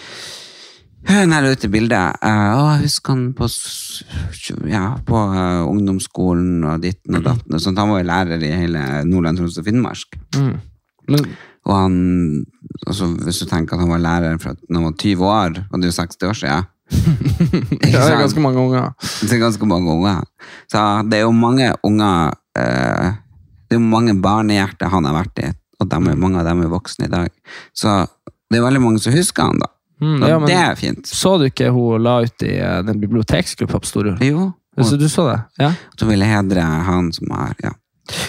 Hun 1.09 1.33
her 1.33 1.47
ute 1.49 1.67
i 1.67 1.71
bildet. 1.71 2.17
eh, 2.21 2.41
jeg 2.51 2.83
husker 2.85 3.15
han 3.15 3.23
på, 3.33 3.47
ja, 4.69 4.97
på 5.05 5.21
eh, 5.33 5.61
ungdomsskolen 5.65 6.63
og 6.63 6.83
ditten 6.83 7.17
og 7.17 7.23
datten. 7.25 7.53
og 7.55 7.61
sånt. 7.61 7.79
Han 7.81 7.89
var 7.89 8.03
jo 8.03 8.09
lærer 8.09 8.43
i 8.43 8.51
hele 8.53 8.83
Nordland, 9.09 9.37
Troms 9.37 9.57
og 9.57 9.65
Finnmark. 9.65 10.19
mm. 10.37 10.59
Men, 11.09 11.25
Og 11.65 11.75
han, 11.75 12.45
altså, 12.87 13.07
hvis 13.25 13.41
du 13.41 13.45
tenker 13.49 13.75
at 13.75 13.81
han 13.83 13.89
var 13.89 14.01
lærer 14.01 14.37
fra 14.41 14.53
han 14.53 14.83
var 14.85 14.93
20 14.97 15.25
år, 15.25 15.57
og 15.71 15.81
det 15.81 15.87
er 15.87 15.91
jo 15.91 15.97
60 15.97 16.27
år 16.29 16.37
siden. 16.39 16.69
ja, 17.91 18.05
det 18.05 18.13
er 18.13 18.19
ganske 18.19 18.43
mange 18.43 18.59
unger. 18.59 18.91
Det 19.21 19.33
er 19.33 19.41
ganske 19.41 19.65
mange 19.65 19.91
unger. 19.91 20.23
Så 20.71 20.79
det 21.09 21.19
er 21.19 21.25
jo 21.25 21.31
mange 21.31 21.69
unger 21.87 22.33
eh, 22.57 23.11
Det 23.69 23.77
er 23.77 23.79
jo 23.79 23.87
mange 23.87 24.15
barnehjerter 24.21 24.91
han 24.91 25.05
har 25.07 25.15
vært 25.15 25.39
i, 25.39 25.51
og 25.79 25.93
er, 25.93 26.15
mange 26.19 26.41
av 26.41 26.49
dem 26.49 26.65
er 26.65 26.73
voksne 26.73 27.07
i 27.07 27.11
dag. 27.11 27.29
Så 27.73 28.01
det 28.51 28.59
er 28.59 28.65
veldig 28.65 28.81
mange 28.83 28.99
som 28.99 29.15
husker 29.15 29.47
han, 29.47 29.61
da. 29.61 29.69
Mm, 30.01 30.23
ja, 30.25 30.39
det 30.45 30.55
er 30.57 30.75
fint. 30.79 31.07
Så 31.07 31.35
du 31.37 31.45
ikke 31.45 31.69
hun 31.73 32.01
la 32.01 32.17
ut 32.25 32.43
i 32.45 32.55
eh, 32.57 32.79
den 32.87 33.01
biblioteksgruppa 33.01 33.79
på 33.79 33.89
Storjord? 33.89 34.23
Jo. 34.25 34.49
Så 34.81 34.97
du 34.97 35.09
så 35.09 35.27
det? 35.27 35.39
Ja? 35.59 35.73
hun 35.99 36.09
ville 36.09 36.25
hedre 36.25 36.61
han 36.61 37.11
som 37.13 37.31
har 37.35 37.53
ja. 37.61 37.73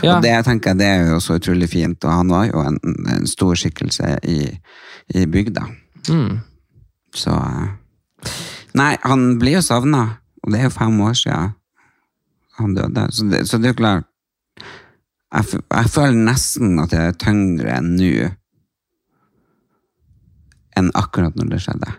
ja. 0.03 0.17
Og 0.17 0.25
det 0.25 0.35
tenker 0.45 0.73
jeg 0.73 0.81
det 0.83 0.89
er 0.91 1.13
jo 1.13 1.21
så 1.23 1.39
utrolig 1.39 1.71
fint, 1.71 2.05
og 2.05 2.13
han 2.13 2.33
var 2.35 2.49
jo 2.51 2.65
en, 2.67 2.79
en 3.15 3.27
stor 3.31 3.57
skikkelse 3.57 4.19
i, 4.29 4.41
i 5.15 5.25
bygda. 5.27 5.65
Mm. 6.11 6.43
Så 7.15 7.37
eh, 7.37 7.71
Nei, 8.77 8.95
han 9.05 9.37
blir 9.41 9.59
jo 9.59 9.65
savna, 9.65 10.03
og 10.43 10.53
det 10.53 10.61
er 10.61 10.69
jo 10.69 10.77
fem 10.77 11.01
år 11.05 11.17
siden 11.19 11.51
han 12.59 12.77
døde. 12.77 13.09
Så 13.13 13.27
det, 13.29 13.43
så 13.49 13.59
det 13.61 13.71
er 13.71 13.75
jo 13.75 13.81
klart 13.81 14.09
jeg, 15.33 15.63
jeg 15.73 15.91
føler 15.93 16.25
nesten 16.29 16.81
at 16.83 16.93
jeg 16.93 17.09
er 17.09 17.19
tyngre 17.21 17.81
nå 17.85 18.13
enn 20.79 20.91
akkurat 20.99 21.35
når 21.39 21.51
det 21.55 21.61
skjedde. 21.65 21.93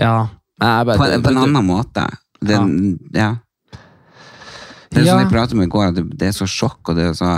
ja. 0.00 0.28
Bare, 0.58 0.96
På, 0.96 1.04
på 1.22 1.30
en 1.34 1.36
annen 1.42 1.66
måte. 1.68 2.06
Det, 2.40 2.56
ja. 3.12 3.36
Det 4.88 5.02
er 5.02 5.04
Ja. 5.04 5.12
sånn 5.12 5.20
jeg 5.26 5.32
pratet 5.32 5.52
om 5.52 5.60
i 5.62 5.66
går, 5.68 5.88
at 5.90 5.94
det, 5.98 6.04
det 6.16 6.28
er 6.30 6.32
så 6.32 6.46
sjokk, 6.48 6.80
og 6.88 6.96
det 6.96 7.10
er 7.10 7.16
så 7.18 7.32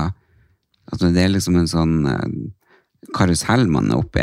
at 0.93 1.01
det 1.03 1.19
er 1.25 1.33
liksom 1.33 1.57
en 1.59 1.67
sånn 1.69 1.97
eh, 2.07 3.09
karusell 3.17 3.67
man 3.69 3.91
er 3.91 3.99
oppi, 3.99 4.23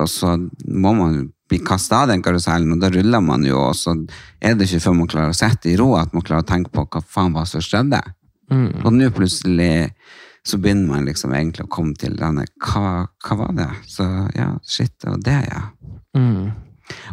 og 0.00 0.08
så 0.10 0.34
må 0.66 0.92
man 0.98 1.20
bli 1.48 1.60
kasta 1.66 2.02
av 2.02 2.10
den 2.10 2.22
karusellen, 2.22 2.72
og 2.74 2.82
da 2.82 2.90
ruller 2.90 3.22
man 3.22 3.46
jo, 3.46 3.56
og 3.70 3.74
så 3.78 3.94
er 4.42 4.54
det 4.58 4.66
ikke 4.68 4.82
før 4.88 4.98
man 4.98 5.08
klarer 5.10 5.30
å 5.32 5.38
sette 5.38 5.70
i 5.70 5.76
ro 5.78 5.92
at 5.98 6.12
man 6.14 6.22
klarer 6.26 6.42
å 6.44 6.50
tenke 6.50 6.70
på 6.74 6.84
hva 6.90 7.00
faen 7.06 7.32
var 7.34 7.46
som 7.46 7.62
skjedde. 7.64 8.02
Mm. 8.50 8.82
Og 8.84 8.90
nå 8.92 9.08
plutselig 9.14 9.92
så 10.46 10.58
begynner 10.58 10.88
man 10.88 11.08
liksom 11.08 11.34
egentlig 11.36 11.66
å 11.66 11.72
komme 11.72 11.94
til 12.00 12.16
denne, 12.18 12.46
hva, 12.64 13.04
hva 13.26 13.38
var 13.42 13.54
det? 13.58 13.68
Så 13.90 14.06
ja, 14.36 14.54
shit, 14.64 14.94
det 15.02 15.12
var 15.12 15.22
det, 15.26 15.38
ja. 15.50 15.62
Mm. 16.16 16.50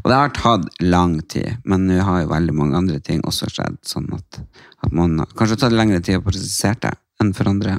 Og 0.01 0.07
det 0.09 0.17
har 0.17 0.34
tatt 0.34 0.69
lang 0.82 1.19
tid, 1.30 1.59
men 1.67 1.86
nå 1.89 1.99
har 2.01 2.23
jo 2.23 2.32
veldig 2.32 2.55
mange 2.57 2.80
andre 2.80 3.01
ting 3.03 3.21
også 3.28 3.49
skjedd, 3.51 3.78
sånn 3.86 4.07
at, 4.15 4.39
at 4.86 4.95
man 4.95 5.19
har 5.21 5.36
kanskje 5.38 5.59
tatt 5.63 5.75
lengre 5.75 6.01
tid 6.01 6.21
å 6.21 6.25
prosessere 6.25 6.80
det 6.88 6.95
enn 7.21 7.36
for 7.38 7.51
andre. 7.51 7.78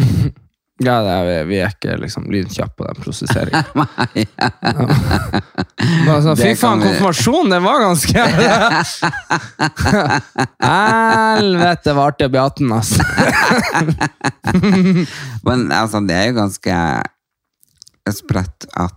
Ja, 0.84 0.96
det 1.04 1.12
er, 1.14 1.44
vi- 1.48 1.58
er 1.64 1.72
ikke 1.72 1.94
liksom 2.02 2.26
lynkjappe 2.32 2.76
på 2.78 2.86
den 2.88 2.98
prosesseringen. 3.02 3.64
Bare 6.04 6.20
sånn, 6.24 6.36
Fy 6.38 6.52
faen, 6.56 6.80
konfirmasjonen, 6.84 7.50
den 7.54 7.64
var 7.64 7.80
ganske 7.82 8.24
Helvete, 10.64 11.82
det 11.88 11.94
var 11.96 12.12
artig 12.12 12.28
å 12.28 12.32
bli 12.32 12.40
18, 12.40 12.72
altså. 12.78 13.02
Men 15.48 15.66
altså, 15.74 16.00
det 16.08 16.16
er 16.18 16.26
jo 16.30 16.38
ganske 16.38 16.78
sprøtt 18.14 18.66
at 18.76 18.96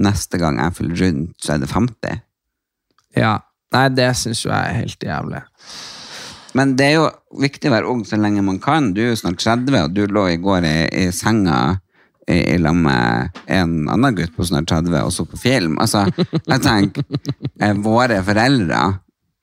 neste 0.00 0.38
gang 0.40 0.58
jeg 0.60 0.76
fyller 0.78 1.02
rundt, 1.04 1.34
så 1.42 1.48
er 1.56 1.58
det 1.64 1.70
50. 1.72 2.22
Ja. 3.20 3.34
Nei, 3.74 3.86
det 3.92 4.10
syns 4.16 4.44
jo 4.44 4.50
jeg 4.52 4.62
er 4.70 4.76
helt 4.78 5.02
jævlig. 5.04 5.40
Men 6.56 6.76
det 6.78 6.86
er 6.88 6.94
jo 6.96 7.08
viktig 7.42 7.68
å 7.68 7.74
være 7.74 7.90
ung 7.92 8.04
så 8.08 8.18
lenge 8.20 8.44
man 8.44 8.60
kan. 8.62 8.92
Du 8.96 9.02
er 9.04 9.10
jo 9.12 9.20
snart 9.20 9.42
30, 9.42 9.76
og 9.82 9.96
du 9.96 10.06
lå 10.08 10.28
i 10.32 10.38
går 10.40 10.64
i, 10.64 10.76
i 11.04 11.08
senga 11.14 11.58
i, 12.26 12.38
i 12.54 12.58
lag 12.58 12.76
med 12.78 13.40
en 13.46 13.74
annen 13.92 14.16
gutt 14.16 14.34
på 14.36 14.46
snart 14.48 14.68
30 14.70 14.96
og 15.02 15.12
så 15.14 15.26
på 15.28 15.38
film. 15.40 15.76
Altså, 15.82 16.06
jeg 16.16 16.62
tenker, 16.64 17.06
eh, 17.60 17.76
våre 17.84 18.22
foreldre, 18.26 18.82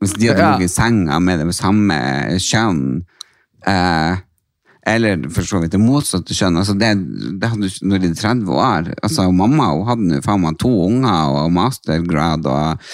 hvis 0.04 0.18
de 0.18 0.32
hadde 0.32 0.50
ligget 0.56 0.72
i 0.72 0.74
senga 0.74 1.20
med 1.24 1.44
det 1.44 1.56
samme 1.56 1.98
kjønn, 2.44 2.84
eh, 3.70 4.24
eller 4.86 5.22
for 5.32 5.48
så 5.48 5.62
vidt 5.64 5.72
det 5.72 5.80
motsatte 5.80 6.36
kjønn, 6.36 6.58
altså 6.60 6.76
det, 6.76 6.90
det 7.40 7.50
hadde 7.54 7.70
du 7.72 7.88
når 7.88 8.02
de 8.04 8.10
er 8.12 8.18
30 8.20 8.50
år. 8.52 8.90
Altså, 9.00 9.30
mamma 9.32 9.70
hun 9.72 9.88
hadde 9.88 10.20
faen 10.26 10.44
meg 10.44 10.58
to 10.60 10.72
unger 10.90 11.38
og 11.40 11.54
mastergrad 11.56 12.50
og 12.52 12.92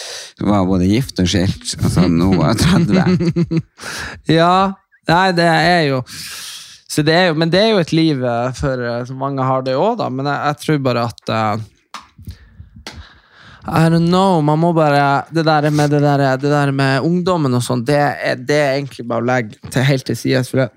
var 0.51 0.69
både 0.69 0.89
gift 0.91 1.21
og 1.23 1.31
skilt 1.31 1.73
altså, 1.81 2.05
var 2.37 2.53
hun 2.53 2.85
30. 2.85 3.63
Ja, 4.39 4.53
nei, 5.09 5.25
det 5.33 5.49
er 5.49 5.83
jo 5.89 6.03
det 6.99 7.13
er 7.13 7.27
jo, 7.29 7.35
Men 7.37 7.51
det 7.53 7.59
er 7.61 7.67
jo 7.73 7.81
et 7.83 7.91
liv 7.93 8.23
eh, 8.25 8.53
for 8.57 8.81
eh, 8.81 9.03
så 9.05 9.15
mange 9.17 9.45
har 9.45 9.61
det 9.65 9.77
òg, 9.77 9.99
da. 9.99 10.09
Men 10.09 10.27
jeg, 10.27 10.39
jeg 10.49 10.63
tror 10.63 10.79
bare 10.87 11.03
at 11.05 11.31
uh, 11.31 11.67
I 13.69 13.85
don't 13.93 14.09
know. 14.09 14.41
Man 14.41 14.59
må 14.59 14.73
bare 14.73 15.25
Det 15.29 15.45
der 15.45 15.69
med, 15.69 15.89
det 15.89 16.01
der, 16.01 16.37
det 16.37 16.49
der 16.49 16.71
med 16.71 17.05
ungdommen 17.05 17.53
og 17.53 17.63
sånn, 17.63 17.85
det, 17.85 18.01
det 18.47 18.57
er 18.57 18.75
egentlig 18.79 19.05
bare 19.07 19.21
å 19.21 19.29
legge 19.29 19.69
til 19.69 19.85
helt 19.85 20.05
til 20.09 20.17
side. 20.17 20.43
For 20.49 20.63
det, 20.63 20.69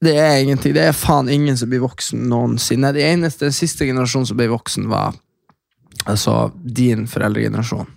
det 0.00 0.16
er 0.16 0.38
ingenting. 0.40 0.74
Det 0.74 0.86
er 0.88 0.96
faen 0.96 1.28
ingen 1.28 1.56
som 1.60 1.68
blir 1.70 1.82
voksen 1.84 2.22
noensinne. 2.30 2.92
De 2.96 3.02
eneste, 3.04 3.44
Den 3.50 3.56
siste 3.56 3.84
generasjonen 3.88 4.30
som 4.30 4.38
ble 4.38 4.48
voksen, 4.48 4.88
var 4.88 5.16
altså 6.08 6.52
din 6.64 7.06
foreldregenerasjon. 7.10 7.88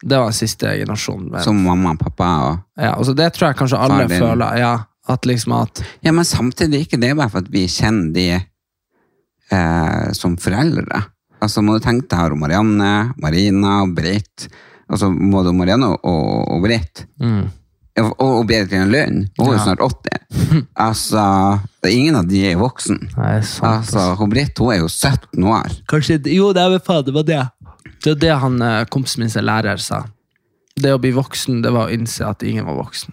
Det 0.00 0.16
var 0.16 0.30
den 0.30 0.38
siste 0.38 0.72
generasjonen. 0.80 1.28
Men, 1.34 1.44
Som 1.44 1.60
mamma 1.62 1.92
og 1.92 2.00
pappa 2.00 2.30
og 2.46 2.80
ja, 2.80 2.94
altså 2.94 3.12
det 3.12 3.28
tror 3.36 3.50
jeg 3.50 3.58
kanskje 3.58 3.82
alle 3.84 4.06
din. 4.08 4.22
føler. 4.22 4.56
Ja, 4.56 4.72
at 5.12 5.28
liksom 5.28 5.52
at 5.58 5.84
Ja, 6.00 6.12
men 6.12 6.24
samtidig 6.24 6.86
ikke 6.86 7.00
det 7.00 7.12
bare 7.16 7.28
for 7.28 7.44
at 7.44 7.52
vi 7.52 7.66
kjenner 7.68 8.14
de 8.16 8.28
eh, 9.52 10.12
som 10.16 10.38
foreldre. 10.40 11.04
Altså, 11.40 11.60
må 11.64 11.76
du 11.76 11.84
tenke 11.84 12.08
deg 12.08 12.32
om 12.32 12.40
Marianne, 12.40 13.12
Marina 13.20 13.82
og 13.84 13.94
Britt. 13.96 14.48
Altså, 14.90 15.08
både 15.12 15.52
Marianne 15.56 15.92
og, 15.92 16.04
og, 16.04 16.62
Britt. 16.64 17.06
Britt. 17.20 17.59
Og, 18.00 18.12
og 18.20 18.46
Berit 18.48 18.72
Lund, 18.72 19.28
hun 19.38 19.46
er 19.46 19.52
jo 19.52 19.56
Ja. 19.58 19.64
snart 19.64 19.80
80. 19.80 20.18
Altså, 20.86 21.22
det 21.82 21.90
er 21.90 21.96
ingen 21.96 22.16
av 22.16 22.26
de 22.28 22.40
er 22.50 22.56
voksen. 22.60 22.98
Nei, 23.16 23.40
sant. 23.46 23.80
Altså, 23.84 24.14
hun 24.18 24.30
Britt 24.32 24.58
hun 24.58 24.72
er 24.74 24.80
jo 24.82 24.88
17 24.88 25.44
år. 25.44 25.74
Kanskje, 25.90 26.20
jo, 26.32 26.52
det 26.56 26.62
er 26.62 26.70
vel 26.76 26.82
faen, 26.86 27.04
det 27.06 27.14
var 27.14 27.26
det. 27.28 27.42
Det 28.00 28.14
var 28.14 28.20
det 28.24 28.34
han, 28.44 28.60
eh, 28.62 28.84
kompisen 28.90 29.20
min 29.24 29.32
er 29.36 29.46
lærer 29.46 29.80
sa. 29.82 30.04
Det 30.80 30.92
å 30.94 31.00
bli 31.02 31.10
voksen, 31.12 31.62
det 31.62 31.72
var 31.74 31.88
å 31.88 31.92
innse 31.92 32.24
at 32.26 32.42
ingen 32.46 32.66
var 32.66 32.78
voksen. 32.84 33.12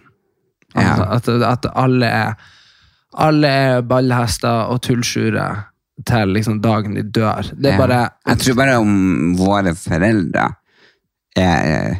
Ja. 0.76 0.94
at, 1.16 1.28
at 1.28 1.66
alle 1.74 2.06
er 2.06 2.34
alle 3.18 3.48
er 3.48 3.82
ballhester 3.88 4.68
og 4.68 4.82
tullsjure 4.84 5.46
til 6.06 6.34
liksom 6.36 6.60
dagen 6.62 6.94
de 6.94 7.02
dør. 7.02 7.48
Det 7.56 7.72
er 7.72 7.78
bare 7.80 8.00
Jeg 8.28 8.38
tror 8.42 8.58
bare 8.60 8.74
om 8.78 9.32
våre 9.38 9.72
foreldre 9.74 10.44
er, 11.36 11.96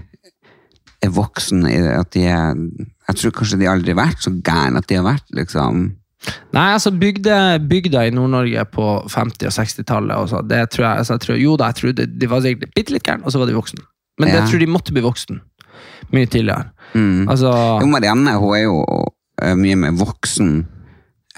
er 1.05 1.13
voksne 1.15 1.71
at 1.95 2.11
de 2.17 2.25
er 2.27 2.55
Jeg 3.09 3.17
tror 3.21 3.31
kanskje 3.39 3.59
de 3.61 3.69
aldri 3.71 3.95
har 3.95 4.01
vært 4.07 4.25
så 4.25 4.33
gærne 4.45 4.79
at 4.83 4.89
de 4.91 4.97
har 4.99 5.05
vært 5.07 5.29
liksom 5.37 5.85
Nei, 6.53 6.65
altså 6.75 6.91
bygde, 6.99 7.35
bygda 7.71 8.01
i 8.09 8.11
Nord-Norge 8.11 8.65
på 8.75 8.87
50- 9.07 9.47
og 9.47 9.55
60-tallet 9.55 10.33
det 10.51 10.65
tror 10.75 10.85
jeg, 10.89 10.99
altså 11.05 11.15
jeg 11.15 11.21
tror, 11.25 11.37
Jo 11.39 11.53
da, 11.57 11.69
jeg 11.71 11.79
tror 11.79 11.93
de, 11.95 12.07
de 12.19 12.27
var 12.31 12.43
sikkert 12.43 12.75
bitte 12.75 12.93
litt 12.97 13.07
gærne, 13.07 13.23
og 13.25 13.31
så 13.33 13.39
var 13.39 13.47
de 13.47 13.55
voksne. 13.55 13.85
Men 14.19 14.29
Ja. 14.29 14.41
jeg 14.41 14.51
tror 14.51 14.59
de 14.65 14.67
måtte 14.67 14.93
bli 14.97 15.05
voksen 15.05 15.39
mye 16.13 16.27
tidligere. 16.27 16.65
mm. 16.95 17.29
Altså, 17.29 17.53
Jo, 17.81 17.87
Marianne 17.87 18.35
hun 18.35 18.57
er 18.57 18.63
jo 18.65 18.83
eh, 19.43 19.55
mye 19.55 19.77
mer 19.79 19.95
voksen 19.95 20.67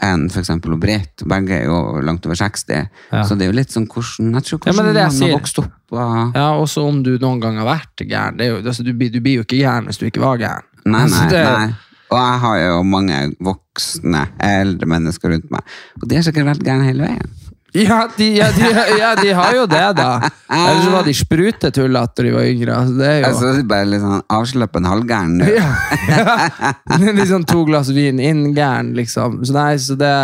enn 0.03 0.28
for 0.32 0.40
eksempel 0.40 0.76
Britt. 0.80 1.24
Begge 1.28 1.59
er 1.61 1.64
jo 1.68 2.01
langt 2.05 2.24
over 2.26 2.34
60. 2.38 2.88
Ja. 3.12 3.22
Så 3.24 3.36
det 3.36 3.46
er 3.46 3.53
jo 3.53 3.57
litt 3.59 3.70
sånn 3.74 3.86
hvordan 3.90 4.34
Jeg 4.38 4.44
tror 4.48 4.66
Ja, 4.66 4.72
det 4.72 4.94
det 4.94 5.03
har 5.05 5.34
vokst 5.36 5.59
opp. 5.62 5.72
Og, 5.92 6.34
ja, 6.34 6.48
også 6.57 6.86
om 6.88 7.03
du 7.03 7.18
noen 7.18 7.40
gang 7.42 7.57
har 7.59 7.66
vært 7.66 8.05
gæren. 8.09 8.36
Det 8.38 8.46
jo, 8.48 8.57
altså, 8.62 8.84
du, 8.86 8.92
blir- 8.94 9.12
du 9.12 9.20
blir 9.20 9.40
jo 9.40 9.42
ikke 9.44 9.59
gæren 9.61 9.86
hvis 9.90 9.98
du 9.98 10.07
ikke 10.07 10.20
var 10.22 10.38
gæren. 10.38 10.62
nei, 10.86 11.03
Altså, 11.03 11.20
nei, 11.24 11.30
det- 11.30 11.44
nei. 11.59 11.74
Og 12.11 12.18
jeg 12.18 12.38
har 12.40 12.57
jo 12.59 12.82
mange 12.82 13.18
voksne, 13.40 14.28
eldre 14.40 14.86
mennesker 14.86 15.30
rundt 15.30 15.51
meg. 15.51 15.61
Og 16.03 16.09
de 16.09 16.16
har 16.16 16.22
sikkert 16.26 16.46
vært 16.48 16.64
gærne 16.66 16.84
hele 16.88 17.05
veien. 17.07 17.30
Ja 17.76 18.00
de, 18.16 18.26
ja, 18.34 18.48
de, 18.50 18.70
ja, 18.98 19.10
de 19.14 19.32
har 19.36 19.54
jo 19.54 19.66
det, 19.70 19.84
da. 19.98 20.08
Ellers 20.50 20.84
så 20.84 20.94
var 20.94 21.06
de 21.06 21.14
sprutetullete 21.14 22.22
da 22.22 22.24
de 22.26 22.32
var 22.34 22.48
yngre. 22.48 22.74
Altså, 22.74 22.96
det 22.98 23.10
er 23.10 23.18
jo 23.20 23.28
Altså, 23.28 23.52
det 23.54 23.66
bare 23.70 23.90
litt 23.90 24.02
sånn 24.02 24.24
avslappen 24.38 24.88
halvgæren 24.90 25.36
nå. 25.38 25.50
ja, 25.54 25.68
ja. 26.10 26.72
Liksom 27.20 27.46
to 27.48 27.62
glass 27.68 27.92
vin 27.94 28.18
inn 28.22 28.48
gæren, 28.56 28.94
liksom. 28.98 29.38
Så, 29.44 29.54
nei, 29.54 29.74
så, 29.82 29.98
det, 30.00 30.14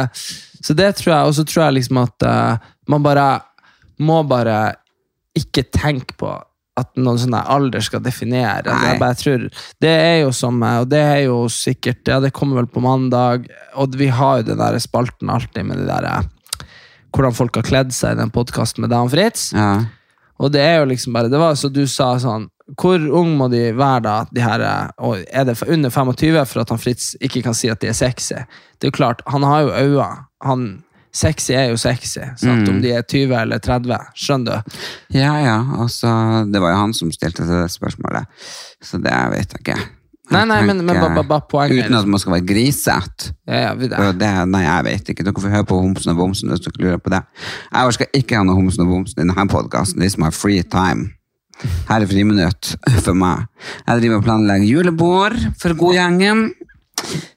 så 0.58 0.76
det 0.76 0.90
tror 0.98 1.12
jeg. 1.12 1.30
Og 1.30 1.38
så 1.38 1.46
tror 1.46 1.66
jeg 1.68 1.78
liksom 1.78 2.02
at 2.02 2.26
uh, 2.26 2.74
man 2.90 3.06
bare 3.06 3.28
må 4.02 4.20
bare 4.28 4.58
ikke 5.36 5.66
tenke 5.72 6.16
på 6.18 6.34
at 6.76 6.90
noen 7.00 7.16
sånn 7.20 7.32
der 7.32 7.48
alder 7.54 7.84
skal 7.84 8.02
definere. 8.04 8.74
Jeg 8.84 9.00
bare 9.00 9.16
tror, 9.16 9.44
det 9.80 9.92
er 9.92 10.16
jo 10.26 10.32
som 10.36 10.58
eh, 10.60 10.80
Og 10.82 10.90
det 10.92 11.00
er 11.00 11.20
jo 11.24 11.38
sikkert 11.52 12.10
Ja, 12.10 12.18
det 12.20 12.34
kommer 12.36 12.60
vel 12.60 12.68
på 12.68 12.82
mandag, 12.84 13.46
og 13.80 13.96
vi 13.96 14.10
har 14.12 14.42
jo 14.42 14.50
den 14.50 14.60
der 14.60 14.76
spalten 14.82 15.32
alltid 15.32 15.70
med 15.70 15.80
det 15.80 15.86
der 15.88 16.08
eh, 16.10 16.26
hvordan 17.16 17.36
folk 17.36 17.56
har 17.58 17.66
kledd 17.66 17.94
seg 17.96 18.16
i 18.16 18.20
den 18.20 18.32
podkasten 18.34 18.84
med 18.84 18.92
Dan 18.92 19.10
Fritz. 19.12 19.50
Ja. 19.56 19.86
Og 20.36 20.52
det 20.52 20.60
er 20.60 20.82
jo 20.82 20.88
liksom 20.90 21.14
bare 21.16 21.30
Det 21.32 21.38
var 21.40 21.54
så 21.56 21.70
du 21.72 21.86
sa 21.88 22.10
sånn 22.20 22.50
Hvor 22.76 23.00
ung 23.16 23.30
må 23.38 23.46
de 23.48 23.70
være 23.72 24.02
da? 24.04 24.16
De 24.28 24.42
her, 24.44 24.60
eh, 24.60 24.90
og 25.00 25.22
er 25.30 25.46
det 25.48 25.54
under 25.64 25.92
25 25.92 26.42
for 26.50 26.60
at 26.60 26.72
han 26.74 26.82
Fritz 26.82 27.14
ikke 27.24 27.44
kan 27.46 27.56
si 27.56 27.70
at 27.72 27.80
de 27.80 27.88
er 27.88 27.96
sexy? 27.96 28.42
Det 28.76 28.88
er 28.88 28.92
jo 28.92 28.98
klart, 28.98 29.22
han 29.30 29.46
har 29.46 29.62
jo 29.64 29.70
øyne. 29.72 30.08
Han, 30.44 30.66
sexy 31.14 31.54
er 31.56 31.70
jo 31.70 31.78
sexy. 31.80 32.26
Sant? 32.42 32.68
Om 32.68 32.82
de 32.82 32.90
er 32.92 33.06
20 33.06 33.36
eller 33.38 33.62
30. 33.62 34.10
Skjønner 34.18 34.58
du? 34.66 34.80
ja, 35.16 35.32
ja. 35.40 35.60
Altså, 35.78 36.10
det 36.50 36.60
var 36.60 36.74
jo 36.74 36.82
han 36.82 36.96
som 36.98 37.14
stilte 37.14 37.46
seg 37.46 37.62
det 37.62 37.70
spørsmålet. 37.72 38.26
Så 38.84 39.00
det 39.00 39.14
vet 39.32 39.54
jeg 39.54 39.62
ikke. 39.62 39.78
Nei, 40.34 40.42
nei, 40.50 40.58
men, 40.66 40.80
men 40.82 40.98
ba, 40.98 41.22
ba, 41.22 41.36
poenget 41.46 41.86
Uten 41.86 41.94
at 42.00 42.08
man 42.10 42.18
skal 42.18 42.34
være 42.34 42.46
grisete. 42.48 43.30
ja, 43.46 43.74
ja, 43.78 44.08
det, 44.10 44.30
nei, 44.50 44.62
jeg 44.64 44.86
vet 44.88 45.10
ikke. 45.12 45.26
Dere 45.26 45.42
får 45.44 45.52
høre 45.54 45.68
på 45.70 45.78
Homsen 45.78 46.12
og 46.14 46.18
Bomsen 46.18 46.50
hvis 46.50 46.64
dere 46.64 46.82
lurer 46.82 47.02
på 47.02 47.12
det. 47.14 47.20
Jeg 47.70 47.92
orker 47.92 48.10
ikke 48.18 48.40
ha 48.40 48.46
noe 48.46 48.58
Homsen 48.58 48.82
og 48.82 48.90
Bomsen 48.90 49.20
i 49.20 49.26
denne 49.26 49.46
podkasten. 49.52 50.02
This 50.02 50.16
is 50.16 50.20
my 50.22 50.32
free 50.34 50.64
time. 50.66 51.12
Her 51.86 52.02
er 52.02 52.10
friminutt 52.10 52.74
for 53.06 53.14
meg. 53.16 53.46
Jeg 53.86 54.02
driver 54.02 54.18
og 54.18 54.26
planlegger 54.26 54.66
julebord 54.68 55.38
for 55.60 55.76
Godgjengen. 55.78 56.48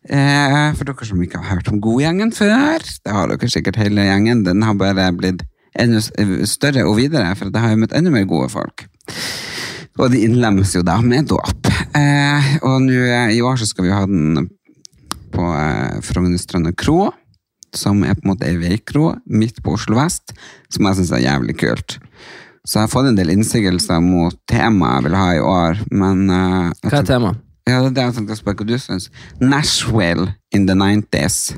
Eh, 0.10 0.74
for 0.74 0.88
dere 0.90 1.08
som 1.08 1.22
ikke 1.22 1.44
har 1.44 1.60
hørt 1.60 1.70
om 1.72 1.80
Godgjengen 1.84 2.34
før, 2.36 2.82
det 2.82 3.14
har 3.14 3.30
dere 3.30 3.52
sikkert 3.54 3.80
hele 3.80 4.08
gjengen. 4.08 4.44
Den 4.48 4.66
har 4.66 4.74
bare 4.80 5.12
blitt 5.16 5.46
enda 5.80 6.02
større 6.50 6.88
og 6.90 6.98
videre, 6.98 7.36
for 7.38 7.54
det 7.54 7.62
har 7.62 7.76
jo 7.76 7.84
møtt 7.84 7.94
enda 7.96 8.12
mer 8.14 8.26
gode 8.30 8.50
folk. 8.52 8.88
Og 9.98 10.12
de 10.14 10.22
innlemmes 10.28 10.76
jo 10.76 10.84
da 10.86 11.00
med 11.02 11.28
dåp. 11.32 11.68
Eh, 11.98 12.52
og 12.62 12.82
nå 12.86 13.00
eh, 13.10 13.34
i 13.36 13.42
år 13.44 13.58
så 13.60 13.66
skal 13.68 13.88
vi 13.88 13.92
ha 13.96 14.04
den 14.08 14.46
på 15.34 15.48
eh, 15.56 15.98
Frognerstranda 16.06 16.72
kro, 16.78 17.10
som 17.76 18.04
er 18.06 18.16
på 18.18 18.24
en 18.26 18.32
måte 18.32 18.48
ei 18.50 18.56
veikro 18.62 19.12
midt 19.30 19.60
på 19.66 19.74
Oslo 19.76 19.98
vest, 20.00 20.32
som 20.74 20.88
jeg 20.88 21.00
syns 21.02 21.12
er 21.18 21.26
jævlig 21.26 21.58
kult. 21.60 21.98
Så 22.66 22.78
jeg 22.80 22.86
har 22.88 22.92
fått 22.92 23.10
en 23.10 23.18
del 23.18 23.32
innsigelser 23.34 24.02
mot 24.04 24.36
temaet 24.50 25.00
jeg 25.00 25.06
vil 25.08 25.18
ha 25.20 25.28
i 25.36 25.44
år, 25.44 25.82
men 25.92 26.26
eh, 26.30 26.90
Hva 26.90 27.02
er 27.02 27.10
temaet? 27.10 27.46
ja, 27.70 27.82
det 27.84 27.90
er 27.92 27.96
det 27.98 28.04
jeg 28.08 28.16
tenkte 28.20 28.34
å 28.38 28.40
spørre 28.40 28.62
hva 28.64 28.66
du 28.72 28.78
syns. 28.82 29.10
Nashville 29.42 30.32
in 30.56 30.66
the 30.70 30.74
90s. 30.78 31.52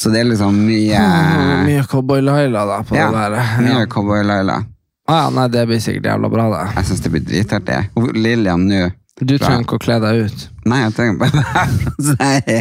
Så 0.00 0.10
det 0.12 0.22
er 0.22 0.28
liksom 0.30 0.56
mye 0.68 1.00
Mye 1.68 1.84
Cowboy 1.88 2.20
Laila 2.24 2.64
da, 2.68 2.78
på 2.84 2.96
ja, 2.96 3.10
det 3.12 3.26
der. 3.34 3.60
mye 3.64 3.84
Cowboy 3.92 4.24
Laila. 4.24 4.58
Ah, 5.06 5.24
ja, 5.24 5.30
nei, 5.30 5.46
det 5.54 5.66
blir 5.70 5.80
sikkert 5.82 6.06
jævla 6.10 6.28
bra, 6.32 6.44
det. 6.50 6.62
Jeg 6.76 6.84
syns 6.88 7.02
det 7.04 7.10
blir 7.14 7.24
dritartig. 7.26 7.80
Lillian 8.18 8.64
nå 8.66 8.80
Du 9.22 9.36
trenger 9.38 9.62
ikke 9.62 9.76
å 9.78 9.82
kle 9.84 9.96
deg 10.02 10.14
ut. 10.26 10.38
Nei, 10.66 10.80
jeg 10.82 10.92
trenger 10.96 11.16
bare 11.20 11.40
være. 11.46 12.56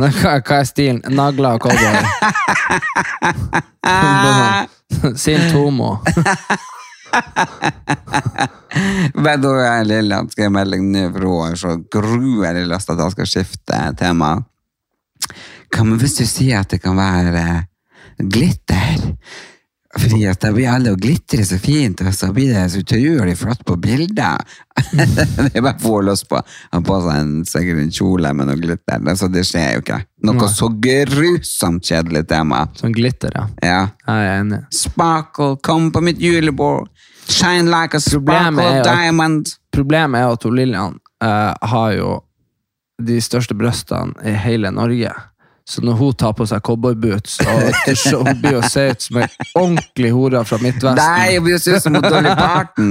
Nei, 0.00 0.10
hva, 0.18 0.32
hva 0.40 0.56
er 0.62 0.64
stilen? 0.66 1.02
Nagler 1.14 1.58
og 1.58 1.60
cowboy? 1.66 1.94
Sin 5.20 5.42
Tomo. 5.52 5.90
Men 9.14 9.42
da 9.44 9.52
er 9.68 9.84
Lillian 9.86 10.26
skrev 10.32 10.50
melding 10.54 10.88
nå, 10.90 11.04
for 11.14 11.28
hun 11.28 11.44
har 11.44 11.56
så 11.60 11.76
gruelig 11.92 12.64
lyst 12.72 12.88
til 12.88 12.96
at 12.96 13.04
jeg 13.04 13.14
skal 13.18 13.30
skifte 13.30 13.76
tema. 14.00 14.30
Hva 15.74 15.82
hvis 16.00 16.18
du 16.18 16.24
sier 16.28 16.62
at 16.64 16.70
det 16.74 16.80
kan 16.82 16.96
være 16.98 17.42
eh, 17.44 17.62
glitter? 18.18 18.96
Fordi 19.94 20.24
at 20.26 20.42
da 20.42 20.50
blir 20.54 20.70
alle 20.70 20.92
å 20.94 20.98
glitre 20.98 21.44
så 21.46 21.58
fint, 21.62 22.00
og 22.02 22.14
så 22.16 22.30
blir 22.34 22.50
det 22.54 22.64
så 22.72 22.80
utrolig 22.82 23.36
flott 23.38 23.62
på 23.66 23.76
bilder. 23.80 24.42
det 24.98 25.52
er 25.52 25.62
bare 25.62 25.78
få 25.78 26.00
løs 26.02 26.24
på 26.26 26.40
Han 26.40 26.80
ha 26.80 26.82
på 26.82 26.96
seg 27.04 27.18
en, 27.20 27.34
sikkert 27.46 27.82
en 27.84 27.92
kjole 27.94 28.32
med 28.34 28.50
noe 28.50 28.58
glitter. 28.58 28.98
Altså, 28.98 29.28
det 29.30 29.44
skjer 29.46 29.76
jo 29.76 29.84
ikke. 29.84 30.00
Noe 30.26 30.40
Nei. 30.40 30.50
så 30.50 30.70
grusomt 30.88 31.90
kjedelig 31.90 32.24
tema. 32.32 32.64
Sånn 32.80 32.96
glitter, 32.96 33.36
ja. 33.38 33.46
Ja. 33.62 33.80
Jeg 34.08 34.26
er 34.26 34.40
enig. 34.40 34.60
Sparkle, 34.74 35.60
kom 35.62 35.92
på 35.94 36.02
mitt 36.04 36.22
julebord. 36.22 36.90
Shine 37.28 37.70
like 37.70 37.96
a 37.96 38.02
sparkle 38.02 38.66
at- 38.80 38.88
diamond. 38.88 39.54
Problemet 39.74 40.20
er 40.20 40.34
at 40.34 40.44
Lillian 40.50 40.98
uh, 41.24 41.54
har 41.70 41.94
jo 41.96 42.10
de 43.02 43.16
største 43.22 43.56
brøstene 43.58 44.14
i 44.26 44.34
hele 44.38 44.70
Norge. 44.74 45.10
Så 45.64 45.80
når 45.80 45.94
hun 45.96 46.16
tar 46.20 46.34
på 46.36 46.44
seg 46.44 46.60
cowboyboots, 46.66 47.38
og 47.40 48.26
hun 48.26 48.40
blir 48.42 48.58
å 48.58 48.66
se 48.68 48.82
ut 48.90 49.06
som 49.06 49.20
ei 49.22 49.28
ordentlig 49.56 50.10
hore 50.12 50.42
fra 50.44 50.58
Midtvesten. 50.60 51.00
Nei, 51.00 51.38
hun 51.38 51.46
blir 51.46 51.62
så 51.62 51.78
ut 51.78 51.86
som 51.86 51.96
Dolly 52.04 52.34
Parton. 52.36 52.90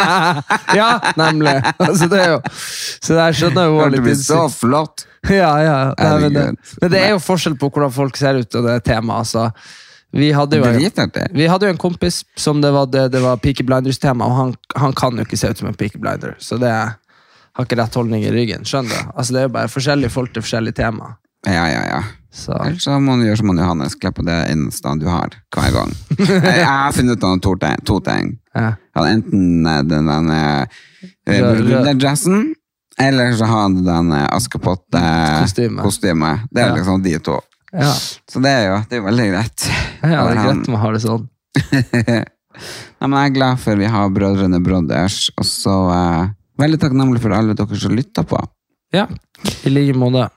ja, 0.80 0.90
nemlig. 1.16 1.54
Altså, 1.80 2.10
det 2.12 2.20
er 2.20 2.34
jo, 2.34 2.42
så 2.52 3.16
der 3.16 3.40
skjønner 3.40 3.72
hun 3.72 3.80
jo 3.80 3.88
litt 3.94 4.04
blir 4.10 4.20
så 4.20 4.42
flott. 4.52 5.06
Ja, 5.24 5.54
ja. 5.64 5.80
Nei, 5.96 6.12
men, 6.26 6.36
det, 6.36 6.46
men 6.82 6.92
det 6.92 7.00
er 7.00 7.16
jo 7.16 7.24
forskjell 7.24 7.56
på 7.64 7.72
hvordan 7.72 7.96
folk 7.96 8.20
ser 8.20 8.42
ut, 8.44 8.52
og 8.52 8.68
det 8.68 8.76
er 8.76 8.86
tema. 8.92 9.22
Altså. 9.24 9.48
Vi 10.16 10.30
hadde 10.36 10.60
jo 10.60 10.68
vi 11.32 11.48
hadde 11.48 11.66
jo 11.66 11.72
en 11.72 11.80
kompis 11.80 12.22
som 12.36 12.60
det 12.60 12.76
var, 12.76 12.92
det, 12.92 13.08
det 13.16 13.24
var 13.24 13.40
Peaky 13.40 13.64
Blinders-tema, 13.66 14.28
og 14.28 14.36
han, 14.36 14.56
han 14.76 14.94
kan 14.96 15.16
jo 15.16 15.24
ikke 15.24 15.40
se 15.40 15.48
ut 15.48 15.64
som 15.64 15.72
en 15.72 15.80
Peaky 15.80 15.98
Blinder. 16.00 16.36
Så 16.38 16.60
det 16.60 16.72
har 16.72 17.64
ikke 17.64 17.80
rett 17.80 17.96
holdning 17.96 18.28
i 18.28 18.32
ryggen. 18.36 18.68
Skjønner 18.68 18.92
du? 18.92 19.14
Altså, 19.16 19.32
det 19.32 19.40
er 19.40 19.48
jo 19.48 19.56
bare 19.56 19.72
forskjellige 19.72 20.12
folk 20.12 20.36
til 20.36 20.44
forskjellige 20.44 20.84
tema. 20.84 21.16
Ja, 21.46 21.66
ja, 21.70 21.82
ja. 21.90 22.02
Så. 22.36 22.52
Ellers 22.66 22.84
så 22.84 22.98
må 23.00 23.14
du 23.16 23.22
gjøre 23.24 23.38
som 23.40 23.52
Johannes, 23.56 23.94
kle 23.96 24.10
på 24.12 24.24
det 24.26 24.34
eneste 24.52 24.90
du 25.00 25.06
har, 25.08 25.32
hver 25.56 25.70
gang. 25.72 25.92
Jeg 26.44 26.66
har 26.68 26.92
funnet 26.92 27.16
ut 27.16 27.24
av 27.24 27.38
to 27.40 27.54
ting. 27.62 27.78
To 27.88 27.96
ting. 28.04 28.34
Ja. 28.52 28.74
Enten 29.06 29.62
den, 29.64 29.88
den 29.88 30.06
den 30.10 30.28
Rød- 31.26 31.62
rød. 31.70 31.98
dressen, 32.02 32.54
eller 33.00 33.32
så 33.38 33.44
har 33.48 33.62
han 33.66 33.78
den 33.86 34.12
eh, 34.12 34.26
Askepott-kostyme. 34.36 36.30
Det 36.50 36.62
er 36.62 36.68
Ja. 36.68 36.74
liksom 36.76 37.02
de 37.02 37.18
to. 37.18 37.38
Ja. 37.72 37.92
Så 38.30 38.40
det 38.42 38.50
er 38.52 38.64
jo 38.68 38.76
det 38.90 38.96
er 38.98 39.02
veldig 39.08 39.26
greit. 39.32 39.66
ja, 40.02 40.08
det 40.08 40.36
er 40.36 40.44
greit 40.44 40.64
greit 40.64 40.68
å 40.76 40.76
ha 40.84 40.92
det 40.92 41.02
sånn. 41.02 41.28
Nei, 42.96 43.08
men 43.08 43.18
jeg 43.20 43.30
er 43.30 43.34
glad 43.36 43.58
for 43.60 43.76
vi 43.76 43.88
har 43.92 44.08
Brødrene 44.12 44.60
Brothers, 44.64 45.30
og 45.36 45.44
så 45.44 45.74
uh, 45.92 46.28
veldig 46.60 46.78
takknemlig 46.80 47.20
for 47.20 47.34
alle 47.36 47.52
dere 47.58 47.76
som 47.80 47.92
lytter 47.96 48.24
på. 48.28 48.38
Ja, 48.94 49.06
i 49.66 49.72
like 49.72 49.96
måte. 49.98 50.28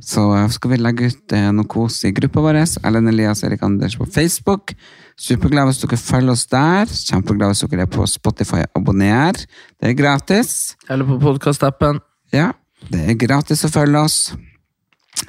Så 0.00 0.22
eh, 0.36 0.48
skal 0.54 0.70
vi 0.72 0.78
legge 0.80 1.10
ut 1.12 1.32
eh, 1.36 1.50
noe 1.52 1.68
kos 1.70 1.98
i 2.08 2.12
gruppa 2.16 2.40
vår. 2.44 2.58
Ellen 2.88 3.08
Elias 3.10 3.42
Erik 3.44 3.62
Anders 3.66 3.96
på 4.00 4.06
Facebook. 4.08 4.72
Superglad 5.20 5.68
hvis 5.68 5.82
dere 5.82 5.98
følger 6.00 6.32
oss 6.32 6.46
der. 6.48 6.86
Kjempeglad 6.88 7.52
hvis 7.52 7.64
dere 7.68 7.84
er 7.84 7.90
på 7.92 8.06
Spotify 8.08 8.62
og 8.64 8.80
abonner. 8.80 9.36
Det 9.36 9.90
er 9.90 9.98
gratis. 9.98 10.54
Eller 10.88 11.04
på 11.08 11.18
podkastappen. 11.20 12.00
Ja, 12.32 12.52
det 12.88 13.02
er 13.12 13.18
gratis 13.20 13.64
å 13.66 13.72
følge 13.74 14.00
oss. 14.06 14.18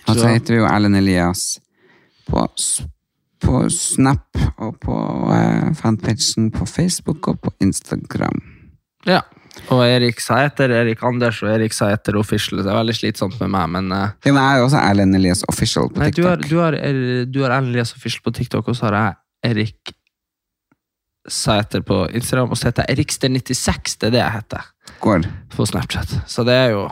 Og 0.08 0.16
så 0.16 0.22
Så- 0.22 0.28
heter 0.32 0.54
vi 0.56 0.60
jo 0.62 0.68
Ellen 0.70 0.96
Elias 0.96 1.60
på, 2.30 2.46
på 3.42 3.70
Snap 3.70 4.38
og 4.62 4.80
på 4.80 4.96
eh, 5.36 5.74
fanpagen 5.76 6.52
på 6.56 6.66
Facebook 6.70 7.28
og 7.28 7.42
på 7.42 7.52
Instagram. 7.60 8.40
Ja. 9.06 9.22
Og 9.72 9.82
Erik 9.84 10.20
Sæter, 10.24 10.72
Erik 10.82 11.02
Anders 11.04 11.41
og 11.43 11.49
Erik 11.52 11.74
Sæter 11.76 12.16
Official. 12.20 12.62
Det 12.64 12.72
er 12.72 12.78
veldig 12.78 12.95
slitsomt 12.95 13.36
med 13.41 13.49
meg, 13.52 13.70
men 13.74 13.91
uh, 13.91 14.10
Ja, 14.26 14.32
men 14.32 14.39
jeg 14.41 14.54
er 14.56 14.60
jo 14.62 14.66
også 14.70 14.82
Ellen 14.89 15.16
Elias 15.18 15.43
Official 15.52 15.89
på 15.91 15.99
Nei, 15.99 16.12
du 16.16 16.22
har, 16.28 16.38
du 16.43 16.58
har, 16.60 16.74
er- 16.80 17.26
du 17.28 17.41
har 17.43 17.56
Ellen 17.58 17.72
Elias 17.74 17.91
Official 17.97 18.24
på 18.24 18.32
TikTok, 18.38 18.68
og 18.72 18.76
så 18.80 18.88
har 18.89 18.97
jeg 18.99 19.52
Erik 19.52 19.93
Sæter 21.30 21.84
på 21.86 22.06
Instagram, 22.18 22.49
og 22.52 22.58
så 22.58 22.70
heter 22.72 22.88
jeg 22.89 22.97
Erikster96. 22.97 23.97
Det 24.02 24.08
er 24.10 24.14
det 24.16 24.22
jeg 24.24 24.32
heter 24.39 24.70
Går. 25.04 25.28
på 25.56 25.66
Snapchat. 25.70 26.16
Så 26.28 26.43
det 26.47 26.56
er 26.58 26.70
jo 26.74 26.88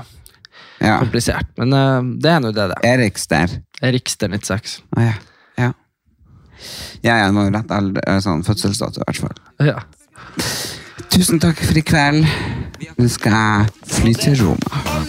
Ja. 0.82 0.98
komplisert. 1.02 1.48
Men 1.58 1.74
uh, 1.74 2.04
det 2.22 2.30
er 2.32 2.40
nå 2.44 2.52
det, 2.56 2.68
det. 2.72 2.78
Erikster. 2.88 3.56
Erikster96. 3.84 4.78
Ah, 4.98 5.04
ja. 5.10 5.14
Ja. 5.58 5.72
Ja, 7.04 7.16
ja, 7.24 7.26
det 7.28 7.36
var 7.36 7.48
jo 7.50 7.56
rett 7.56 7.72
alder, 7.72 8.04
eh, 8.08 8.20
sånn 8.24 8.44
fødselsdato 8.44 9.00
i 9.02 9.08
hvert 9.08 9.24
fall. 9.24 9.42
Ja. 9.64 9.80
Tusen 11.08 11.40
takk 11.40 11.62
for 11.64 11.80
i 11.80 11.84
kveld. 11.86 12.28
Nå 13.00 13.08
skal 13.08 13.32
jeg 13.32 13.66
fly 13.96 14.14
til 14.20 14.44
Roma. 14.44 15.09